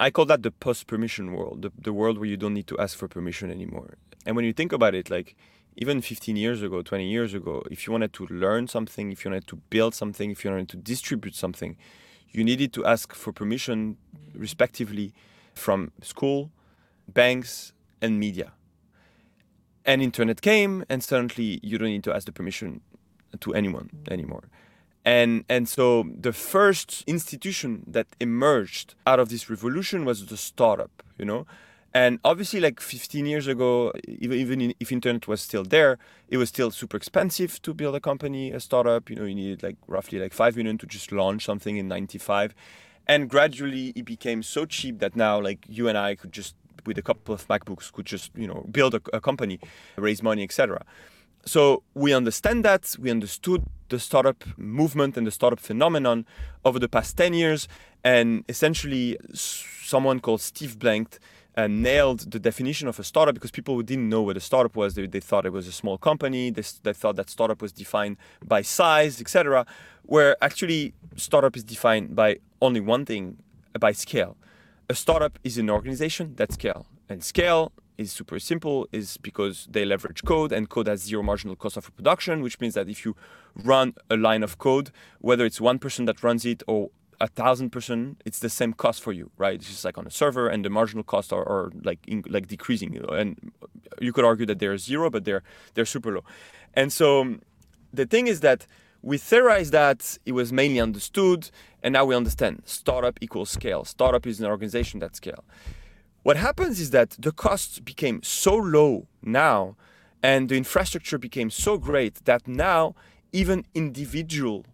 I 0.00 0.10
call 0.10 0.24
that 0.26 0.42
the 0.42 0.50
post-permission 0.50 1.34
world, 1.34 1.62
the, 1.62 1.72
the 1.78 1.92
world 1.92 2.16
where 2.18 2.28
you 2.28 2.38
don't 2.38 2.54
need 2.54 2.66
to 2.68 2.78
ask 2.78 2.96
for 2.96 3.06
permission 3.06 3.50
anymore. 3.50 3.98
And 4.24 4.36
when 4.36 4.46
you 4.46 4.54
think 4.54 4.72
about 4.72 4.94
it, 4.94 5.10
like 5.10 5.36
even 5.76 6.00
15 6.00 6.36
years 6.36 6.62
ago, 6.62 6.80
20 6.80 7.06
years 7.06 7.34
ago, 7.34 7.62
if 7.70 7.86
you 7.86 7.92
wanted 7.92 8.14
to 8.14 8.26
learn 8.30 8.68
something, 8.68 9.12
if 9.12 9.24
you 9.24 9.30
wanted 9.30 9.46
to 9.48 9.56
build 9.56 9.94
something, 9.94 10.30
if 10.30 10.42
you 10.42 10.50
wanted 10.50 10.70
to 10.70 10.78
distribute 10.78 11.34
something, 11.34 11.76
you 12.30 12.42
needed 12.42 12.72
to 12.72 12.86
ask 12.86 13.14
for 13.14 13.32
permission 13.32 13.98
respectively 14.34 15.12
from 15.52 15.92
school, 16.00 16.50
banks, 17.06 17.72
and 18.00 18.18
media 18.18 18.52
and 19.88 20.02
internet 20.02 20.42
came 20.42 20.84
and 20.90 21.02
suddenly 21.02 21.58
you 21.62 21.78
don't 21.78 21.88
need 21.88 22.04
to 22.04 22.14
ask 22.14 22.26
the 22.26 22.32
permission 22.32 22.82
to 23.40 23.54
anyone 23.54 23.88
anymore. 24.10 24.44
And 25.04 25.44
and 25.48 25.66
so 25.66 25.86
the 26.26 26.34
first 26.34 27.02
institution 27.06 27.70
that 27.86 28.06
emerged 28.20 28.94
out 29.06 29.18
of 29.18 29.30
this 29.30 29.48
revolution 29.48 30.04
was 30.04 30.26
the 30.26 30.36
startup 30.36 31.02
you 31.18 31.24
know? 31.24 31.46
And 31.94 32.20
obviously 32.22 32.60
like 32.60 32.80
15 32.80 33.24
years 33.24 33.46
ago 33.46 33.92
even, 34.06 34.74
if 34.78 34.92
internet 34.92 35.26
was 35.26 35.40
still 35.40 35.64
there 35.64 35.98
it 36.28 36.36
was 36.36 36.50
still 36.50 36.70
super 36.70 36.98
expensive 36.98 37.62
to 37.62 37.72
build 37.72 37.94
a 37.94 38.00
company 38.00 38.52
a 38.52 38.60
startup. 38.60 39.08
You 39.08 39.16
know 39.16 39.24
you 39.24 39.34
needed 39.34 39.62
like 39.62 39.78
roughly 39.86 40.18
like 40.18 40.34
5 40.34 40.54
million 40.58 40.76
to 40.78 40.86
just 40.86 41.10
launch 41.12 41.46
something 41.46 41.78
in 41.78 41.88
95 41.88 42.54
and 43.06 43.30
gradually 43.30 43.94
it 43.96 44.04
became 44.04 44.42
so 44.42 44.66
cheap 44.66 44.98
that 44.98 45.16
now 45.16 45.40
like 45.40 45.64
you 45.66 45.88
and 45.88 45.96
i 45.96 46.14
could 46.14 46.30
just 46.30 46.54
with 46.86 46.98
a 46.98 47.02
couple 47.02 47.34
of 47.34 47.46
MacBooks 47.48 47.92
could 47.92 48.06
just 48.06 48.30
you 48.34 48.46
know 48.46 48.66
build 48.70 48.94
a, 48.94 49.00
a 49.12 49.20
company, 49.20 49.58
raise 49.96 50.22
money, 50.22 50.42
etc. 50.42 50.84
So 51.44 51.82
we 51.94 52.12
understand 52.12 52.64
that 52.64 52.96
we 52.98 53.10
understood 53.10 53.64
the 53.88 53.98
startup 53.98 54.44
movement 54.58 55.16
and 55.16 55.26
the 55.26 55.30
startup 55.30 55.60
phenomenon 55.60 56.26
over 56.64 56.78
the 56.78 56.88
past 56.88 57.16
10 57.16 57.32
years 57.32 57.68
and 58.04 58.44
essentially 58.48 59.16
someone 59.32 60.20
called 60.20 60.40
Steve 60.40 60.78
Blank 60.78 61.18
uh, 61.56 61.66
nailed 61.66 62.30
the 62.30 62.38
definition 62.38 62.86
of 62.86 62.98
a 63.00 63.04
startup 63.04 63.34
because 63.34 63.50
people 63.50 63.80
didn't 63.82 64.08
know 64.08 64.22
what 64.22 64.36
a 64.36 64.40
startup 64.40 64.76
was, 64.76 64.94
they, 64.94 65.06
they 65.06 65.18
thought 65.20 65.44
it 65.44 65.52
was 65.52 65.66
a 65.66 65.72
small 65.72 65.98
company. 65.98 66.50
They, 66.50 66.62
they 66.84 66.92
thought 66.92 67.16
that 67.16 67.28
startup 67.28 67.60
was 67.60 67.72
defined 67.72 68.16
by 68.44 68.62
size, 68.62 69.20
etc. 69.20 69.66
Where 70.04 70.36
actually 70.40 70.94
startup 71.16 71.56
is 71.56 71.64
defined 71.64 72.14
by 72.14 72.38
only 72.62 72.80
one 72.80 73.04
thing, 73.04 73.38
by 73.80 73.92
scale. 73.92 74.36
A 74.88 74.94
startup 74.94 75.38
is 75.44 75.58
an 75.58 75.68
organization 75.68 76.34
that 76.36 76.52
scale, 76.52 76.86
and 77.08 77.22
scale 77.22 77.72
is 77.98 78.12
super 78.12 78.38
simple 78.38 78.88
is 78.92 79.16
because 79.18 79.66
they 79.70 79.84
leverage 79.84 80.24
code 80.24 80.52
and 80.52 80.68
code 80.70 80.86
has 80.86 81.02
zero 81.02 81.22
marginal 81.22 81.56
cost 81.56 81.76
of 81.76 81.94
production 81.96 82.42
which 82.42 82.60
means 82.60 82.74
that 82.74 82.88
if 82.88 83.04
you 83.04 83.16
run 83.64 83.92
a 84.08 84.16
line 84.16 84.44
of 84.44 84.56
code 84.56 84.92
whether 85.20 85.44
it's 85.44 85.60
one 85.60 85.80
person 85.80 86.04
that 86.04 86.22
runs 86.22 86.46
it 86.46 86.62
or 86.68 86.90
a 87.20 87.26
thousand 87.26 87.70
person, 87.70 88.16
it's 88.24 88.38
the 88.38 88.48
same 88.48 88.72
cost 88.72 89.02
for 89.02 89.12
you, 89.12 89.30
right? 89.38 89.54
It's 89.54 89.68
just 89.68 89.84
like 89.84 89.98
on 89.98 90.06
a 90.06 90.10
server, 90.10 90.48
and 90.48 90.64
the 90.64 90.70
marginal 90.70 91.02
costs 91.02 91.32
are, 91.32 91.42
are 91.42 91.70
like 91.82 91.98
in, 92.06 92.24
like 92.28 92.46
decreasing. 92.46 92.96
And 93.10 93.52
you 94.00 94.12
could 94.12 94.24
argue 94.24 94.46
that 94.46 94.58
they're 94.58 94.78
zero, 94.78 95.10
but 95.10 95.24
they're 95.24 95.42
they're 95.74 95.86
super 95.86 96.12
low. 96.12 96.24
And 96.74 96.92
so 96.92 97.22
um, 97.22 97.42
the 97.92 98.06
thing 98.06 98.28
is 98.28 98.40
that 98.40 98.66
we 99.02 99.18
theorized 99.18 99.72
that 99.72 100.18
it 100.26 100.32
was 100.32 100.52
mainly 100.52 100.80
understood, 100.80 101.50
and 101.82 101.92
now 101.92 102.04
we 102.04 102.14
understand 102.14 102.62
startup 102.64 103.18
equals 103.20 103.50
scale. 103.50 103.84
Startup 103.84 104.26
is 104.26 104.40
an 104.40 104.46
organization 104.46 105.00
that 105.00 105.16
scale. 105.16 105.44
What 106.22 106.36
happens 106.36 106.80
is 106.80 106.90
that 106.90 107.10
the 107.18 107.32
costs 107.32 107.78
became 107.78 108.22
so 108.22 108.54
low 108.54 109.06
now, 109.22 109.76
and 110.22 110.48
the 110.48 110.56
infrastructure 110.56 111.18
became 111.18 111.48
so 111.50 111.78
great 111.78 112.24
that 112.24 112.48
now 112.48 112.94
even 113.32 113.64
individual 113.74 114.64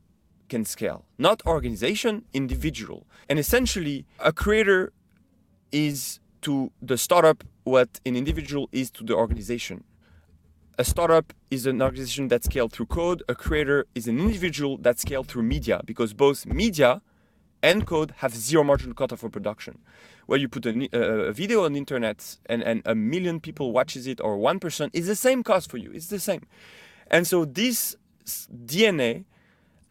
can 0.48 0.64
scale, 0.64 1.04
not 1.18 1.42
organization, 1.46 2.24
individual. 2.32 3.06
And 3.28 3.38
essentially, 3.38 4.06
a 4.18 4.32
creator 4.32 4.92
is 5.70 6.20
to 6.42 6.70
the 6.80 6.96
startup 6.96 7.44
what 7.64 8.00
an 8.04 8.16
individual 8.16 8.68
is 8.72 8.90
to 8.92 9.04
the 9.04 9.14
organization. 9.14 9.84
A 10.76 10.84
startup 10.84 11.32
is 11.52 11.66
an 11.66 11.80
organization 11.80 12.28
that 12.28 12.42
scaled 12.42 12.72
through 12.72 12.86
code. 12.86 13.22
A 13.28 13.34
creator 13.34 13.86
is 13.94 14.08
an 14.08 14.18
individual 14.18 14.76
that 14.78 14.98
scaled 14.98 15.28
through 15.28 15.44
media 15.44 15.80
because 15.84 16.12
both 16.14 16.46
media 16.46 17.00
and 17.62 17.86
code 17.86 18.12
have 18.18 18.34
zero 18.34 18.64
marginal 18.64 18.94
cost 18.94 19.16
for 19.16 19.30
production. 19.30 19.78
Where 20.26 20.38
you 20.38 20.48
put 20.48 20.66
a, 20.66 20.88
a, 20.92 21.32
video 21.32 21.64
on 21.64 21.74
the 21.74 21.78
internet 21.78 22.38
and, 22.46 22.62
and 22.62 22.82
a 22.86 22.94
million 22.94 23.38
people 23.38 23.70
watches 23.70 24.08
it 24.08 24.20
or 24.20 24.36
one 24.36 24.58
person, 24.58 24.90
it's 24.92 25.06
the 25.06 25.14
same 25.14 25.44
cost 25.44 25.70
for 25.70 25.76
you. 25.76 25.92
It's 25.92 26.08
the 26.08 26.18
same. 26.18 26.42
And 27.08 27.24
so 27.24 27.44
this 27.44 27.96
DNA 28.26 29.26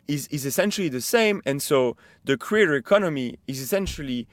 is, 0.09 0.27
is 0.27 0.45
essentially 0.45 0.89
the 0.89 1.01
same. 1.01 1.41
And 1.45 1.61
so 1.61 1.95
the 2.25 2.35
creator 2.35 2.75
economy 2.75 3.37
is 3.47 3.61
essentially 3.61 4.27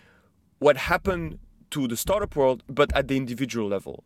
what 0.59 0.77
happened 0.77 1.39
to 1.71 1.87
the 1.87 1.97
startup 1.97 2.35
world, 2.35 2.65
but 2.69 2.95
at 2.97 3.07
the 3.07 3.17
individual 3.17 3.69
level. 3.69 4.03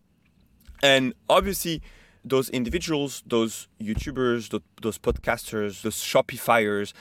And 0.82 1.14
obviously, 1.30 1.80
those 2.24 2.48
individuals, 2.50 3.22
those 3.26 3.68
YouTubers, 3.80 4.50
those, 4.50 4.62
those 4.80 4.98
podcasters, 4.98 5.82
those 5.82 5.96
Shopifyers 5.96 6.92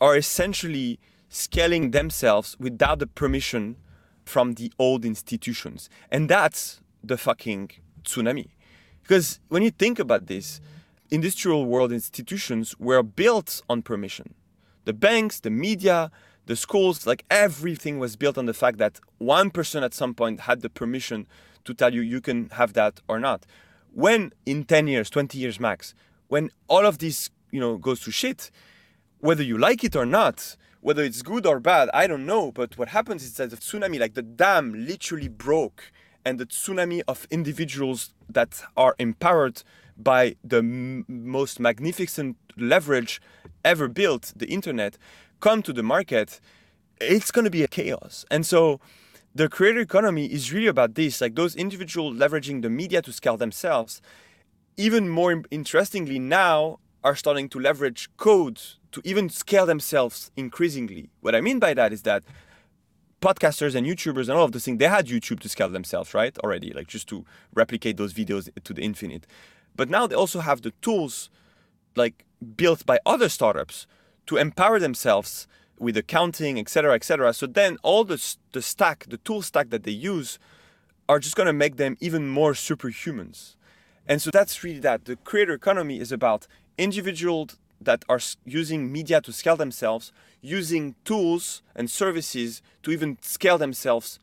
are 0.00 0.16
essentially 0.16 0.98
scaling 1.28 1.92
themselves 1.92 2.56
without 2.58 2.98
the 2.98 3.06
permission 3.06 3.76
from 4.24 4.54
the 4.54 4.72
old 4.78 5.04
institutions. 5.04 5.88
And 6.10 6.28
that's 6.28 6.80
the 7.02 7.16
fucking 7.16 7.70
tsunami. 8.04 8.48
Because 9.02 9.40
when 9.48 9.62
you 9.62 9.70
think 9.70 9.98
about 9.98 10.26
this, 10.26 10.60
industrial 11.10 11.66
world 11.66 11.92
institutions 11.92 12.74
were 12.78 13.02
built 13.02 13.62
on 13.68 13.82
permission. 13.82 14.34
The 14.84 14.92
banks, 14.92 15.40
the 15.40 15.50
media, 15.50 16.10
the 16.46 16.56
schools, 16.56 17.06
like 17.06 17.24
everything 17.30 17.98
was 17.98 18.16
built 18.16 18.36
on 18.36 18.46
the 18.46 18.54
fact 18.54 18.78
that 18.78 19.00
one 19.18 19.50
person 19.50 19.84
at 19.84 19.94
some 19.94 20.14
point 20.14 20.40
had 20.40 20.60
the 20.60 20.70
permission 20.70 21.26
to 21.64 21.74
tell 21.74 21.94
you 21.94 22.00
you 22.00 22.20
can 22.20 22.48
have 22.50 22.72
that 22.72 23.00
or 23.08 23.20
not. 23.20 23.46
When 23.92 24.32
in 24.46 24.64
10 24.64 24.86
years, 24.86 25.10
20 25.10 25.38
years 25.38 25.60
max, 25.60 25.94
when 26.28 26.50
all 26.68 26.86
of 26.86 26.98
this, 26.98 27.30
you 27.50 27.60
know, 27.60 27.76
goes 27.76 28.00
to 28.00 28.10
shit, 28.10 28.50
whether 29.18 29.42
you 29.42 29.58
like 29.58 29.84
it 29.84 29.94
or 29.94 30.06
not, 30.06 30.56
whether 30.80 31.02
it's 31.04 31.22
good 31.22 31.46
or 31.46 31.60
bad, 31.60 31.90
I 31.94 32.06
don't 32.06 32.26
know. 32.26 32.52
But 32.52 32.76
what 32.78 32.88
happens 32.88 33.22
is 33.22 33.34
that 33.34 33.50
the 33.50 33.56
tsunami, 33.56 34.00
like 34.00 34.14
the 34.14 34.22
dam 34.22 34.72
literally 34.86 35.28
broke 35.28 35.92
and 36.24 36.38
the 36.38 36.46
tsunami 36.46 37.02
of 37.06 37.26
individuals 37.30 38.14
that 38.28 38.62
are 38.76 38.94
empowered 38.98 39.62
by 39.96 40.36
the 40.42 40.58
m- 40.58 41.04
most 41.06 41.60
magnificent 41.60 42.36
leverage 42.56 43.20
ever 43.64 43.88
built, 43.88 44.32
the 44.34 44.46
internet, 44.46 44.96
come 45.40 45.62
to 45.62 45.72
the 45.72 45.82
market, 45.82 46.40
it's 47.00 47.30
going 47.30 47.44
to 47.44 47.50
be 47.50 47.62
a 47.62 47.68
chaos. 47.68 48.24
And 48.30 48.46
so 48.46 48.80
the 49.34 49.48
creator 49.48 49.80
economy 49.80 50.26
is 50.26 50.52
really 50.52 50.66
about 50.66 50.94
this 50.94 51.20
like 51.20 51.34
those 51.34 51.56
individuals 51.56 52.16
leveraging 52.16 52.62
the 52.62 52.70
media 52.70 53.00
to 53.02 53.12
scale 53.12 53.36
themselves. 53.36 54.02
Even 54.76 55.08
more 55.08 55.42
interestingly, 55.50 56.18
now 56.18 56.78
are 57.04 57.16
starting 57.16 57.48
to 57.48 57.58
leverage 57.58 58.08
code 58.16 58.60
to 58.92 59.00
even 59.04 59.28
scale 59.28 59.66
themselves 59.66 60.30
increasingly. 60.36 61.10
What 61.20 61.34
I 61.34 61.40
mean 61.40 61.58
by 61.58 61.74
that 61.74 61.92
is 61.92 62.02
that 62.02 62.22
podcasters 63.20 63.74
and 63.74 63.86
YouTubers 63.86 64.28
and 64.28 64.32
all 64.32 64.44
of 64.44 64.52
those 64.52 64.64
things, 64.64 64.78
they 64.78 64.88
had 64.88 65.06
YouTube 65.06 65.40
to 65.40 65.48
scale 65.48 65.68
themselves, 65.68 66.14
right? 66.14 66.36
Already, 66.38 66.72
like 66.72 66.88
just 66.88 67.08
to 67.08 67.24
replicate 67.54 67.96
those 67.96 68.12
videos 68.12 68.48
to 68.62 68.74
the 68.74 68.82
infinite. 68.82 69.26
But 69.74 69.88
now 69.88 70.06
they 70.06 70.14
also 70.14 70.40
have 70.40 70.62
the 70.62 70.72
tools 70.82 71.30
like 71.96 72.24
built 72.56 72.84
by 72.84 72.98
other 73.06 73.28
startups 73.28 73.86
to 74.26 74.36
empower 74.36 74.78
themselves 74.78 75.46
with 75.82 75.96
accounting, 75.96 76.58
etc., 76.58 76.94
etc. 76.94 77.32
So 77.34 77.46
then 77.46 77.76
all 77.82 78.04
the, 78.04 78.20
the 78.52 78.62
stack, 78.62 79.06
the 79.08 79.18
tool 79.18 79.42
stack 79.42 79.70
that 79.70 79.82
they 79.82 79.90
use 79.90 80.38
are 81.08 81.18
just 81.18 81.36
going 81.36 81.48
to 81.48 81.52
make 81.52 81.76
them 81.76 81.96
even 82.00 82.28
more 82.28 82.52
superhumans. 82.52 83.56
And 84.06 84.22
so 84.22 84.30
that's 84.30 84.64
really 84.64 84.80
that. 84.80 85.04
The 85.04 85.16
creator 85.16 85.52
economy 85.52 86.00
is 86.00 86.12
about 86.12 86.46
individuals 86.78 87.58
that 87.80 88.04
are 88.08 88.20
using 88.44 88.90
media 88.90 89.20
to 89.20 89.32
scale 89.32 89.56
themselves, 89.56 90.12
using 90.40 90.94
tools 91.04 91.62
and 91.74 91.90
services 91.90 92.62
to 92.84 92.92
even 92.92 93.18
scale 93.20 93.58
themselves 93.58 94.18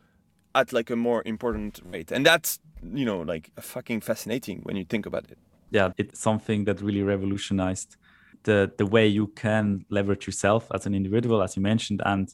at 0.55 0.73
like 0.73 0.89
a 0.89 0.95
more 0.95 1.21
important 1.25 1.81
rate. 1.85 2.11
And 2.11 2.25
that's 2.25 2.59
you 2.83 3.05
know 3.05 3.21
like 3.21 3.51
fucking 3.59 4.01
fascinating 4.01 4.61
when 4.63 4.75
you 4.75 4.85
think 4.85 5.05
about 5.05 5.25
it 5.29 5.37
yeah 5.71 5.91
it's 5.97 6.19
something 6.19 6.63
that 6.65 6.81
really 6.81 7.03
revolutionized 7.03 7.97
the 8.43 8.71
the 8.77 8.85
way 8.85 9.07
you 9.07 9.27
can 9.27 9.85
leverage 9.89 10.25
yourself 10.25 10.67
as 10.73 10.85
an 10.85 10.93
individual 10.93 11.41
as 11.41 11.55
you 11.55 11.61
mentioned 11.61 12.01
and 12.05 12.33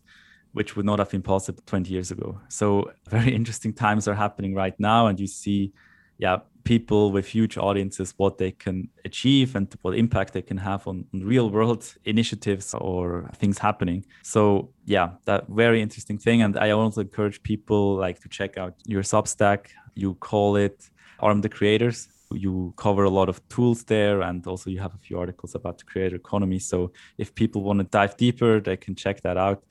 which 0.53 0.77
would 0.77 0.85
not 0.85 0.99
have 0.99 1.09
been 1.09 1.21
possible 1.21 1.61
20 1.65 1.91
years 1.91 2.11
ago. 2.11 2.39
So 2.47 2.91
very 3.09 3.35
interesting 3.35 3.73
times 3.73 4.07
are 4.07 4.15
happening 4.15 4.55
right 4.55 4.77
now 4.79 5.07
and 5.07 5.19
you 5.19 5.27
see 5.27 5.73
yeah 6.17 6.37
people 6.63 7.11
with 7.11 7.27
huge 7.27 7.57
audiences 7.57 8.13
what 8.17 8.37
they 8.37 8.51
can 8.51 8.89
achieve 9.03 9.55
and 9.55 9.67
what 9.81 9.95
impact 9.95 10.33
they 10.33 10.41
can 10.41 10.57
have 10.57 10.87
on, 10.87 11.05
on, 11.13 11.19
real 11.23 11.49
world 11.49 11.93
initiatives 12.05 12.73
or 12.73 13.29
things 13.35 13.57
happening. 13.57 14.05
So 14.23 14.69
yeah 14.85 15.09
that 15.25 15.47
very 15.49 15.81
interesting 15.81 16.17
thing 16.17 16.41
and 16.41 16.57
i 16.57 16.71
also 16.71 17.01
encourage 17.01 17.43
people 17.43 17.95
like 17.95 18.19
to 18.21 18.29
check 18.29 18.57
out 18.57 18.73
your 18.85 19.03
substack. 19.03 19.67
You 19.93 20.15
call 20.15 20.55
it 20.55 20.89
arm 21.19 21.41
the 21.41 21.49
creators 21.49 22.07
you 22.33 22.73
cover 22.77 23.03
a 23.03 23.09
lot 23.09 23.29
of 23.29 23.47
tools 23.49 23.83
there 23.83 24.21
and 24.21 24.45
also 24.47 24.69
you 24.69 24.79
have 24.79 24.93
a 24.93 24.97
few 24.97 25.19
articles 25.19 25.55
about 25.55 25.77
the 25.77 25.83
creator 25.83 26.15
economy. 26.15 26.59
So 26.59 26.91
if 27.17 27.35
people 27.35 27.61
want 27.61 27.79
to 27.79 27.83
dive 27.83 28.17
deeper 28.17 28.59
they 28.59 28.77
can 28.77 28.95
check 28.95 29.21
that 29.21 29.37
out. 29.37 29.63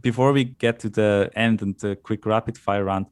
Before 0.00 0.32
we 0.32 0.44
get 0.44 0.80
to 0.80 0.88
the 0.88 1.30
end 1.34 1.62
and 1.62 1.78
the 1.78 1.96
quick 1.96 2.26
rapid 2.26 2.58
fire 2.58 2.84
round 2.84 3.06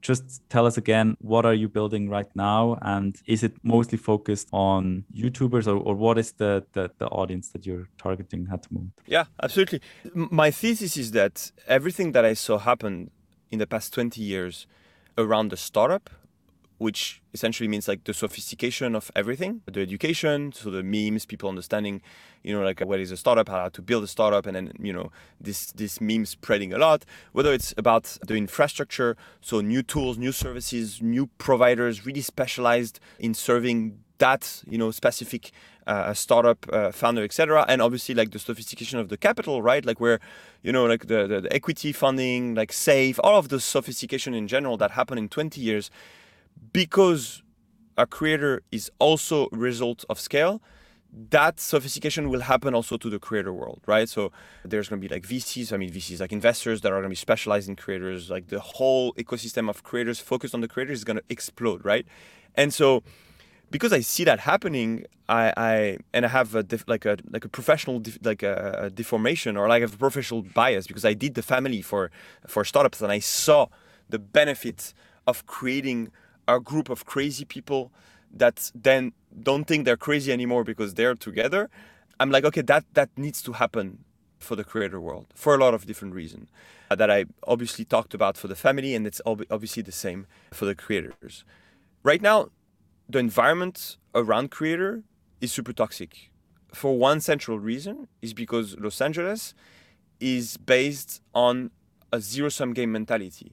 just 0.00 0.42
tell 0.50 0.66
us 0.66 0.76
again 0.76 1.16
what 1.20 1.46
are 1.46 1.54
you 1.54 1.68
building 1.68 2.08
right 2.08 2.28
now? 2.34 2.76
And 2.82 3.16
is 3.26 3.44
it 3.44 3.54
mostly 3.62 3.98
focused 3.98 4.48
on 4.52 5.04
youtubers 5.14 5.68
or, 5.68 5.76
or 5.76 5.94
what 5.94 6.18
is 6.18 6.32
the, 6.32 6.64
the, 6.72 6.90
the 6.98 7.06
audience 7.06 7.50
that 7.50 7.64
you're 7.64 7.88
targeting 7.98 8.48
at 8.52 8.62
the 8.62 8.74
moment? 8.74 8.92
Yeah 9.06 9.26
absolutely. 9.40 9.80
My 10.14 10.50
thesis 10.50 10.96
is 10.96 11.12
that 11.12 11.52
everything 11.68 12.12
that 12.12 12.24
i 12.24 12.34
saw 12.34 12.58
happen 12.58 13.10
in 13.50 13.58
the 13.58 13.66
past 13.66 13.94
20 13.94 14.20
years 14.20 14.66
around 15.16 15.50
the 15.50 15.56
startup 15.56 16.10
which 16.82 17.22
essentially 17.32 17.68
means 17.68 17.86
like 17.86 18.04
the 18.04 18.12
sophistication 18.12 18.94
of 18.94 19.10
everything 19.14 19.62
the 19.66 19.80
education 19.80 20.52
so 20.52 20.70
the 20.70 20.82
memes 20.82 21.24
people 21.24 21.48
understanding 21.48 22.02
you 22.42 22.52
know 22.52 22.62
like 22.62 22.80
what 22.80 22.98
is 23.00 23.10
a 23.10 23.16
startup 23.16 23.48
how 23.48 23.68
to 23.68 23.80
build 23.80 24.02
a 24.02 24.06
startup 24.06 24.46
and 24.46 24.56
then 24.56 24.72
you 24.80 24.92
know 24.92 25.10
this 25.40 25.72
this 25.72 26.00
meme 26.00 26.26
spreading 26.26 26.72
a 26.72 26.78
lot. 26.78 27.04
Whether 27.32 27.52
it's 27.52 27.74
about 27.76 28.04
the 28.26 28.34
infrastructure 28.34 29.16
so 29.40 29.60
new 29.60 29.82
tools 29.82 30.18
new 30.18 30.32
services 30.32 31.00
new 31.00 31.26
providers 31.38 32.04
really 32.06 32.20
specialized 32.20 33.00
in 33.18 33.34
serving 33.34 33.98
that 34.18 34.62
you 34.68 34.78
know 34.78 34.90
specific 34.90 35.52
uh, 35.86 36.14
startup 36.14 36.64
uh, 36.72 36.92
founder 36.92 37.24
etc 37.24 37.64
and 37.68 37.82
obviously 37.82 38.14
like 38.14 38.30
the 38.30 38.38
sophistication 38.38 38.98
of 38.98 39.08
the 39.08 39.16
capital 39.16 39.62
right? 39.62 39.84
Like 39.84 40.00
where 40.00 40.20
you 40.62 40.72
know 40.72 40.86
like 40.86 41.06
the, 41.06 41.26
the, 41.26 41.40
the 41.42 41.52
equity 41.52 41.92
funding 41.92 42.54
like 42.54 42.72
safe 42.72 43.18
all 43.22 43.36
of 43.36 43.48
the 43.48 43.60
sophistication 43.60 44.34
in 44.34 44.46
general 44.46 44.76
that 44.78 44.92
happened 44.92 45.18
in 45.18 45.28
20 45.28 45.60
years 45.60 45.90
because 46.72 47.42
a 47.96 48.06
creator 48.06 48.62
is 48.70 48.90
also 48.98 49.48
a 49.52 49.56
result 49.56 50.04
of 50.08 50.18
scale, 50.18 50.62
that 51.30 51.60
sophistication 51.60 52.30
will 52.30 52.40
happen 52.40 52.74
also 52.74 52.96
to 52.96 53.10
the 53.10 53.18
creator 53.18 53.52
world, 53.52 53.82
right? 53.86 54.08
So 54.08 54.32
there's 54.64 54.88
going 54.88 55.00
to 55.00 55.06
be 55.06 55.14
like 55.14 55.24
VCs, 55.24 55.72
I 55.72 55.76
mean 55.76 55.90
VCs, 55.90 56.20
like 56.20 56.32
investors 56.32 56.80
that 56.80 56.88
are 56.90 56.96
going 56.96 57.04
to 57.04 57.08
be 57.10 57.16
specialized 57.16 57.68
in 57.68 57.76
creators. 57.76 58.30
Like 58.30 58.48
the 58.48 58.60
whole 58.60 59.12
ecosystem 59.14 59.68
of 59.68 59.82
creators 59.82 60.20
focused 60.20 60.54
on 60.54 60.62
the 60.62 60.68
creators 60.68 60.98
is 60.98 61.04
going 61.04 61.18
to 61.18 61.24
explode, 61.28 61.84
right? 61.84 62.06
And 62.54 62.72
so 62.72 63.02
because 63.70 63.92
I 63.92 64.00
see 64.00 64.24
that 64.24 64.40
happening, 64.40 65.04
I, 65.28 65.52
I 65.56 65.98
and 66.14 66.24
I 66.24 66.28
have 66.28 66.54
a 66.54 66.62
def, 66.62 66.84
like 66.86 67.04
a 67.04 67.18
like 67.30 67.44
a 67.44 67.48
professional 67.48 67.98
def, 67.98 68.18
like 68.22 68.42
a, 68.42 68.84
a, 68.84 68.90
deformation 68.90 69.56
or 69.56 69.68
like 69.68 69.82
a 69.82 69.88
professional 69.88 70.42
bias 70.42 70.86
because 70.86 71.04
I 71.04 71.14
did 71.14 71.34
the 71.34 71.42
family 71.42 71.82
for 71.82 72.10
for 72.46 72.64
startups 72.64 73.02
and 73.02 73.12
I 73.12 73.18
saw 73.18 73.66
the 74.08 74.18
benefits 74.18 74.94
of 75.26 75.46
creating 75.46 76.10
a 76.48 76.60
group 76.60 76.88
of 76.88 77.04
crazy 77.04 77.44
people 77.44 77.92
that 78.32 78.70
then 78.74 79.12
don't 79.42 79.64
think 79.64 79.84
they're 79.84 79.96
crazy 79.96 80.32
anymore 80.32 80.64
because 80.64 80.94
they're 80.94 81.14
together. 81.14 81.70
I'm 82.20 82.30
like, 82.30 82.44
okay, 82.44 82.62
that 82.62 82.84
that 82.94 83.10
needs 83.16 83.42
to 83.42 83.52
happen 83.52 84.04
for 84.38 84.56
the 84.56 84.64
creator 84.64 85.00
world 85.00 85.26
for 85.34 85.54
a 85.54 85.58
lot 85.58 85.72
of 85.72 85.86
different 85.86 86.14
reasons 86.14 86.48
uh, 86.90 86.96
that 86.96 87.10
I 87.10 87.26
obviously 87.46 87.84
talked 87.84 88.12
about 88.12 88.36
for 88.36 88.48
the 88.48 88.56
family, 88.56 88.94
and 88.94 89.06
it's 89.06 89.20
ob- 89.24 89.46
obviously 89.50 89.82
the 89.82 89.92
same 89.92 90.26
for 90.52 90.64
the 90.64 90.74
creators. 90.74 91.44
Right 92.02 92.20
now, 92.20 92.48
the 93.08 93.18
environment 93.18 93.96
around 94.14 94.50
creator 94.50 95.02
is 95.40 95.52
super 95.52 95.72
toxic 95.72 96.30
for 96.72 96.96
one 96.98 97.20
central 97.20 97.58
reason 97.58 98.08
is 98.20 98.32
because 98.32 98.76
Los 98.78 99.00
Angeles 99.00 99.54
is 100.20 100.56
based 100.56 101.20
on 101.34 101.70
a 102.12 102.20
zero 102.20 102.48
sum 102.48 102.72
game 102.72 102.92
mentality. 102.92 103.52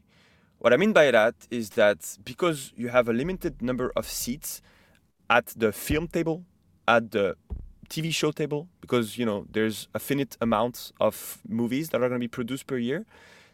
What 0.60 0.74
I 0.74 0.78
mean 0.78 0.92
by 0.94 1.10
that 1.12 1.36
is 1.50 1.72
that 1.72 2.18
because 2.24 2.74
you 2.76 2.90
have 2.90 3.08
a 3.08 3.14
limited 3.14 3.62
number 3.62 3.92
of 3.96 4.06
seats 4.06 4.62
at 5.30 5.48
the 5.56 5.72
film 5.72 6.08
table, 6.08 6.44
at 6.88 7.12
the 7.12 7.36
TV 7.90 8.14
show 8.14 8.32
table, 8.32 8.68
because 8.82 9.18
you 9.18 9.26
know 9.26 9.46
there's 9.50 9.88
a 9.94 10.00
finite 10.00 10.38
amount 10.42 10.92
of 11.00 11.40
movies 11.48 11.90
that 11.90 11.98
are 11.98 12.10
going 12.10 12.20
to 12.22 12.28
be 12.28 12.28
produced 12.28 12.68
per 12.68 12.78
year, 12.78 13.06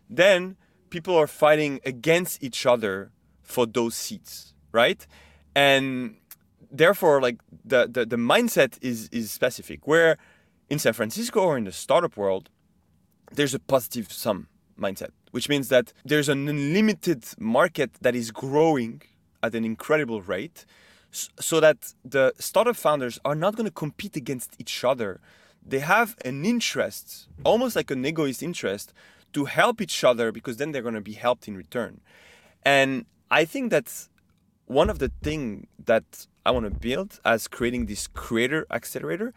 then 0.09 0.57
people 0.89 1.15
are 1.15 1.27
fighting 1.27 1.79
against 1.85 2.43
each 2.43 2.65
other 2.65 3.11
for 3.43 3.65
those 3.67 3.95
seats, 3.95 4.53
right? 4.71 5.05
And 5.55 6.17
therefore, 6.71 7.21
like 7.21 7.37
the, 7.63 7.87
the, 7.87 8.05
the 8.05 8.17
mindset 8.17 8.77
is 8.81 9.09
is 9.11 9.31
specific. 9.31 9.85
Where 9.85 10.17
in 10.69 10.79
San 10.79 10.93
Francisco 10.93 11.41
or 11.41 11.57
in 11.57 11.65
the 11.65 11.71
startup 11.71 12.17
world, 12.17 12.49
there's 13.31 13.53
a 13.53 13.59
positive 13.59 14.11
sum 14.11 14.47
mindset, 14.79 15.11
which 15.35 15.49
means 15.49 15.67
that 15.67 15.91
there's 16.05 16.29
an 16.29 16.47
unlimited 16.47 17.21
market 17.37 17.91
that 17.99 18.15
is 18.15 18.31
growing 18.31 19.01
at 19.43 19.53
an 19.53 19.65
incredible 19.65 20.21
rate 20.21 20.65
so 21.11 21.59
that 21.59 21.93
the 22.05 22.31
startup 22.39 22.77
founders 22.77 23.19
are 23.25 23.35
not 23.35 23.57
going 23.57 23.65
to 23.65 23.77
compete 23.83 24.15
against 24.15 24.55
each 24.59 24.85
other. 24.85 25.19
They 25.61 25.79
have 25.79 26.15
an 26.23 26.45
interest, 26.45 27.27
almost 27.43 27.75
like 27.75 27.91
an 27.91 28.05
egoist 28.05 28.41
interest, 28.41 28.93
to 29.33 29.43
help 29.43 29.81
each 29.81 30.05
other 30.05 30.31
because 30.31 30.55
then 30.55 30.71
they're 30.71 30.87
going 30.89 31.01
to 31.03 31.09
be 31.13 31.17
helped 31.25 31.49
in 31.49 31.57
return. 31.57 31.99
And 32.63 33.05
I 33.29 33.43
think 33.43 33.71
that's 33.71 34.09
one 34.67 34.89
of 34.89 34.99
the 34.99 35.11
things 35.21 35.67
that 35.83 36.27
I 36.45 36.51
want 36.51 36.63
to 36.63 36.79
build 36.87 37.19
as 37.25 37.49
creating 37.49 37.87
this 37.87 38.07
creator 38.07 38.65
accelerator 38.71 39.33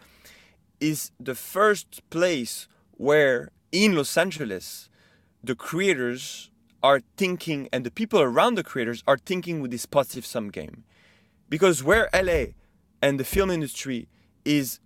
is 0.78 1.10
the 1.18 1.34
first 1.34 2.08
place 2.08 2.68
where 2.92 3.50
in 3.72 3.96
Los 3.96 4.16
Angeles 4.16 4.88
the 5.42 5.54
creators 5.54 6.50
are 6.82 7.00
thinking 7.16 7.68
and 7.72 7.84
the 7.84 7.90
people 7.90 8.20
around 8.20 8.54
the 8.54 8.64
creators 8.64 9.02
are 9.06 9.18
thinking 9.18 9.60
with 9.60 9.70
this 9.70 9.86
positive 9.86 10.24
sum 10.24 10.50
game. 10.50 10.84
Because 11.48 11.82
where 11.82 12.08
LA 12.12 12.52
and 13.02 13.18
the 13.18 13.24
film 13.24 13.50
industry 13.50 14.08
is 14.44 14.80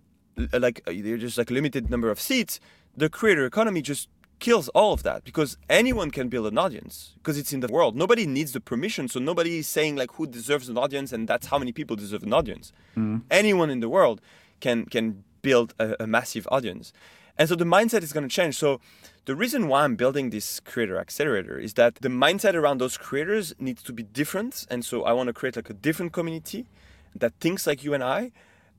like 0.51 0.81
uh, 0.87 0.93
there's 0.95 1.21
just 1.21 1.37
like 1.37 1.51
limited 1.51 1.89
number 1.89 2.09
of 2.09 2.19
seats, 2.19 2.59
the 2.95 3.09
creator 3.09 3.45
economy 3.45 3.81
just 3.81 4.09
kills 4.39 4.67
all 4.69 4.91
of 4.93 5.03
that 5.03 5.23
because 5.23 5.57
anyone 5.69 6.11
can 6.11 6.27
build 6.27 6.47
an 6.47 6.57
audience 6.57 7.13
because 7.17 7.37
it's 7.37 7.53
in 7.53 7.59
the 7.59 7.67
world. 7.67 7.95
Nobody 7.95 8.25
needs 8.25 8.51
the 8.51 8.59
permission, 8.59 9.07
so 9.07 9.19
nobody 9.19 9.59
is 9.59 9.67
saying 9.67 9.95
like 9.95 10.13
who 10.13 10.27
deserves 10.27 10.69
an 10.69 10.77
audience 10.77 11.13
and 11.13 11.27
that's 11.27 11.47
how 11.47 11.57
many 11.57 11.71
people 11.71 11.95
deserve 11.95 12.23
an 12.23 12.33
audience. 12.33 12.73
Mm. 12.97 13.21
Anyone 13.29 13.69
in 13.69 13.79
the 13.79 13.89
world 13.89 14.21
can 14.59 14.85
can 14.85 15.23
build 15.41 15.73
a, 15.79 15.95
a 15.99 16.07
massive 16.07 16.47
audience. 16.51 16.91
And 17.37 17.49
so 17.49 17.55
the 17.55 17.65
mindset 17.65 18.03
is 18.03 18.13
going 18.13 18.27
to 18.27 18.33
change. 18.33 18.55
So 18.55 18.79
the 19.25 19.35
reason 19.35 19.67
why 19.67 19.83
I'm 19.83 19.95
building 19.95 20.29
this 20.29 20.59
creator 20.59 20.99
accelerator 20.99 21.57
is 21.57 21.73
that 21.75 21.95
the 21.95 22.09
mindset 22.09 22.53
around 22.53 22.79
those 22.79 22.97
creators 22.97 23.53
needs 23.57 23.81
to 23.83 23.93
be 23.93 24.03
different. 24.03 24.65
And 24.69 24.85
so 24.85 25.03
I 25.03 25.13
want 25.13 25.27
to 25.27 25.33
create 25.33 25.55
like 25.55 25.69
a 25.69 25.73
different 25.73 26.13
community 26.13 26.67
that 27.15 27.33
thinks 27.39 27.65
like 27.65 27.83
you 27.83 27.93
and 27.93 28.03
I. 28.03 28.31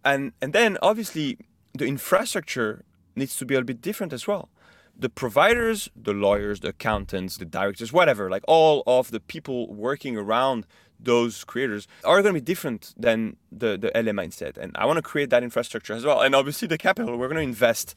And 0.05 0.33
and 0.41 0.53
then 0.53 0.79
obviously 0.83 1.39
the 1.73 1.87
infrastructure 1.87 2.85
needs 3.17 3.37
to 3.37 3.45
be 3.45 3.55
a 3.55 3.63
bit 3.63 3.81
different 3.81 4.13
as 4.13 4.27
well. 4.27 4.49
The 4.97 5.09
providers, 5.09 5.89
the 5.97 6.13
lawyers, 6.13 6.61
the 6.61 6.69
accountants, 6.69 7.37
the 7.37 7.45
directors, 7.45 7.93
whatever, 7.93 8.31
like 8.31 8.45
all 8.47 8.85
of 8.87 9.11
the 9.11 9.19
people 9.19 9.73
working 9.73 10.17
around 10.17 10.67
those 11.01 11.43
creators 11.45 11.89
are 12.05 12.23
going 12.23 12.35
to 12.35 12.41
be 12.41 12.45
different 12.45 12.95
than 12.97 13.37
the, 13.51 13.77
the 13.77 13.91
LA 13.95 14.13
mindset. 14.13 14.57
And 14.57 14.73
I 14.77 14.87
want 14.87 14.99
to 14.99 15.03
create 15.03 15.31
that 15.31 15.43
infrastructure 15.43 15.95
as 15.95 16.05
well. 16.05 16.21
And 16.21 16.35
obviously 16.35 16.69
the 16.69 16.79
capital, 16.79 17.17
we're 17.17 17.29
going 17.29 17.37
to 17.37 17.43
invest 17.43 17.97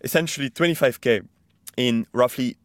essentially 0.00 0.50
25k 0.50 1.26
in 1.76 2.06
roughly 2.12 2.56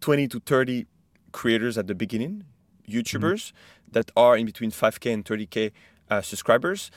20 0.00 0.28
to 0.28 0.40
30 0.40 0.86
creators 1.32 1.76
at 1.78 1.86
the 1.86 1.94
beginning, 1.94 2.44
YouTubers 2.88 3.52
mm-hmm. 3.52 3.92
that 3.92 4.10
are 4.16 4.36
in 4.36 4.46
between 4.46 4.70
5k 4.70 5.12
and 5.12 5.24
30k 5.24 5.72
uh, 6.10 6.20
subscribers. 6.20 6.90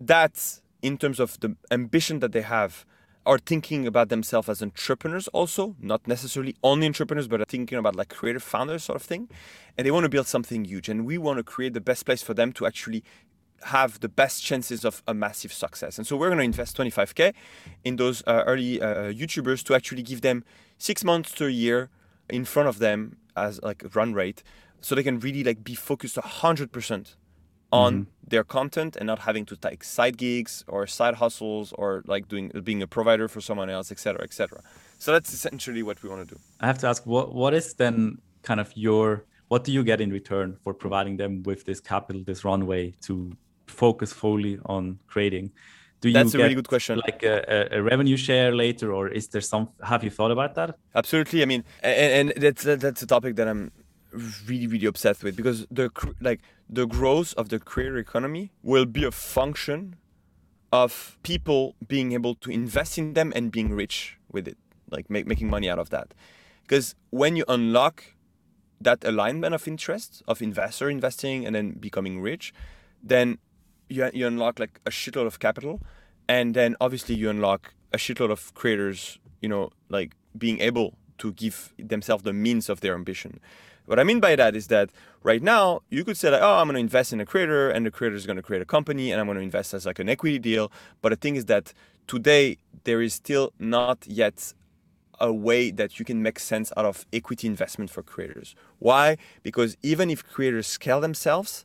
That, 0.00 0.60
in 0.82 0.98
terms 0.98 1.20
of 1.20 1.38
the 1.40 1.56
ambition 1.70 2.20
that 2.20 2.32
they 2.32 2.42
have, 2.42 2.84
are 3.24 3.38
thinking 3.38 3.86
about 3.86 4.08
themselves 4.08 4.48
as 4.48 4.62
entrepreneurs 4.62 5.28
also, 5.28 5.76
not 5.80 6.06
necessarily 6.08 6.56
only 6.64 6.86
entrepreneurs, 6.86 7.28
but 7.28 7.40
are 7.40 7.44
thinking 7.44 7.78
about 7.78 7.94
like 7.94 8.08
creative 8.08 8.42
founders 8.42 8.84
sort 8.84 8.96
of 8.96 9.02
thing. 9.02 9.28
And 9.78 9.86
they 9.86 9.90
want 9.90 10.04
to 10.04 10.08
build 10.08 10.26
something 10.26 10.64
huge. 10.64 10.88
And 10.88 11.06
we 11.06 11.18
want 11.18 11.38
to 11.38 11.44
create 11.44 11.74
the 11.74 11.80
best 11.80 12.04
place 12.04 12.22
for 12.22 12.34
them 12.34 12.52
to 12.54 12.66
actually 12.66 13.04
have 13.64 14.00
the 14.00 14.08
best 14.08 14.42
chances 14.42 14.84
of 14.84 15.02
a 15.06 15.14
massive 15.14 15.52
success. 15.52 15.98
And 15.98 16.06
so 16.06 16.16
we're 16.16 16.28
going 16.28 16.38
to 16.38 16.44
invest 16.44 16.76
25k 16.76 17.32
in 17.84 17.96
those 17.96 18.22
uh, 18.26 18.44
early 18.46 18.80
uh, 18.80 19.12
YouTubers 19.12 19.62
to 19.64 19.74
actually 19.74 20.02
give 20.02 20.20
them 20.20 20.44
six 20.78 21.04
months 21.04 21.32
to 21.32 21.46
a 21.46 21.50
year 21.50 21.90
in 22.28 22.44
front 22.44 22.68
of 22.68 22.78
them 22.78 23.16
as 23.36 23.60
like 23.62 23.84
a 23.84 23.88
run 23.88 24.12
rate, 24.14 24.42
so 24.80 24.94
they 24.94 25.02
can 25.02 25.18
really 25.20 25.44
like 25.44 25.64
be 25.64 25.74
focused 25.74 26.16
100% 26.16 27.14
on 27.72 27.92
mm-hmm. 27.94 28.10
their 28.28 28.44
content 28.44 28.96
and 28.96 29.06
not 29.06 29.20
having 29.20 29.46
to 29.46 29.56
take 29.56 29.82
side 29.82 30.18
gigs 30.18 30.64
or 30.68 30.86
side 30.86 31.14
hustles 31.14 31.72
or 31.78 32.02
like 32.06 32.28
doing 32.28 32.50
being 32.62 32.82
a 32.82 32.86
provider 32.86 33.28
for 33.28 33.40
someone 33.40 33.70
else, 33.70 33.90
etc., 33.90 34.22
etc. 34.22 34.62
So 34.98 35.12
that's 35.12 35.32
essentially 35.32 35.82
what 35.82 36.02
we 36.02 36.08
want 36.08 36.28
to 36.28 36.34
do. 36.34 36.40
I 36.60 36.66
have 36.66 36.78
to 36.78 36.88
ask, 36.88 37.06
what 37.06 37.34
what 37.34 37.54
is 37.54 37.74
then 37.74 38.18
kind 38.42 38.60
of 38.60 38.70
your 38.76 39.24
what 39.48 39.64
do 39.64 39.72
you 39.72 39.82
get 39.84 40.00
in 40.00 40.10
return 40.10 40.56
for 40.64 40.74
providing 40.74 41.16
them 41.16 41.42
with 41.42 41.64
this 41.64 41.80
capital, 41.80 42.22
this 42.24 42.44
runway 42.44 42.94
to 43.02 43.32
focus 43.72 44.12
fully 44.12 44.58
on 44.66 44.98
creating. 45.06 45.52
Do 46.00 46.08
you 46.08 46.14
that's 46.14 46.34
a 46.34 46.38
really 46.38 46.56
good 46.56 46.68
question. 46.68 47.00
like 47.06 47.22
a, 47.22 47.68
a, 47.70 47.80
revenue 47.80 48.16
share 48.16 48.52
later 48.52 48.92
or 48.92 49.08
is 49.08 49.28
there 49.28 49.40
some 49.40 49.68
have 49.84 50.02
you 50.02 50.10
thought 50.10 50.32
about 50.32 50.56
that? 50.56 50.76
Absolutely. 50.94 51.42
I 51.42 51.46
mean 51.46 51.64
and, 51.82 52.30
and 52.30 52.42
that's 52.42 52.64
that's 52.64 53.02
a 53.02 53.06
topic 53.06 53.36
that 53.36 53.46
i'm 53.46 53.70
really 54.46 54.66
really 54.66 54.86
obsessed 54.86 55.22
with 55.24 55.36
because 55.36 55.64
the 55.70 55.90
like 56.20 56.40
the 56.68 56.86
growth 56.86 57.32
of 57.36 57.48
the 57.48 57.58
creator 57.58 57.96
economy 57.96 58.52
will 58.62 58.84
be 58.84 59.04
a 59.04 59.10
function 59.10 59.96
of 60.72 61.16
people 61.22 61.76
being 61.86 62.12
able 62.12 62.34
to 62.34 62.50
invest 62.50 62.98
in 62.98 63.14
them 63.14 63.32
and 63.36 63.52
being 63.52 63.72
rich 63.72 64.18
with 64.30 64.48
it 64.48 64.58
like 64.90 65.08
make, 65.08 65.26
making 65.26 65.48
money 65.48 65.68
out 65.70 65.78
of 65.78 65.90
that. 65.90 66.14
Because 66.62 66.94
when 67.10 67.36
you 67.36 67.44
unlock 67.48 68.04
that 68.80 69.04
alignment 69.04 69.54
of 69.54 69.68
interest 69.68 70.22
of 70.26 70.42
investor 70.42 70.90
investing 70.90 71.46
and 71.46 71.54
then 71.54 71.72
becoming 71.72 72.20
rich 72.20 72.52
then 73.02 73.38
you, 73.92 74.10
you 74.12 74.26
unlock 74.26 74.58
like 74.58 74.80
a 74.86 74.90
shitload 74.90 75.26
of 75.26 75.38
capital 75.38 75.80
and 76.28 76.54
then 76.54 76.76
obviously 76.80 77.14
you 77.14 77.28
unlock 77.28 77.74
a 77.92 77.98
shitload 77.98 78.30
of 78.30 78.54
creators 78.54 79.18
you 79.40 79.48
know 79.48 79.70
like 79.88 80.12
being 80.36 80.60
able 80.60 80.94
to 81.18 81.32
give 81.32 81.72
themselves 81.78 82.24
the 82.24 82.32
means 82.32 82.68
of 82.68 82.80
their 82.80 82.94
ambition. 82.94 83.38
What 83.86 83.98
i 83.98 84.04
mean 84.04 84.20
by 84.20 84.36
that 84.36 84.56
is 84.56 84.68
that 84.68 84.90
right 85.22 85.42
now 85.42 85.82
you 85.90 86.04
could 86.04 86.16
say 86.16 86.30
like 86.30 86.40
oh 86.42 86.56
i'm 86.60 86.66
going 86.68 86.74
to 86.74 86.80
invest 86.80 87.12
in 87.12 87.20
a 87.20 87.26
creator 87.26 87.68
and 87.68 87.84
the 87.84 87.90
creator 87.90 88.16
is 88.16 88.26
going 88.26 88.36
to 88.36 88.42
create 88.42 88.62
a 88.62 88.64
company 88.64 89.10
and 89.10 89.20
i'm 89.20 89.26
going 89.26 89.36
to 89.36 89.42
invest 89.42 89.74
as 89.74 89.84
like 89.84 89.98
an 89.98 90.08
equity 90.08 90.38
deal. 90.38 90.70
But 91.02 91.10
the 91.10 91.16
thing 91.16 91.36
is 91.36 91.46
that 91.46 91.74
today 92.06 92.58
there 92.84 93.02
is 93.02 93.14
still 93.14 93.52
not 93.58 94.06
yet 94.06 94.54
a 95.20 95.32
way 95.32 95.70
that 95.70 95.98
you 95.98 96.04
can 96.04 96.22
make 96.22 96.38
sense 96.38 96.72
out 96.76 96.84
of 96.84 97.06
equity 97.12 97.46
investment 97.46 97.90
for 97.90 98.02
creators. 98.02 98.56
Why? 98.78 99.18
Because 99.42 99.76
even 99.82 100.10
if 100.10 100.26
creators 100.26 100.66
scale 100.66 101.00
themselves 101.00 101.64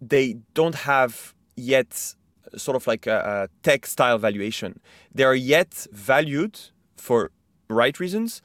they 0.00 0.36
don't 0.54 0.74
have 0.74 1.34
yet 1.56 2.14
sort 2.56 2.76
of 2.76 2.86
like 2.86 3.06
a, 3.06 3.48
a 3.50 3.62
tech 3.62 3.86
style 3.86 4.18
valuation. 4.18 4.80
They 5.14 5.24
are 5.24 5.34
yet 5.34 5.86
valued 5.92 6.58
for 6.96 7.30
right 7.68 7.98
reasons 7.98 8.42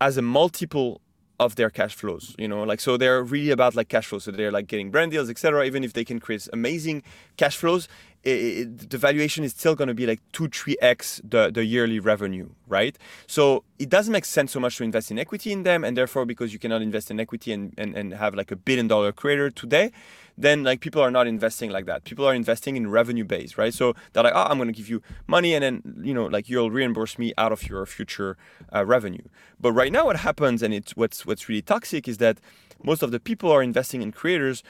as 0.00 0.16
a 0.16 0.22
multiple 0.22 1.00
of 1.40 1.56
their 1.56 1.70
cash 1.70 1.94
flows 1.94 2.36
you 2.38 2.46
know 2.46 2.62
like 2.62 2.78
so 2.78 2.96
they're 2.96 3.22
really 3.22 3.50
about 3.50 3.74
like 3.74 3.88
cash 3.88 4.06
flows 4.06 4.24
so 4.24 4.30
they're 4.30 4.52
like 4.52 4.68
getting 4.68 4.90
brand 4.90 5.10
deals 5.10 5.28
etc 5.28 5.64
even 5.64 5.82
if 5.82 5.92
they 5.92 6.04
can 6.04 6.20
create 6.20 6.46
amazing 6.52 7.02
cash 7.36 7.56
flows 7.56 7.88
it, 8.24 8.90
the 8.90 8.98
valuation 8.98 9.44
is 9.44 9.52
still 9.52 9.74
going 9.74 9.88
to 9.88 9.94
be 9.94 10.06
like 10.06 10.20
two, 10.32 10.48
three 10.48 10.76
x 10.80 11.20
the, 11.24 11.50
the 11.50 11.64
yearly 11.64 11.98
revenue, 11.98 12.48
right? 12.68 12.96
So 13.26 13.64
it 13.78 13.88
doesn't 13.88 14.12
make 14.12 14.24
sense 14.24 14.52
so 14.52 14.60
much 14.60 14.76
to 14.76 14.84
invest 14.84 15.10
in 15.10 15.18
equity 15.18 15.52
in 15.52 15.64
them, 15.64 15.84
and 15.84 15.96
therefore, 15.96 16.24
because 16.24 16.52
you 16.52 16.58
cannot 16.58 16.82
invest 16.82 17.10
in 17.10 17.18
equity 17.18 17.52
and, 17.52 17.74
and, 17.76 17.96
and 17.96 18.14
have 18.14 18.34
like 18.34 18.50
a 18.50 18.56
billion 18.56 18.86
dollar 18.86 19.12
creator 19.12 19.50
today, 19.50 19.90
then 20.36 20.62
like 20.62 20.80
people 20.80 21.02
are 21.02 21.10
not 21.10 21.26
investing 21.26 21.70
like 21.70 21.86
that. 21.86 22.04
People 22.04 22.26
are 22.26 22.34
investing 22.34 22.76
in 22.76 22.90
revenue 22.90 23.24
base, 23.24 23.58
right? 23.58 23.74
So 23.74 23.94
they're 24.12 24.24
like, 24.24 24.34
oh, 24.34 24.44
I'm 24.44 24.58
going 24.58 24.68
to 24.68 24.74
give 24.74 24.88
you 24.88 25.02
money, 25.26 25.54
and 25.54 25.62
then 25.62 26.02
you 26.02 26.14
know, 26.14 26.26
like 26.26 26.48
you'll 26.48 26.70
reimburse 26.70 27.18
me 27.18 27.32
out 27.38 27.52
of 27.52 27.68
your 27.68 27.84
future 27.86 28.36
uh, 28.74 28.84
revenue. 28.84 29.24
But 29.60 29.72
right 29.72 29.92
now, 29.92 30.06
what 30.06 30.16
happens, 30.16 30.62
and 30.62 30.72
it's 30.72 30.96
what's 30.96 31.26
what's 31.26 31.48
really 31.48 31.62
toxic, 31.62 32.08
is 32.08 32.18
that 32.18 32.38
most 32.82 33.02
of 33.02 33.10
the 33.10 33.20
people 33.20 33.50
are 33.50 33.62
investing 33.62 34.02
in 34.02 34.12
creators 34.12 34.62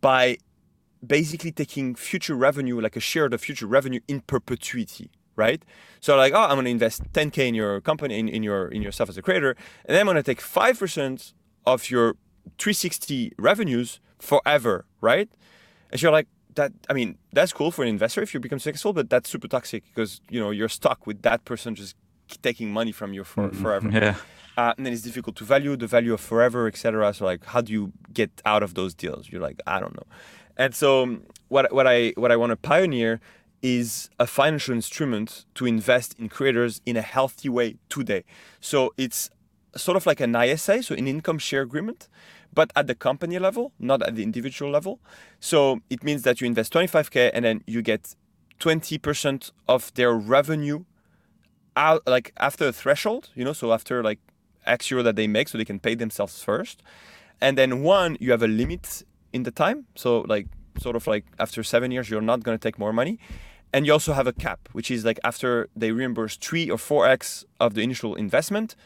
by 0.00 0.38
basically 1.04 1.52
taking 1.52 1.94
future 1.94 2.34
revenue, 2.34 2.80
like 2.80 2.96
a 2.96 3.00
share 3.00 3.24
of 3.26 3.30
the 3.32 3.38
future 3.38 3.66
revenue 3.66 4.00
in 4.08 4.20
perpetuity, 4.20 5.10
right? 5.36 5.62
So 6.00 6.16
like, 6.16 6.32
oh, 6.32 6.40
I'm 6.40 6.54
going 6.56 6.64
to 6.64 6.70
invest 6.70 7.12
10k 7.12 7.48
in 7.48 7.54
your 7.54 7.80
company, 7.80 8.18
in, 8.18 8.28
in 8.28 8.42
your 8.42 8.68
in 8.68 8.82
yourself 8.82 9.08
as 9.08 9.16
a 9.16 9.22
creator, 9.22 9.50
and 9.84 9.94
then 9.94 10.00
I'm 10.00 10.06
going 10.06 10.16
to 10.16 10.22
take 10.22 10.40
five 10.40 10.78
percent 10.78 11.32
of 11.66 11.90
your 11.90 12.16
360 12.58 13.32
revenues 13.38 14.00
forever, 14.18 14.84
right? 15.00 15.28
And 15.90 16.00
you're 16.00 16.12
like, 16.12 16.28
that. 16.54 16.72
I 16.88 16.92
mean, 16.92 17.18
that's 17.32 17.52
cool 17.52 17.70
for 17.70 17.82
an 17.82 17.88
investor 17.88 18.22
if 18.22 18.34
you 18.34 18.40
become 18.40 18.58
successful, 18.58 18.92
but 18.92 19.08
that's 19.10 19.28
super 19.28 19.48
toxic 19.48 19.84
because 19.86 20.20
you 20.28 20.40
know 20.40 20.50
you're 20.50 20.68
stuck 20.68 21.06
with 21.06 21.22
that 21.22 21.44
person 21.44 21.74
just 21.74 21.96
taking 22.42 22.72
money 22.72 22.92
from 22.92 23.12
you 23.12 23.24
for 23.24 23.48
mm-hmm. 23.48 23.62
forever. 23.62 23.90
Yeah. 23.90 24.16
Uh, 24.56 24.74
and 24.76 24.84
then 24.84 24.92
it's 24.92 25.02
difficult 25.02 25.34
to 25.36 25.44
value 25.44 25.76
the 25.76 25.86
value 25.86 26.12
of 26.12 26.20
forever, 26.20 26.66
etc. 26.66 27.14
So 27.14 27.24
like, 27.24 27.44
how 27.46 27.62
do 27.62 27.72
you 27.72 27.92
get 28.12 28.30
out 28.44 28.62
of 28.62 28.74
those 28.74 28.94
deals? 28.94 29.30
You're 29.30 29.40
like, 29.40 29.60
I 29.66 29.80
don't 29.80 29.94
know. 29.94 30.06
And 30.56 30.74
so 30.74 31.02
um, 31.02 31.22
what 31.48 31.72
what 31.72 31.86
I 31.86 32.12
what 32.16 32.30
I 32.30 32.36
want 32.36 32.50
to 32.50 32.56
pioneer 32.56 33.20
is 33.62 34.10
a 34.18 34.26
financial 34.26 34.74
instrument 34.74 35.46
to 35.54 35.66
invest 35.66 36.18
in 36.18 36.28
creators 36.28 36.80
in 36.84 36.96
a 36.96 37.00
healthy 37.00 37.48
way 37.48 37.76
today. 37.88 38.24
So 38.60 38.92
it's 38.98 39.30
sort 39.76 39.96
of 39.96 40.06
like 40.06 40.20
an 40.20 40.34
ISA, 40.34 40.82
so 40.82 40.94
an 40.94 41.06
income 41.08 41.38
share 41.38 41.62
agreement, 41.62 42.08
but 42.52 42.70
at 42.76 42.86
the 42.86 42.94
company 42.94 43.38
level, 43.38 43.72
not 43.78 44.02
at 44.02 44.16
the 44.16 44.22
individual 44.22 44.70
level. 44.70 45.00
So 45.40 45.80
it 45.88 46.04
means 46.04 46.22
that 46.22 46.40
you 46.40 46.46
invest 46.46 46.72
25k 46.72 47.30
and 47.32 47.44
then 47.44 47.64
you 47.66 47.82
get 47.82 48.14
20% 48.60 49.50
of 49.68 49.92
their 49.94 50.12
revenue 50.12 50.84
out 51.76 52.02
like 52.06 52.32
after 52.36 52.68
a 52.68 52.72
threshold, 52.72 53.30
you 53.34 53.44
know, 53.44 53.52
so 53.52 53.72
after 53.72 54.02
like 54.02 54.18
X 54.66 54.90
euro 54.90 55.02
that 55.02 55.16
they 55.16 55.26
make 55.26 55.48
so 55.48 55.58
they 55.58 55.64
can 55.64 55.80
pay 55.80 55.94
themselves 55.94 56.42
first. 56.42 56.82
And 57.40 57.58
then 57.58 57.82
one, 57.82 58.16
you 58.20 58.30
have 58.30 58.42
a 58.42 58.48
limit 58.48 59.02
in 59.32 59.42
the 59.42 59.50
time. 59.50 59.86
So 59.96 60.20
like 60.28 60.46
sort 60.78 60.96
of 60.96 61.06
like 61.06 61.24
after 61.38 61.62
seven 61.62 61.90
years, 61.90 62.10
you're 62.10 62.20
not 62.20 62.42
going 62.42 62.56
to 62.56 62.62
take 62.62 62.78
more 62.78 62.92
money. 62.92 63.18
And 63.72 63.86
you 63.86 63.92
also 63.92 64.12
have 64.12 64.26
a 64.26 64.32
cap, 64.32 64.68
which 64.72 64.90
is 64.90 65.04
like 65.04 65.18
after 65.24 65.68
they 65.74 65.92
reimburse 65.92 66.36
three 66.36 66.70
or 66.70 66.78
four 66.78 67.08
x 67.08 67.44
of 67.58 67.74
the 67.74 67.80
initial 67.80 68.14
investment, 68.14 68.76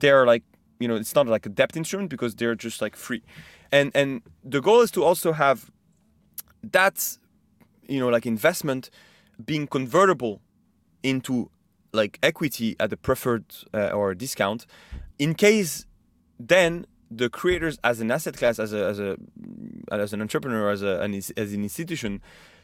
they're 0.00 0.26
like 0.26 0.42
you 0.78 0.88
know 0.88 0.96
it's 0.96 1.14
not 1.14 1.26
like 1.26 1.46
a 1.46 1.48
debt 1.48 1.76
instrument 1.76 2.10
because 2.10 2.34
they're 2.34 2.54
just 2.54 2.80
like 2.80 2.96
free. 2.96 3.22
And 3.72 3.90
and 3.94 4.22
the 4.44 4.60
goal 4.60 4.80
is 4.80 4.90
to 4.92 5.04
also 5.04 5.32
have 5.32 5.70
that 6.62 7.18
you 7.88 8.00
know 8.00 8.08
like 8.08 8.26
investment 8.26 8.90
being 9.44 9.66
convertible 9.66 10.40
into 11.02 11.50
like 11.92 12.18
equity 12.22 12.76
at 12.80 12.90
the 12.90 12.96
preferred 12.96 13.44
uh, 13.72 13.90
or 13.90 14.14
discount 14.14 14.66
in 15.18 15.34
case 15.34 15.86
then 16.38 16.86
the 17.10 17.28
creators 17.30 17.78
as 17.84 18.00
an 18.00 18.10
asset 18.10 18.36
class, 18.36 18.58
as 18.58 18.72
a 18.72 18.84
as 18.84 18.98
a 18.98 19.16
as 19.92 20.12
an 20.12 20.20
entrepreneur, 20.20 20.70
as 20.70 20.82
a 20.82 21.00
as 21.36 21.52
an 21.52 21.62
institution, 21.62 22.20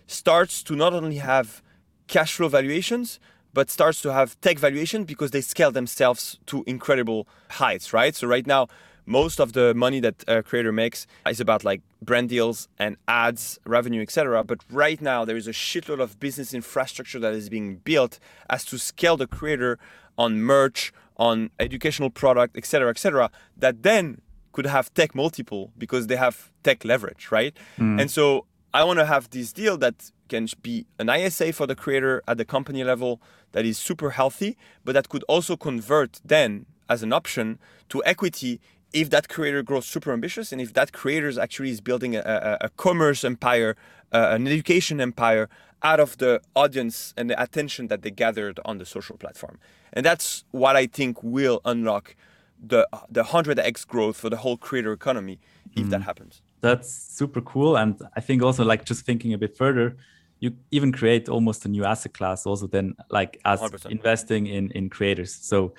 starts 0.07 0.63
to 0.65 0.75
not 0.75 0.93
only 0.93 1.17
have 1.17 1.63
cash 2.09 2.35
flow 2.35 2.49
valuations, 2.49 3.21
but 3.53 3.71
starts 3.71 4.01
to 4.03 4.13
have 4.13 4.41
tech 4.41 4.59
valuation 4.59 5.05
because 5.05 5.31
they 5.31 5.41
scale 5.41 5.71
themselves 5.71 6.39
to 6.47 6.65
incredible 6.67 7.27
heights, 7.51 7.93
right? 7.93 8.15
So 8.15 8.27
right 8.27 8.47
now, 8.47 8.69
most 9.07 9.41
of 9.41 9.55
the 9.55 9.75
money 9.75 9.99
that 10.01 10.25
a 10.29 10.43
creator 10.43 10.73
makes 10.73 11.07
is 11.29 11.41
about 11.41 11.65
like 11.65 11.83
brand 12.01 12.29
deals 12.29 12.69
and 12.79 12.97
ads, 13.09 13.59
revenue, 13.67 14.03
etc. 14.03 14.45
But 14.45 14.61
right 14.71 15.01
now, 15.01 15.25
there 15.25 15.37
is 15.37 15.49
a 15.49 15.53
shitload 15.53 16.01
of 16.01 16.21
business 16.21 16.55
infrastructure 16.55 17.19
that 17.19 17.35
is 17.35 17.49
being 17.49 17.77
built 17.77 18.21
as 18.49 18.65
to 18.67 18.79
scale 18.79 19.17
the 19.17 19.27
creator 19.27 19.79
on 20.17 20.41
merch, 20.43 20.93
on 21.17 21.51
educational 21.59 22.11
product, 22.11 22.57
etc., 22.57 22.91
etc. 22.91 23.31
that 23.57 23.83
then 23.83 24.21
could 24.53 24.67
have 24.67 24.93
tech 24.95 25.15
multiple 25.15 25.73
because 25.79 26.07
they 26.09 26.17
have 26.17 26.51
tech 26.63 26.85
leverage, 26.85 27.31
right? 27.31 27.57
Mm. 27.79 28.01
And 28.01 28.11
so 28.11 28.47
I 28.73 28.85
want 28.85 28.99
to 29.01 29.05
have 29.05 29.31
this 29.31 29.53
deal 29.53 29.77
that 29.79 30.13
can 30.29 30.49
be 30.63 30.87
an 30.99 31.09
ISA 31.09 31.53
for 31.53 31.67
the 31.67 31.75
creator 31.75 32.23
at 32.29 32.37
the 32.37 32.45
company 32.45 32.85
level 32.85 33.21
that 33.53 33.65
is 33.65 33.79
super 33.79 34.11
healthy, 34.11 34.57
but 34.85 34.93
that 34.93 35.09
could 35.09 35.25
also 35.25 35.57
convert 35.57 36.21
then 36.25 36.67
as 36.89 37.03
an 37.03 37.13
option 37.13 37.59
to 37.89 38.03
equity 38.05 38.61
if 38.93 39.11
that 39.11 39.29
creator 39.29 39.63
grows 39.63 39.87
super 39.87 40.13
ambitious 40.13 40.53
and 40.53 40.61
if 40.61 40.73
that 40.75 40.93
creator 40.93 41.41
actually 41.41 41.71
is 41.71 41.81
building 41.81 42.17
a, 42.17 42.21
a, 42.21 42.67
a 42.67 42.69
commerce 42.71 43.25
empire, 43.25 43.77
uh, 44.13 44.29
an 44.31 44.47
education 44.47 45.01
empire 45.01 45.49
out 45.83 46.01
of 46.01 46.19
the 46.19 46.41
audience 46.55 47.15
and 47.17 47.31
the 47.31 47.43
attention 47.43 47.89
that 47.89 48.03
they 48.03 48.11
gathered 48.11 48.61
on 48.65 48.79
the 48.79 48.87
social 48.87 49.17
platform. 49.17 49.59
And 49.93 50.05
that's 50.05 50.45
what 50.51 50.77
I 50.77 50.87
think 50.87 51.23
will 51.23 51.61
unlock 51.65 52.15
the 52.63 52.87
the 53.11 53.25
hundred 53.25 53.59
x 53.59 53.85
growth 53.85 54.17
for 54.17 54.29
the 54.29 54.37
whole 54.37 54.57
creator 54.57 54.93
economy 54.93 55.41
if 55.75 55.87
mm. 55.87 55.91
that 55.91 56.03
happens. 56.03 56.43
That's 56.61 56.93
super 56.93 57.41
cool, 57.41 57.77
and 57.77 58.01
I 58.17 58.21
think 58.21 58.43
also 58.43 58.65
like 58.65 58.85
just 58.85 59.05
thinking 59.05 59.33
a 59.33 59.39
bit 59.39 59.57
further, 59.57 59.97
you 60.41 60.57
even 60.71 60.93
create 60.93 61.29
almost 61.29 61.65
a 61.67 61.69
new 61.69 61.85
asset 61.85 62.15
class 62.15 62.47
also 62.47 62.67
then 62.67 62.95
like 63.11 63.41
as 63.45 63.61
100%. 63.61 63.91
investing 63.91 64.47
in 64.47 64.71
in 64.73 64.91
creators. 64.91 65.35
So, 65.35 65.75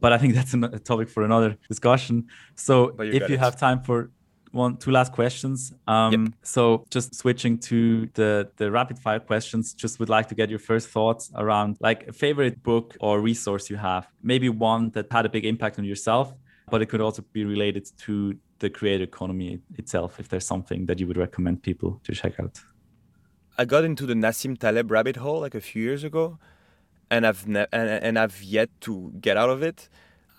but 0.00 0.12
I 0.12 0.18
think 0.18 0.34
that's 0.38 0.54
a 0.54 0.78
topic 0.78 1.08
for 1.08 1.22
another 1.24 1.56
discussion. 1.68 2.28
So 2.54 2.94
if 2.98 3.28
you 3.28 3.36
it. 3.36 3.40
have 3.40 3.56
time 3.56 3.82
for 3.82 4.10
one 4.52 4.76
two 4.76 4.90
last 4.90 5.12
questions 5.12 5.74
um, 5.86 6.12
yep. 6.12 6.32
so 6.42 6.84
just 6.90 7.14
switching 7.14 7.58
to 7.58 8.08
the 8.14 8.48
the 8.56 8.70
rapid 8.70 8.98
fire 8.98 9.20
questions 9.20 9.74
just 9.74 10.00
would 10.00 10.08
like 10.08 10.28
to 10.28 10.34
get 10.34 10.48
your 10.48 10.58
first 10.58 10.88
thoughts 10.88 11.30
around 11.34 11.76
like 11.80 12.08
a 12.08 12.12
favorite 12.12 12.62
book 12.62 12.96
or 13.00 13.20
resource 13.20 13.68
you 13.68 13.76
have 13.76 14.08
maybe 14.22 14.48
one 14.48 14.90
that 14.90 15.06
had 15.12 15.26
a 15.26 15.28
big 15.28 15.44
impact 15.44 15.78
on 15.78 15.84
yourself 15.84 16.32
but 16.70 16.80
it 16.82 16.86
could 16.86 17.00
also 17.00 17.22
be 17.32 17.44
related 17.44 17.86
to 17.98 18.34
the 18.58 18.70
creator 18.70 19.04
economy 19.04 19.60
itself 19.76 20.18
if 20.18 20.28
there's 20.28 20.46
something 20.46 20.86
that 20.86 20.98
you 20.98 21.06
would 21.06 21.16
recommend 21.16 21.62
people 21.62 22.00
to 22.04 22.12
check 22.12 22.38
out? 22.40 22.60
I 23.58 23.64
got 23.64 23.84
into 23.84 24.06
the 24.06 24.14
nassim 24.14 24.58
taleb 24.58 24.90
rabbit 24.90 25.16
hole 25.16 25.40
like 25.40 25.54
a 25.54 25.60
few 25.60 25.82
years 25.82 26.04
ago 26.04 26.38
and 27.10 27.26
i've 27.26 27.46
ne- 27.46 27.66
and, 27.72 27.88
and 27.88 28.18
i've 28.18 28.42
yet 28.42 28.68
to 28.80 29.12
get 29.20 29.36
out 29.36 29.50
of 29.50 29.62
it. 29.62 29.88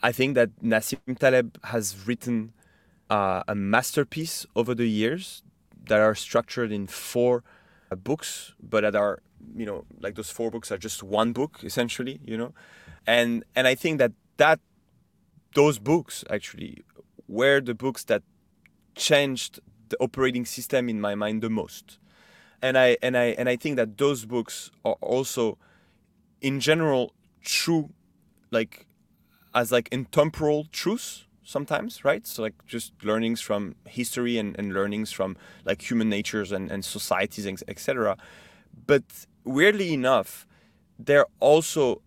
I 0.03 0.11
think 0.11 0.35
that 0.35 0.49
nassim 0.61 1.17
taleb 1.17 1.57
has 1.63 2.07
written 2.07 2.53
uh, 3.09 3.43
a 3.47 3.55
masterpiece 3.55 4.45
over 4.55 4.75
the 4.75 4.87
years 4.87 5.43
that 5.87 5.99
are 5.99 6.13
structured 6.13 6.71
in 6.71 6.87
four 6.87 7.43
uh, 7.91 7.95
books, 7.95 8.53
but 8.61 8.81
that 8.81 8.95
are 8.95 9.21
you 9.55 9.65
know 9.65 9.85
like 10.01 10.15
those 10.15 10.29
four 10.29 10.51
books 10.51 10.71
are 10.71 10.77
just 10.77 11.03
one 11.03 11.33
book 11.33 11.59
essentially, 11.63 12.19
you 12.25 12.37
know, 12.37 12.53
and 13.05 13.43
and 13.55 13.67
I 13.67 13.75
think 13.75 13.99
that 13.99 14.11
that 14.37 14.59
those 15.55 15.79
books 15.79 16.23
actually 16.29 16.83
were 17.27 17.61
the 17.61 17.73
books 17.73 18.03
that 18.05 18.23
changed 18.95 19.59
the 19.89 19.97
operating 19.99 20.45
system 20.45 20.89
in 20.89 20.99
my 20.99 21.15
mind 21.15 21.41
the 21.41 21.49
most, 21.49 21.99
and 22.61 22.77
I 22.77 22.97
and 23.01 23.17
I 23.17 23.35
and 23.37 23.47
I 23.47 23.55
think 23.55 23.77
that 23.77 23.97
those 23.97 24.25
books 24.25 24.71
are 24.83 24.97
also, 25.01 25.57
in 26.41 26.59
general, 26.59 27.13
true, 27.43 27.89
like 28.51 28.87
as 29.53 29.71
like 29.71 29.89
intemporal 29.91 30.67
truths 30.71 31.25
sometimes, 31.43 32.03
right? 32.03 32.27
So 32.27 32.41
like 32.41 32.53
just 32.67 32.91
learnings 33.03 33.39
from 33.39 33.75
history 33.87 34.37
and, 34.37 34.55
and 34.59 34.73
learnings 34.73 35.11
from 35.11 35.37
like 35.63 35.89
human 35.89 36.09
natures 36.09 36.51
and, 36.51 36.69
and 36.69 36.83
societies, 36.83 37.47
etc. 37.67 38.17
But 38.85 39.03
weirdly 39.45 39.93
enough, 39.93 40.45
they're 40.99 41.25
also 41.39 42.01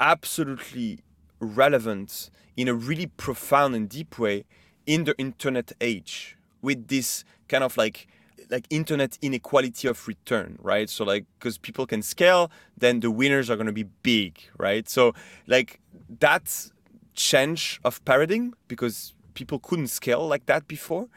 absolutely 0.00 1.00
relevant 1.40 2.30
in 2.56 2.68
a 2.68 2.74
really 2.74 3.06
profound 3.06 3.74
and 3.74 3.88
deep 3.88 4.18
way 4.18 4.44
in 4.86 5.04
the 5.04 5.16
internet 5.18 5.72
age 5.80 6.36
with 6.62 6.88
this 6.88 7.24
kind 7.48 7.64
of 7.64 7.76
like 7.76 8.08
like 8.48 8.66
internet 8.70 9.18
inequality 9.22 9.88
of 9.88 10.06
return 10.06 10.58
right? 10.62 10.88
So 10.88 11.04
like 11.04 11.24
because 11.38 11.58
people 11.58 11.86
can 11.86 12.02
scale 12.02 12.50
then 12.78 13.00
the 13.00 13.10
winners 13.10 13.50
are 13.50 13.56
going 13.56 13.66
to 13.66 13.72
be 13.72 13.84
big 14.02 14.40
right? 14.58 14.88
So 14.88 15.14
like 15.46 15.80
that's 16.20 16.72
change 17.14 17.80
of 17.84 18.04
paradigm 18.04 18.54
because 18.68 19.14
people 19.34 19.58
couldn't 19.58 19.88
scale 19.88 20.26
like 20.26 20.46
that 20.46 20.68
before 20.68 21.08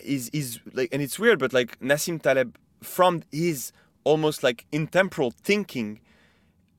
is 0.00 0.28
is 0.32 0.60
like 0.72 0.88
and 0.92 1.02
it's 1.02 1.18
weird 1.18 1.38
but 1.38 1.52
like 1.52 1.78
Nassim 1.80 2.20
Taleb 2.20 2.56
from 2.80 3.22
his 3.32 3.72
almost 4.04 4.42
like 4.42 4.64
intemporal 4.72 5.30
thinking 5.30 6.00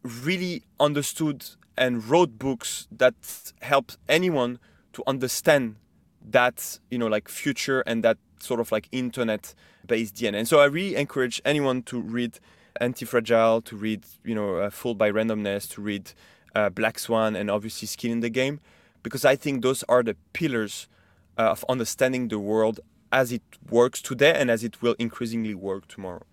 really 0.03 0.63
understood 0.79 1.45
and 1.77 2.03
wrote 2.05 2.39
books 2.39 2.87
that 2.91 3.15
help 3.61 3.91
anyone 4.07 4.59
to 4.93 5.03
understand 5.05 5.75
that 6.31 6.79
you 6.89 6.97
know 6.97 7.07
like 7.07 7.27
future 7.29 7.81
and 7.81 8.03
that 8.03 8.17
sort 8.39 8.59
of 8.59 8.71
like 8.71 8.87
internet 8.91 9.53
based 9.87 10.15
DNA. 10.15 10.35
And 10.39 10.47
so 10.47 10.59
I 10.59 10.65
really 10.65 10.95
encourage 10.95 11.41
anyone 11.45 11.83
to 11.83 11.99
read 11.99 12.39
Anti-Fragile, 12.79 13.61
to 13.61 13.75
read, 13.75 14.05
you 14.23 14.35
know, 14.35 14.57
uh, 14.57 14.69
Fooled 14.69 14.97
by 14.97 15.11
Randomness, 15.11 15.69
to 15.71 15.81
read 15.81 16.13
uh, 16.55 16.69
Black 16.69 16.99
Swan, 16.99 17.35
and 17.35 17.49
obviously 17.51 17.87
Skin 17.87 18.11
in 18.11 18.19
the 18.21 18.29
Game, 18.29 18.59
because 19.03 19.25
I 19.25 19.35
think 19.35 19.61
those 19.61 19.83
are 19.89 20.03
the 20.03 20.15
pillars 20.33 20.87
uh, 21.37 21.51
of 21.51 21.65
understanding 21.67 22.29
the 22.29 22.39
world 22.39 22.79
as 23.11 23.31
it 23.31 23.41
works 23.69 24.01
today 24.01 24.33
and 24.35 24.51
as 24.51 24.63
it 24.63 24.81
will 24.81 24.95
increasingly 24.99 25.55
work 25.55 25.87
tomorrow. 25.87 26.23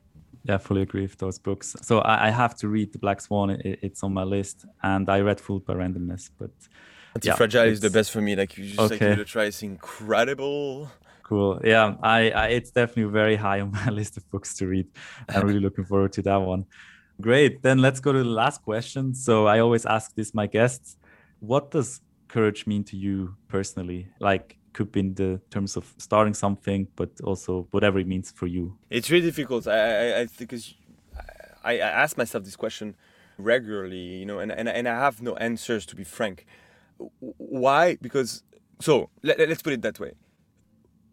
Yeah, 0.45 0.59
fully 0.59 0.83
agree 0.83 1.03
with 1.03 1.19
those 1.19 1.39
books. 1.39 1.75
So 1.83 2.01
I, 2.01 2.29
I 2.29 2.31
have 2.31 2.55
to 2.59 2.69
read 2.69 2.93
The 2.93 2.99
Black 2.99 3.21
Swan. 3.21 3.51
It, 3.51 3.81
it's 3.83 4.05
on 4.05 4.15
my 4.15 4.23
list, 4.23 4.65
and 4.83 5.09
I 5.09 5.21
read 5.21 5.41
Fooled 5.41 5.67
by 5.67 5.75
Randomness, 5.75 6.31
but 6.39 6.53
Anti-Fragile 7.17 7.67
yeah, 7.67 7.73
is 7.73 7.81
the 7.81 7.91
best 7.91 8.11
for 8.11 8.21
me. 8.21 8.37
Like 8.37 8.57
you 8.57 8.67
just 8.67 8.79
okay. 8.79 8.95
like 8.95 9.01
give 9.01 9.11
it 9.11 9.21
a 9.21 9.25
try. 9.25 9.45
It's 9.45 9.63
incredible. 9.63 10.91
Cool. 11.23 11.61
Yeah, 11.65 11.97
I, 12.03 12.31
I 12.31 12.47
it's 12.49 12.71
definitely 12.71 13.13
very 13.13 13.37
high 13.37 13.61
on 13.61 13.71
my 13.81 13.89
list 13.89 14.17
of 14.17 14.31
books 14.31 14.55
to 14.59 14.67
read. 14.67 14.87
I'm 15.29 15.47
really 15.47 15.61
looking 15.61 15.85
forward 15.85 16.13
to 16.13 16.23
that 16.23 16.37
one. 16.37 16.67
Great. 17.21 17.63
Then 17.63 17.79
let's 17.79 18.01
go 18.01 18.13
to 18.13 18.19
the 18.19 18.37
last 18.43 18.63
question. 18.63 19.15
So 19.15 19.47
I 19.47 19.61
always 19.61 19.87
ask 19.87 20.15
this 20.15 20.35
my 20.35 20.47
guests: 20.47 20.97
What 21.41 21.71
does 21.71 22.01
courage 22.29 22.67
mean 22.67 22.85
to 22.85 22.97
you 22.97 23.35
personally? 23.49 24.09
Like 24.21 24.59
could 24.77 24.93
be 24.93 25.01
in 25.01 25.15
the 25.15 25.41
terms 25.51 25.77
of 25.77 25.95
starting 25.97 26.35
something, 26.35 26.87
but 26.97 27.11
also 27.25 27.67
whatever 27.71 27.99
it 27.99 28.07
means 28.07 28.31
for 28.31 28.47
you. 28.47 28.77
It's 28.91 29.11
really 29.11 29.27
difficult. 29.27 29.67
I, 29.67 29.73
I, 29.73 30.21
I 30.21 30.27
think 30.27 30.51
because 30.51 30.75
I, 31.65 31.73
I 31.79 31.89
ask 32.05 32.19
myself 32.19 32.45
this 32.45 32.57
question 32.57 32.95
regularly, 33.39 34.19
you 34.21 34.27
know, 34.27 34.39
and, 34.39 34.53
and, 34.53 34.69
and 34.69 34.87
I 34.87 34.99
have 34.99 35.23
no 35.23 35.35
answers 35.37 35.87
to 35.87 35.97
be 35.97 36.05
frank. 36.05 36.47
Why? 37.21 37.97
Because 38.01 38.43
so 38.81 39.11
let, 39.23 39.39
let's 39.39 39.63
put 39.63 39.73
it 39.73 39.83
that 39.83 39.99
way. 40.01 40.13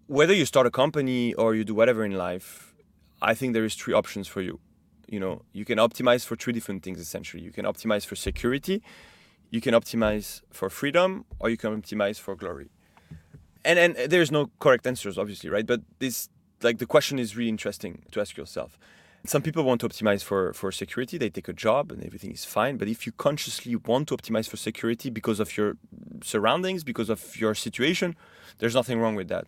Whether 0.07 0.33
you 0.33 0.45
start 0.45 0.67
a 0.67 0.71
company 0.71 1.33
or 1.33 1.55
you 1.55 1.63
do 1.63 1.73
whatever 1.73 2.05
in 2.05 2.13
life, 2.13 2.75
I 3.21 3.33
think 3.33 3.53
there 3.53 3.65
is 3.65 3.75
three 3.75 3.93
options 3.93 4.27
for 4.27 4.41
you. 4.41 4.59
You 5.07 5.19
know, 5.19 5.43
you 5.53 5.65
can 5.65 5.77
optimize 5.77 6.25
for 6.25 6.35
three 6.35 6.53
different 6.53 6.83
things 6.83 6.99
essentially. 6.99 7.43
You 7.43 7.51
can 7.51 7.65
optimize 7.65 8.05
for 8.05 8.15
security, 8.15 8.81
you 9.49 9.61
can 9.61 9.73
optimize 9.73 10.41
for 10.51 10.69
freedom, 10.69 11.25
or 11.39 11.49
you 11.49 11.57
can 11.57 11.81
optimize 11.81 12.19
for 12.19 12.35
glory. 12.35 12.69
And 13.65 13.79
and 13.79 13.95
there's 14.11 14.31
no 14.31 14.49
correct 14.59 14.85
answers, 14.87 15.17
obviously, 15.17 15.49
right? 15.49 15.65
But 15.65 15.81
this 15.99 16.29
like 16.61 16.77
the 16.79 16.85
question 16.85 17.19
is 17.19 17.37
really 17.37 17.49
interesting 17.49 18.03
to 18.11 18.21
ask 18.21 18.37
yourself. 18.37 18.77
Some 19.25 19.41
people 19.41 19.63
want 19.63 19.79
to 19.81 19.87
optimize 19.87 20.21
for, 20.21 20.51
for 20.53 20.69
security. 20.71 21.17
They 21.17 21.29
take 21.29 21.47
a 21.47 21.53
job 21.53 21.91
and 21.91 22.03
everything 22.03 22.31
is 22.31 22.43
fine. 22.43 22.75
But 22.75 22.89
if 22.89 23.05
you 23.05 23.13
consciously 23.13 23.75
want 23.75 24.09
to 24.09 24.17
optimize 24.17 24.49
for 24.49 24.57
security 24.57 25.09
because 25.09 25.39
of 25.39 25.55
your 25.55 25.77
surroundings, 26.21 26.83
because 26.83 27.09
of 27.09 27.39
your 27.39 27.55
situation, 27.55 28.17
there's 28.59 28.75
nothing 28.75 28.99
wrong 28.99 29.15
with 29.15 29.29
that. 29.29 29.47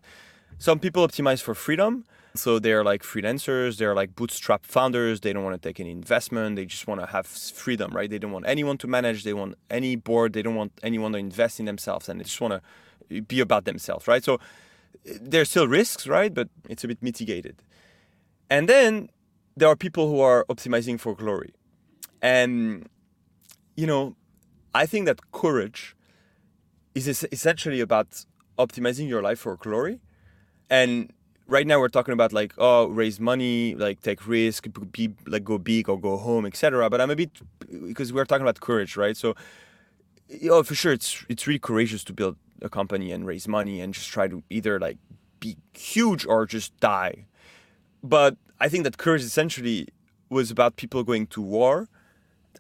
Some 0.60 0.80
people 0.80 1.06
optimize 1.06 1.42
for 1.42 1.54
freedom. 1.54 2.06
So 2.36 2.60
they're 2.60 2.84
like 2.84 3.02
freelancers, 3.02 3.78
they're 3.78 3.96
like 3.96 4.16
bootstrap 4.16 4.66
founders. 4.66 5.22
They 5.22 5.32
don't 5.32 5.44
want 5.44 5.62
to 5.62 5.70
take 5.70 5.80
any 5.80 5.92
investment. 5.92 6.58
They 6.58 6.66
just 6.66 6.86
want 6.88 7.00
to 7.02 7.08
have 7.08 7.26
freedom, 7.26 7.92
right? 7.94 8.10
They 8.10 8.20
don't 8.20 8.32
want 8.32 8.46
anyone 8.46 8.78
to 8.80 8.88
manage. 8.88 9.24
They 9.24 9.34
want 9.34 9.56
any 9.70 9.96
board. 9.96 10.34
They 10.34 10.42
don't 10.42 10.56
want 10.56 10.74
anyone 10.84 11.14
to 11.14 11.18
invest 11.18 11.60
in 11.60 11.66
themselves. 11.66 12.10
And 12.10 12.20
they 12.20 12.26
just 12.26 12.42
want 12.42 12.62
to 13.10 13.22
be 13.22 13.40
about 13.40 13.66
themselves, 13.66 14.08
right? 14.08 14.24
So 14.24 14.36
eh, 15.06 15.18
there's 15.22 15.50
still 15.50 15.68
risks, 15.68 16.08
right? 16.08 16.34
But 16.34 16.50
it's 16.70 16.84
a 16.84 16.88
bit 16.88 17.02
mitigated. 17.02 17.62
And 18.50 18.68
then 18.68 19.10
there 19.58 19.70
are 19.70 19.76
people 19.76 20.10
who 20.10 20.20
are 20.20 20.46
optimizing 20.46 21.00
for 21.00 21.16
glory. 21.16 21.54
And, 22.22 22.90
you 23.76 23.88
know, 23.88 24.16
I 24.74 24.86
think 24.86 25.06
that 25.06 25.32
courage 25.32 25.96
is 26.94 27.08
essentially 27.08 27.80
about 27.82 28.26
optimizing 28.58 29.08
your 29.08 29.22
life 29.22 29.40
for 29.40 29.56
glory. 29.58 30.00
And 30.70 31.12
right 31.48 31.68
now 31.68 31.80
we're 31.80 31.90
talking 31.90 32.14
about 32.14 32.34
like, 32.34 32.54
oh, 32.58 32.88
raise 32.88 33.20
money, 33.20 33.76
like 33.76 34.02
take 34.02 34.28
risk, 34.28 34.68
be 34.92 35.14
like 35.28 35.44
go 35.44 35.58
big 35.58 35.90
or 35.90 36.00
go 36.00 36.18
home, 36.18 36.46
etc. 36.46 36.90
But 36.90 37.02
I'm 37.02 37.12
a 37.12 37.16
bit 37.16 37.32
because 37.88 38.12
we're 38.12 38.26
talking 38.26 38.44
about 38.44 38.60
courage, 38.60 38.98
right? 38.98 39.16
So, 39.16 39.36
you 40.28 40.50
know, 40.50 40.64
for 40.64 40.76
sure, 40.76 40.94
it's 40.94 41.24
it's 41.30 41.48
really 41.48 41.60
courageous 41.60 42.04
to 42.06 42.14
build 42.14 42.38
a 42.62 42.70
company 42.70 43.12
and 43.12 43.26
raise 43.28 43.48
money 43.48 43.82
and 43.82 43.94
just 43.94 44.10
try 44.10 44.28
to 44.28 44.44
either 44.50 44.80
like 44.80 44.98
be 45.40 45.58
huge 45.74 46.26
or 46.26 46.46
just 46.46 46.78
die. 46.80 47.28
But 48.06 48.38
I 48.60 48.70
think 48.70 48.84
that 48.84 48.98
courage 48.98 49.24
essentially 49.24 49.88
was 50.30 50.52
about 50.52 50.76
people 50.76 51.04
going 51.04 51.28
to 51.28 51.42
war 51.42 51.90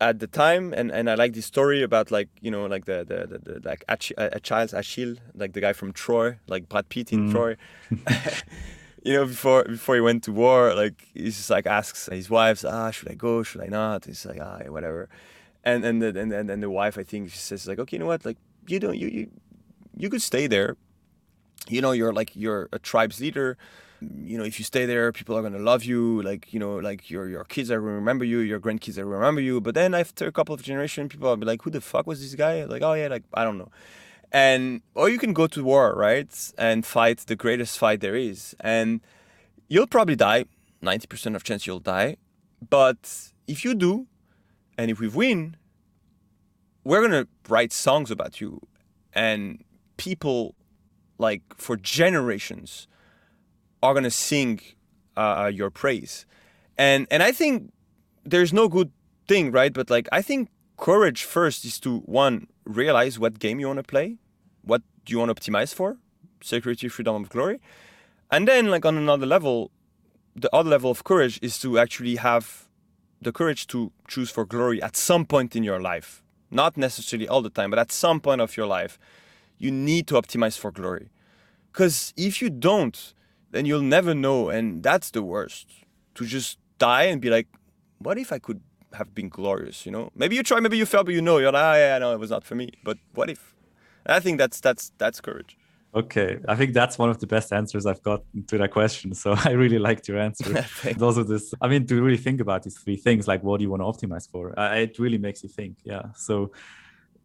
at 0.01 0.19
the 0.19 0.27
time, 0.27 0.73
and, 0.73 0.91
and 0.91 1.09
I 1.09 1.15
like 1.15 1.33
this 1.33 1.45
story 1.45 1.81
about 1.81 2.11
like 2.11 2.29
you 2.41 2.51
know 2.51 2.65
like 2.65 2.85
the 2.85 3.05
the, 3.05 3.27
the, 3.27 3.53
the 3.53 3.61
like 3.63 3.85
Ach- 3.87 4.11
Achilles 4.17 4.73
Achille, 4.73 5.15
like 5.35 5.53
the 5.53 5.61
guy 5.61 5.73
from 5.73 5.93
Troy, 5.93 6.37
like 6.47 6.67
Brad 6.67 6.89
Pitt 6.89 7.13
in 7.13 7.29
mm. 7.29 7.31
Troy. 7.31 7.55
you 9.03 9.13
know, 9.13 9.25
before 9.25 9.63
before 9.65 9.95
he 9.95 10.01
went 10.01 10.23
to 10.23 10.31
war, 10.31 10.73
like 10.73 11.07
he's 11.13 11.37
just 11.37 11.49
like 11.49 11.67
asks 11.67 12.07
his 12.11 12.29
wives, 12.29 12.65
ah, 12.65 12.91
should 12.91 13.09
I 13.09 13.13
go? 13.13 13.43
Should 13.43 13.61
I 13.61 13.67
not? 13.67 14.05
He's 14.05 14.25
like, 14.25 14.39
ah, 14.41 14.59
whatever. 14.67 15.07
And 15.63 15.85
and 15.85 16.01
the, 16.01 16.07
and 16.07 16.33
and 16.33 16.49
and 16.49 16.61
the 16.61 16.69
wife, 16.69 16.97
I 16.97 17.03
think, 17.03 17.29
she 17.29 17.37
says 17.37 17.67
like, 17.67 17.79
okay, 17.79 17.95
you 17.95 17.99
know 17.99 18.07
what? 18.07 18.25
Like 18.25 18.37
you 18.67 18.79
don't 18.79 18.97
you 18.97 19.07
you 19.07 19.31
you 19.95 20.09
could 20.09 20.21
stay 20.21 20.47
there. 20.47 20.75
You 21.69 21.81
know, 21.81 21.93
you're 21.93 22.13
like 22.13 22.35
you're 22.35 22.67
a 22.73 22.79
tribe's 22.79 23.21
leader 23.21 23.57
you 24.23 24.37
know 24.37 24.43
if 24.43 24.59
you 24.59 24.65
stay 24.65 24.85
there 24.85 25.11
people 25.11 25.37
are 25.37 25.41
going 25.41 25.53
to 25.53 25.59
love 25.59 25.83
you 25.83 26.21
like 26.21 26.53
you 26.53 26.59
know 26.59 26.75
like 26.75 27.09
your 27.09 27.27
your 27.29 27.43
kids 27.43 27.69
are 27.71 27.79
going 27.79 27.91
to 27.91 27.95
remember 27.95 28.25
you 28.25 28.39
your 28.39 28.59
grandkids 28.59 28.97
are 28.97 29.03
gonna 29.03 29.15
remember 29.15 29.41
you. 29.41 29.61
But 29.61 29.75
then 29.75 29.93
after 29.93 30.27
a 30.27 30.31
couple 30.31 30.53
of 30.55 30.61
generations 30.61 31.11
people 31.11 31.29
will 31.29 31.37
be 31.37 31.45
like 31.45 31.61
who 31.61 31.69
the 31.69 31.81
fuck 31.81 32.07
was 32.07 32.21
this 32.21 32.35
guy? 32.35 32.63
Like 32.65 32.81
oh 32.81 32.93
yeah 32.93 33.07
like 33.07 33.23
i 33.33 33.43
don't 33.43 33.57
know. 33.57 33.71
And 34.31 34.81
or 34.95 35.09
you 35.09 35.17
can 35.17 35.33
go 35.33 35.47
to 35.47 35.63
war 35.63 35.93
right 35.95 36.33
and 36.57 36.85
fight 36.85 37.19
the 37.19 37.35
greatest 37.35 37.77
fight 37.77 38.01
there 38.01 38.15
is. 38.15 38.55
And 38.59 39.01
you'll 39.67 39.87
probably 39.87 40.15
die. 40.15 40.45
90% 40.83 41.35
of 41.35 41.43
chance 41.43 41.65
you'll 41.65 41.79
die. 41.79 42.17
But 42.69 43.31
if 43.47 43.63
you 43.65 43.75
do 43.75 44.07
and 44.77 44.91
if 44.91 44.99
we 44.99 45.07
win 45.07 45.55
we're 46.85 46.99
going 46.99 47.25
to 47.25 47.27
write 47.49 47.73
songs 47.73 48.11
about 48.11 48.39
you. 48.39 48.61
And 49.13 49.63
people 49.97 50.55
like 51.17 51.41
for 51.57 51.75
generations 51.75 52.87
are 53.85 53.93
going 53.93 54.03
to 54.03 54.17
sing 54.29 54.59
uh, 55.17 55.43
uh, 55.43 55.51
your 55.59 55.69
praise. 55.69 56.25
And 56.77 57.07
and 57.13 57.21
I 57.23 57.31
think 57.31 57.71
there's 58.31 58.53
no 58.61 58.67
good 58.67 58.91
thing, 59.27 59.51
right? 59.51 59.73
But 59.73 59.89
like 59.89 60.07
I 60.19 60.21
think 60.21 60.49
courage 60.77 61.23
first 61.23 61.65
is 61.65 61.79
to 61.79 61.99
one 61.99 62.47
realize 62.65 63.13
what 63.17 63.39
game 63.39 63.59
you 63.61 63.67
want 63.67 63.79
to 63.79 63.83
play, 63.95 64.17
what 64.63 64.81
do 65.05 65.13
you 65.13 65.19
want 65.19 65.29
to 65.31 65.35
optimize 65.37 65.73
for, 65.73 65.97
security, 66.41 66.87
freedom, 66.89 67.23
of 67.23 67.29
glory, 67.29 67.59
and 68.31 68.47
then 68.47 68.63
like 68.73 68.85
on 68.85 68.97
another 68.97 69.25
level, 69.25 69.71
the 70.35 70.49
other 70.53 70.69
level 70.69 70.91
of 70.91 71.03
courage 71.03 71.39
is 71.41 71.59
to 71.59 71.79
actually 71.79 72.17
have 72.17 72.67
the 73.21 73.31
courage 73.31 73.67
to 73.67 73.91
choose 74.07 74.29
for 74.29 74.45
glory 74.45 74.81
at 74.81 74.95
some 74.97 75.25
point 75.25 75.55
in 75.55 75.63
your 75.63 75.79
life, 75.79 76.21
not 76.51 76.75
necessarily 76.75 77.27
all 77.27 77.41
the 77.41 77.49
time, 77.49 77.69
but 77.69 77.79
at 77.79 77.91
some 77.91 78.19
point 78.19 78.41
of 78.41 78.57
your 78.57 78.67
life, 78.67 78.99
you 79.57 79.71
need 79.71 80.07
to 80.07 80.15
optimize 80.15 80.57
for 80.57 80.71
glory, 80.71 81.07
because 81.71 82.13
if 82.17 82.41
you 82.41 82.49
don't, 82.49 83.13
then 83.51 83.65
you'll 83.65 83.81
never 83.81 84.13
know. 84.13 84.49
And 84.49 84.83
that's 84.83 85.11
the 85.11 85.23
worst 85.23 85.67
to 86.15 86.25
just 86.25 86.57
die 86.77 87.03
and 87.03 87.21
be 87.21 87.29
like, 87.29 87.47
what 87.99 88.17
if 88.17 88.31
I 88.31 88.39
could 88.39 88.61
have 88.93 89.13
been 89.13 89.29
glorious? 89.29 89.85
You 89.85 89.91
know, 89.91 90.11
maybe 90.15 90.35
you 90.35 90.43
try, 90.43 90.59
maybe 90.59 90.77
you 90.77 90.85
fail, 90.85 91.03
but 91.03 91.13
you 91.13 91.21
know, 91.21 91.37
you're 91.37 91.51
like, 91.51 91.63
ah, 91.63 91.75
yeah, 91.75 91.97
no, 91.97 92.13
it 92.13 92.19
was 92.19 92.29
not 92.29 92.43
for 92.43 92.55
me. 92.55 92.71
But 92.83 92.97
what 93.13 93.29
if? 93.29 93.55
And 94.05 94.15
I 94.15 94.19
think 94.19 94.37
that's 94.37 94.59
that's 94.59 94.91
that's 94.97 95.21
courage. 95.21 95.57
Okay, 95.95 96.39
I 96.49 96.55
think 96.55 96.73
that's 96.73 96.97
one 96.97 97.09
of 97.09 97.19
the 97.19 97.27
best 97.27 97.53
answers 97.53 97.85
I've 97.85 98.03
got 98.03 98.21
to 98.47 98.57
that 98.57 98.71
question. 98.71 99.13
So 99.13 99.33
I 99.45 99.51
really 99.51 99.79
liked 99.79 100.09
your 100.09 100.19
answer. 100.19 100.65
Those 100.83 101.17
also, 101.17 101.23
this, 101.23 101.53
I 101.61 101.69
mean, 101.69 101.87
to 101.87 102.03
really 102.03 102.17
think 102.17 102.41
about 102.41 102.63
these 102.63 102.77
three 102.77 102.97
things, 102.97 103.29
like 103.29 103.43
what 103.43 103.57
do 103.59 103.63
you 103.63 103.69
want 103.69 103.81
to 103.81 103.85
optimize 103.85 104.29
for? 104.29 104.57
Uh, 104.59 104.75
it 104.75 104.99
really 104.99 105.17
makes 105.17 105.41
you 105.41 105.47
think. 105.47 105.77
Yeah. 105.85 106.07
So 106.15 106.51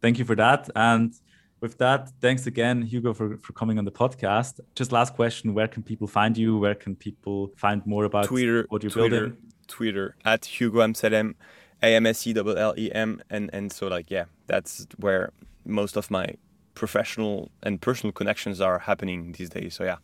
thank 0.01 0.19
you 0.19 0.23
for 0.23 0.35
that. 0.37 0.69
And 0.73 1.13
with 1.61 1.77
that, 1.77 2.09
thanks 2.19 2.47
again, 2.47 2.81
Hugo, 2.81 3.13
for, 3.13 3.37
for 3.37 3.53
coming 3.53 3.77
on 3.77 3.85
the 3.85 3.91
podcast. 3.91 4.59
Just 4.75 4.91
last 4.91 5.13
question: 5.15 5.53
Where 5.53 5.67
can 5.67 5.83
people 5.83 6.07
find 6.07 6.37
you? 6.37 6.57
Where 6.57 6.75
can 6.75 6.95
people 6.95 7.51
find 7.55 7.85
more 7.85 8.05
about 8.05 8.25
Twitter, 8.25 8.65
what 8.69 8.83
you're 8.83 8.89
Twitter, 8.89 9.27
building? 9.27 9.37
Twitter 9.67 10.15
at 10.25 10.45
Hugo 10.45 10.79
Amsellem, 10.79 11.35
A 11.81 11.95
M 11.95 12.05
S 12.05 12.25
E 12.27 12.33
L 12.35 12.57
L 12.57 12.73
E 12.77 12.91
M, 12.91 13.21
and 13.29 13.49
and 13.53 13.71
so 13.71 13.87
like 13.87 14.09
yeah, 14.09 14.25
that's 14.47 14.87
where 14.97 15.31
most 15.63 15.95
of 15.95 16.09
my 16.11 16.35
professional 16.73 17.51
and 17.61 17.79
personal 17.79 18.11
connections 18.11 18.59
are 18.59 18.79
happening 18.79 19.33
these 19.33 19.49
days. 19.49 19.75
So 19.75 19.83
yeah, 19.83 19.97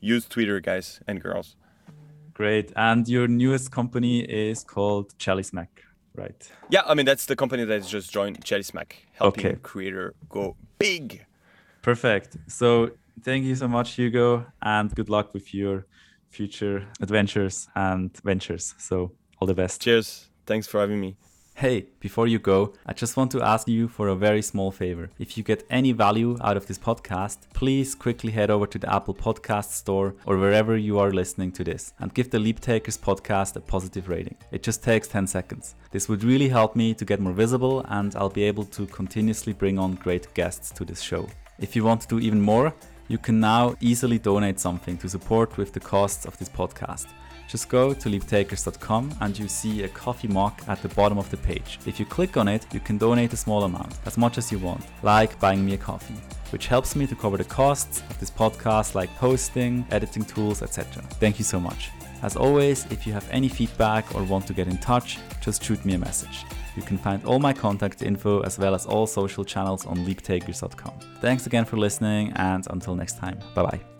use 0.00 0.26
Twitter, 0.26 0.60
guys 0.60 1.00
and 1.06 1.22
girls. 1.22 1.56
Great. 2.34 2.72
And 2.76 3.06
your 3.06 3.28
newest 3.28 3.70
company 3.70 4.20
is 4.20 4.64
called 4.64 5.16
Jellysmack 5.18 5.68
right? 6.14 6.50
Yeah, 6.70 6.82
I 6.86 6.94
mean 6.94 7.06
that's 7.06 7.26
the 7.26 7.36
company 7.36 7.64
that 7.64 7.84
just 7.84 8.12
joined 8.12 8.44
Jellysmack, 8.44 8.92
helping 9.12 9.46
okay. 9.46 9.56
creator 9.62 10.14
go 10.28 10.56
big. 10.78 11.26
Perfect. 11.82 12.36
So 12.46 12.90
thank 13.22 13.44
you 13.44 13.56
so 13.56 13.68
much, 13.68 13.94
Hugo, 13.94 14.46
and 14.62 14.94
good 14.94 15.08
luck 15.08 15.34
with 15.34 15.52
your 15.54 15.86
future 16.30 16.86
adventures 17.00 17.68
and 17.74 18.16
ventures. 18.24 18.74
So 18.78 19.12
all 19.38 19.46
the 19.46 19.54
best. 19.54 19.82
Cheers. 19.82 20.28
Thanks 20.46 20.66
for 20.66 20.80
having 20.80 21.00
me. 21.00 21.16
Hey, 21.54 21.86
before 22.00 22.26
you 22.26 22.38
go, 22.38 22.72
I 22.86 22.92
just 22.92 23.16
want 23.16 23.30
to 23.32 23.42
ask 23.42 23.68
you 23.68 23.86
for 23.86 24.08
a 24.08 24.16
very 24.16 24.42
small 24.42 24.72
favor. 24.72 25.10
If 25.18 25.36
you 25.36 25.44
get 25.44 25.64
any 25.70 25.92
value 25.92 26.36
out 26.40 26.56
of 26.56 26.66
this 26.66 26.78
podcast, 26.78 27.38
please 27.54 27.94
quickly 27.94 28.32
head 28.32 28.50
over 28.50 28.66
to 28.66 28.78
the 28.78 28.92
Apple 28.92 29.14
Podcast 29.14 29.70
Store 29.70 30.16
or 30.26 30.38
wherever 30.38 30.76
you 30.76 30.98
are 30.98 31.12
listening 31.12 31.52
to 31.52 31.62
this 31.62 31.92
and 32.00 32.14
give 32.14 32.30
the 32.30 32.38
Leap 32.40 32.58
Takers 32.58 32.98
podcast 32.98 33.54
a 33.54 33.60
positive 33.60 34.08
rating. 34.08 34.36
It 34.50 34.64
just 34.64 34.82
takes 34.82 35.06
10 35.08 35.28
seconds. 35.28 35.76
This 35.92 36.08
would 36.08 36.24
really 36.24 36.48
help 36.48 36.74
me 36.74 36.94
to 36.94 37.04
get 37.04 37.20
more 37.20 37.34
visible 37.34 37.84
and 37.88 38.16
I'll 38.16 38.28
be 38.28 38.44
able 38.44 38.64
to 38.64 38.86
continuously 38.86 39.52
bring 39.52 39.78
on 39.78 39.94
great 39.94 40.32
guests 40.34 40.70
to 40.72 40.84
this 40.84 41.00
show. 41.00 41.28
If 41.60 41.76
you 41.76 41.84
want 41.84 42.00
to 42.00 42.08
do 42.08 42.18
even 42.18 42.40
more, 42.40 42.74
you 43.06 43.18
can 43.18 43.38
now 43.38 43.76
easily 43.80 44.18
donate 44.18 44.58
something 44.58 44.96
to 44.98 45.08
support 45.08 45.56
with 45.58 45.72
the 45.72 45.80
costs 45.80 46.24
of 46.24 46.36
this 46.38 46.48
podcast. 46.48 47.06
Just 47.52 47.68
go 47.68 47.92
to 47.92 48.08
leaptakers.com 48.08 49.14
and 49.20 49.38
you 49.38 49.46
see 49.46 49.82
a 49.82 49.88
coffee 49.88 50.26
mug 50.26 50.54
at 50.68 50.80
the 50.80 50.88
bottom 50.88 51.18
of 51.18 51.30
the 51.30 51.36
page. 51.36 51.78
If 51.84 52.00
you 52.00 52.06
click 52.06 52.38
on 52.38 52.48
it, 52.48 52.64
you 52.72 52.80
can 52.80 52.96
donate 52.96 53.34
a 53.34 53.36
small 53.36 53.64
amount, 53.64 53.92
as 54.06 54.16
much 54.16 54.38
as 54.38 54.50
you 54.50 54.58
want, 54.58 54.82
like 55.02 55.38
buying 55.38 55.62
me 55.62 55.74
a 55.74 55.76
coffee, 55.76 56.16
which 56.48 56.68
helps 56.68 56.96
me 56.96 57.06
to 57.06 57.14
cover 57.14 57.36
the 57.36 57.44
costs 57.44 58.02
of 58.08 58.18
this 58.18 58.30
podcast 58.30 58.94
like 58.94 59.10
hosting, 59.10 59.84
editing 59.90 60.24
tools, 60.24 60.62
etc. 60.62 61.02
Thank 61.20 61.38
you 61.38 61.44
so 61.44 61.60
much. 61.60 61.90
As 62.22 62.36
always, 62.36 62.86
if 62.90 63.06
you 63.06 63.12
have 63.12 63.28
any 63.30 63.50
feedback 63.50 64.14
or 64.14 64.22
want 64.22 64.46
to 64.46 64.54
get 64.54 64.66
in 64.66 64.78
touch, 64.78 65.18
just 65.42 65.62
shoot 65.62 65.84
me 65.84 65.92
a 65.92 65.98
message. 65.98 66.46
You 66.74 66.82
can 66.82 66.96
find 66.96 67.22
all 67.26 67.38
my 67.38 67.52
contact 67.52 68.00
info 68.00 68.40
as 68.44 68.58
well 68.58 68.74
as 68.74 68.86
all 68.86 69.06
social 69.06 69.44
channels 69.44 69.84
on 69.84 69.98
leaptakers.com. 70.06 70.94
Thanks 71.20 71.46
again 71.46 71.66
for 71.66 71.76
listening 71.76 72.32
and 72.36 72.66
until 72.70 72.94
next 72.94 73.18
time. 73.18 73.38
Bye 73.54 73.62
bye. 73.64 73.91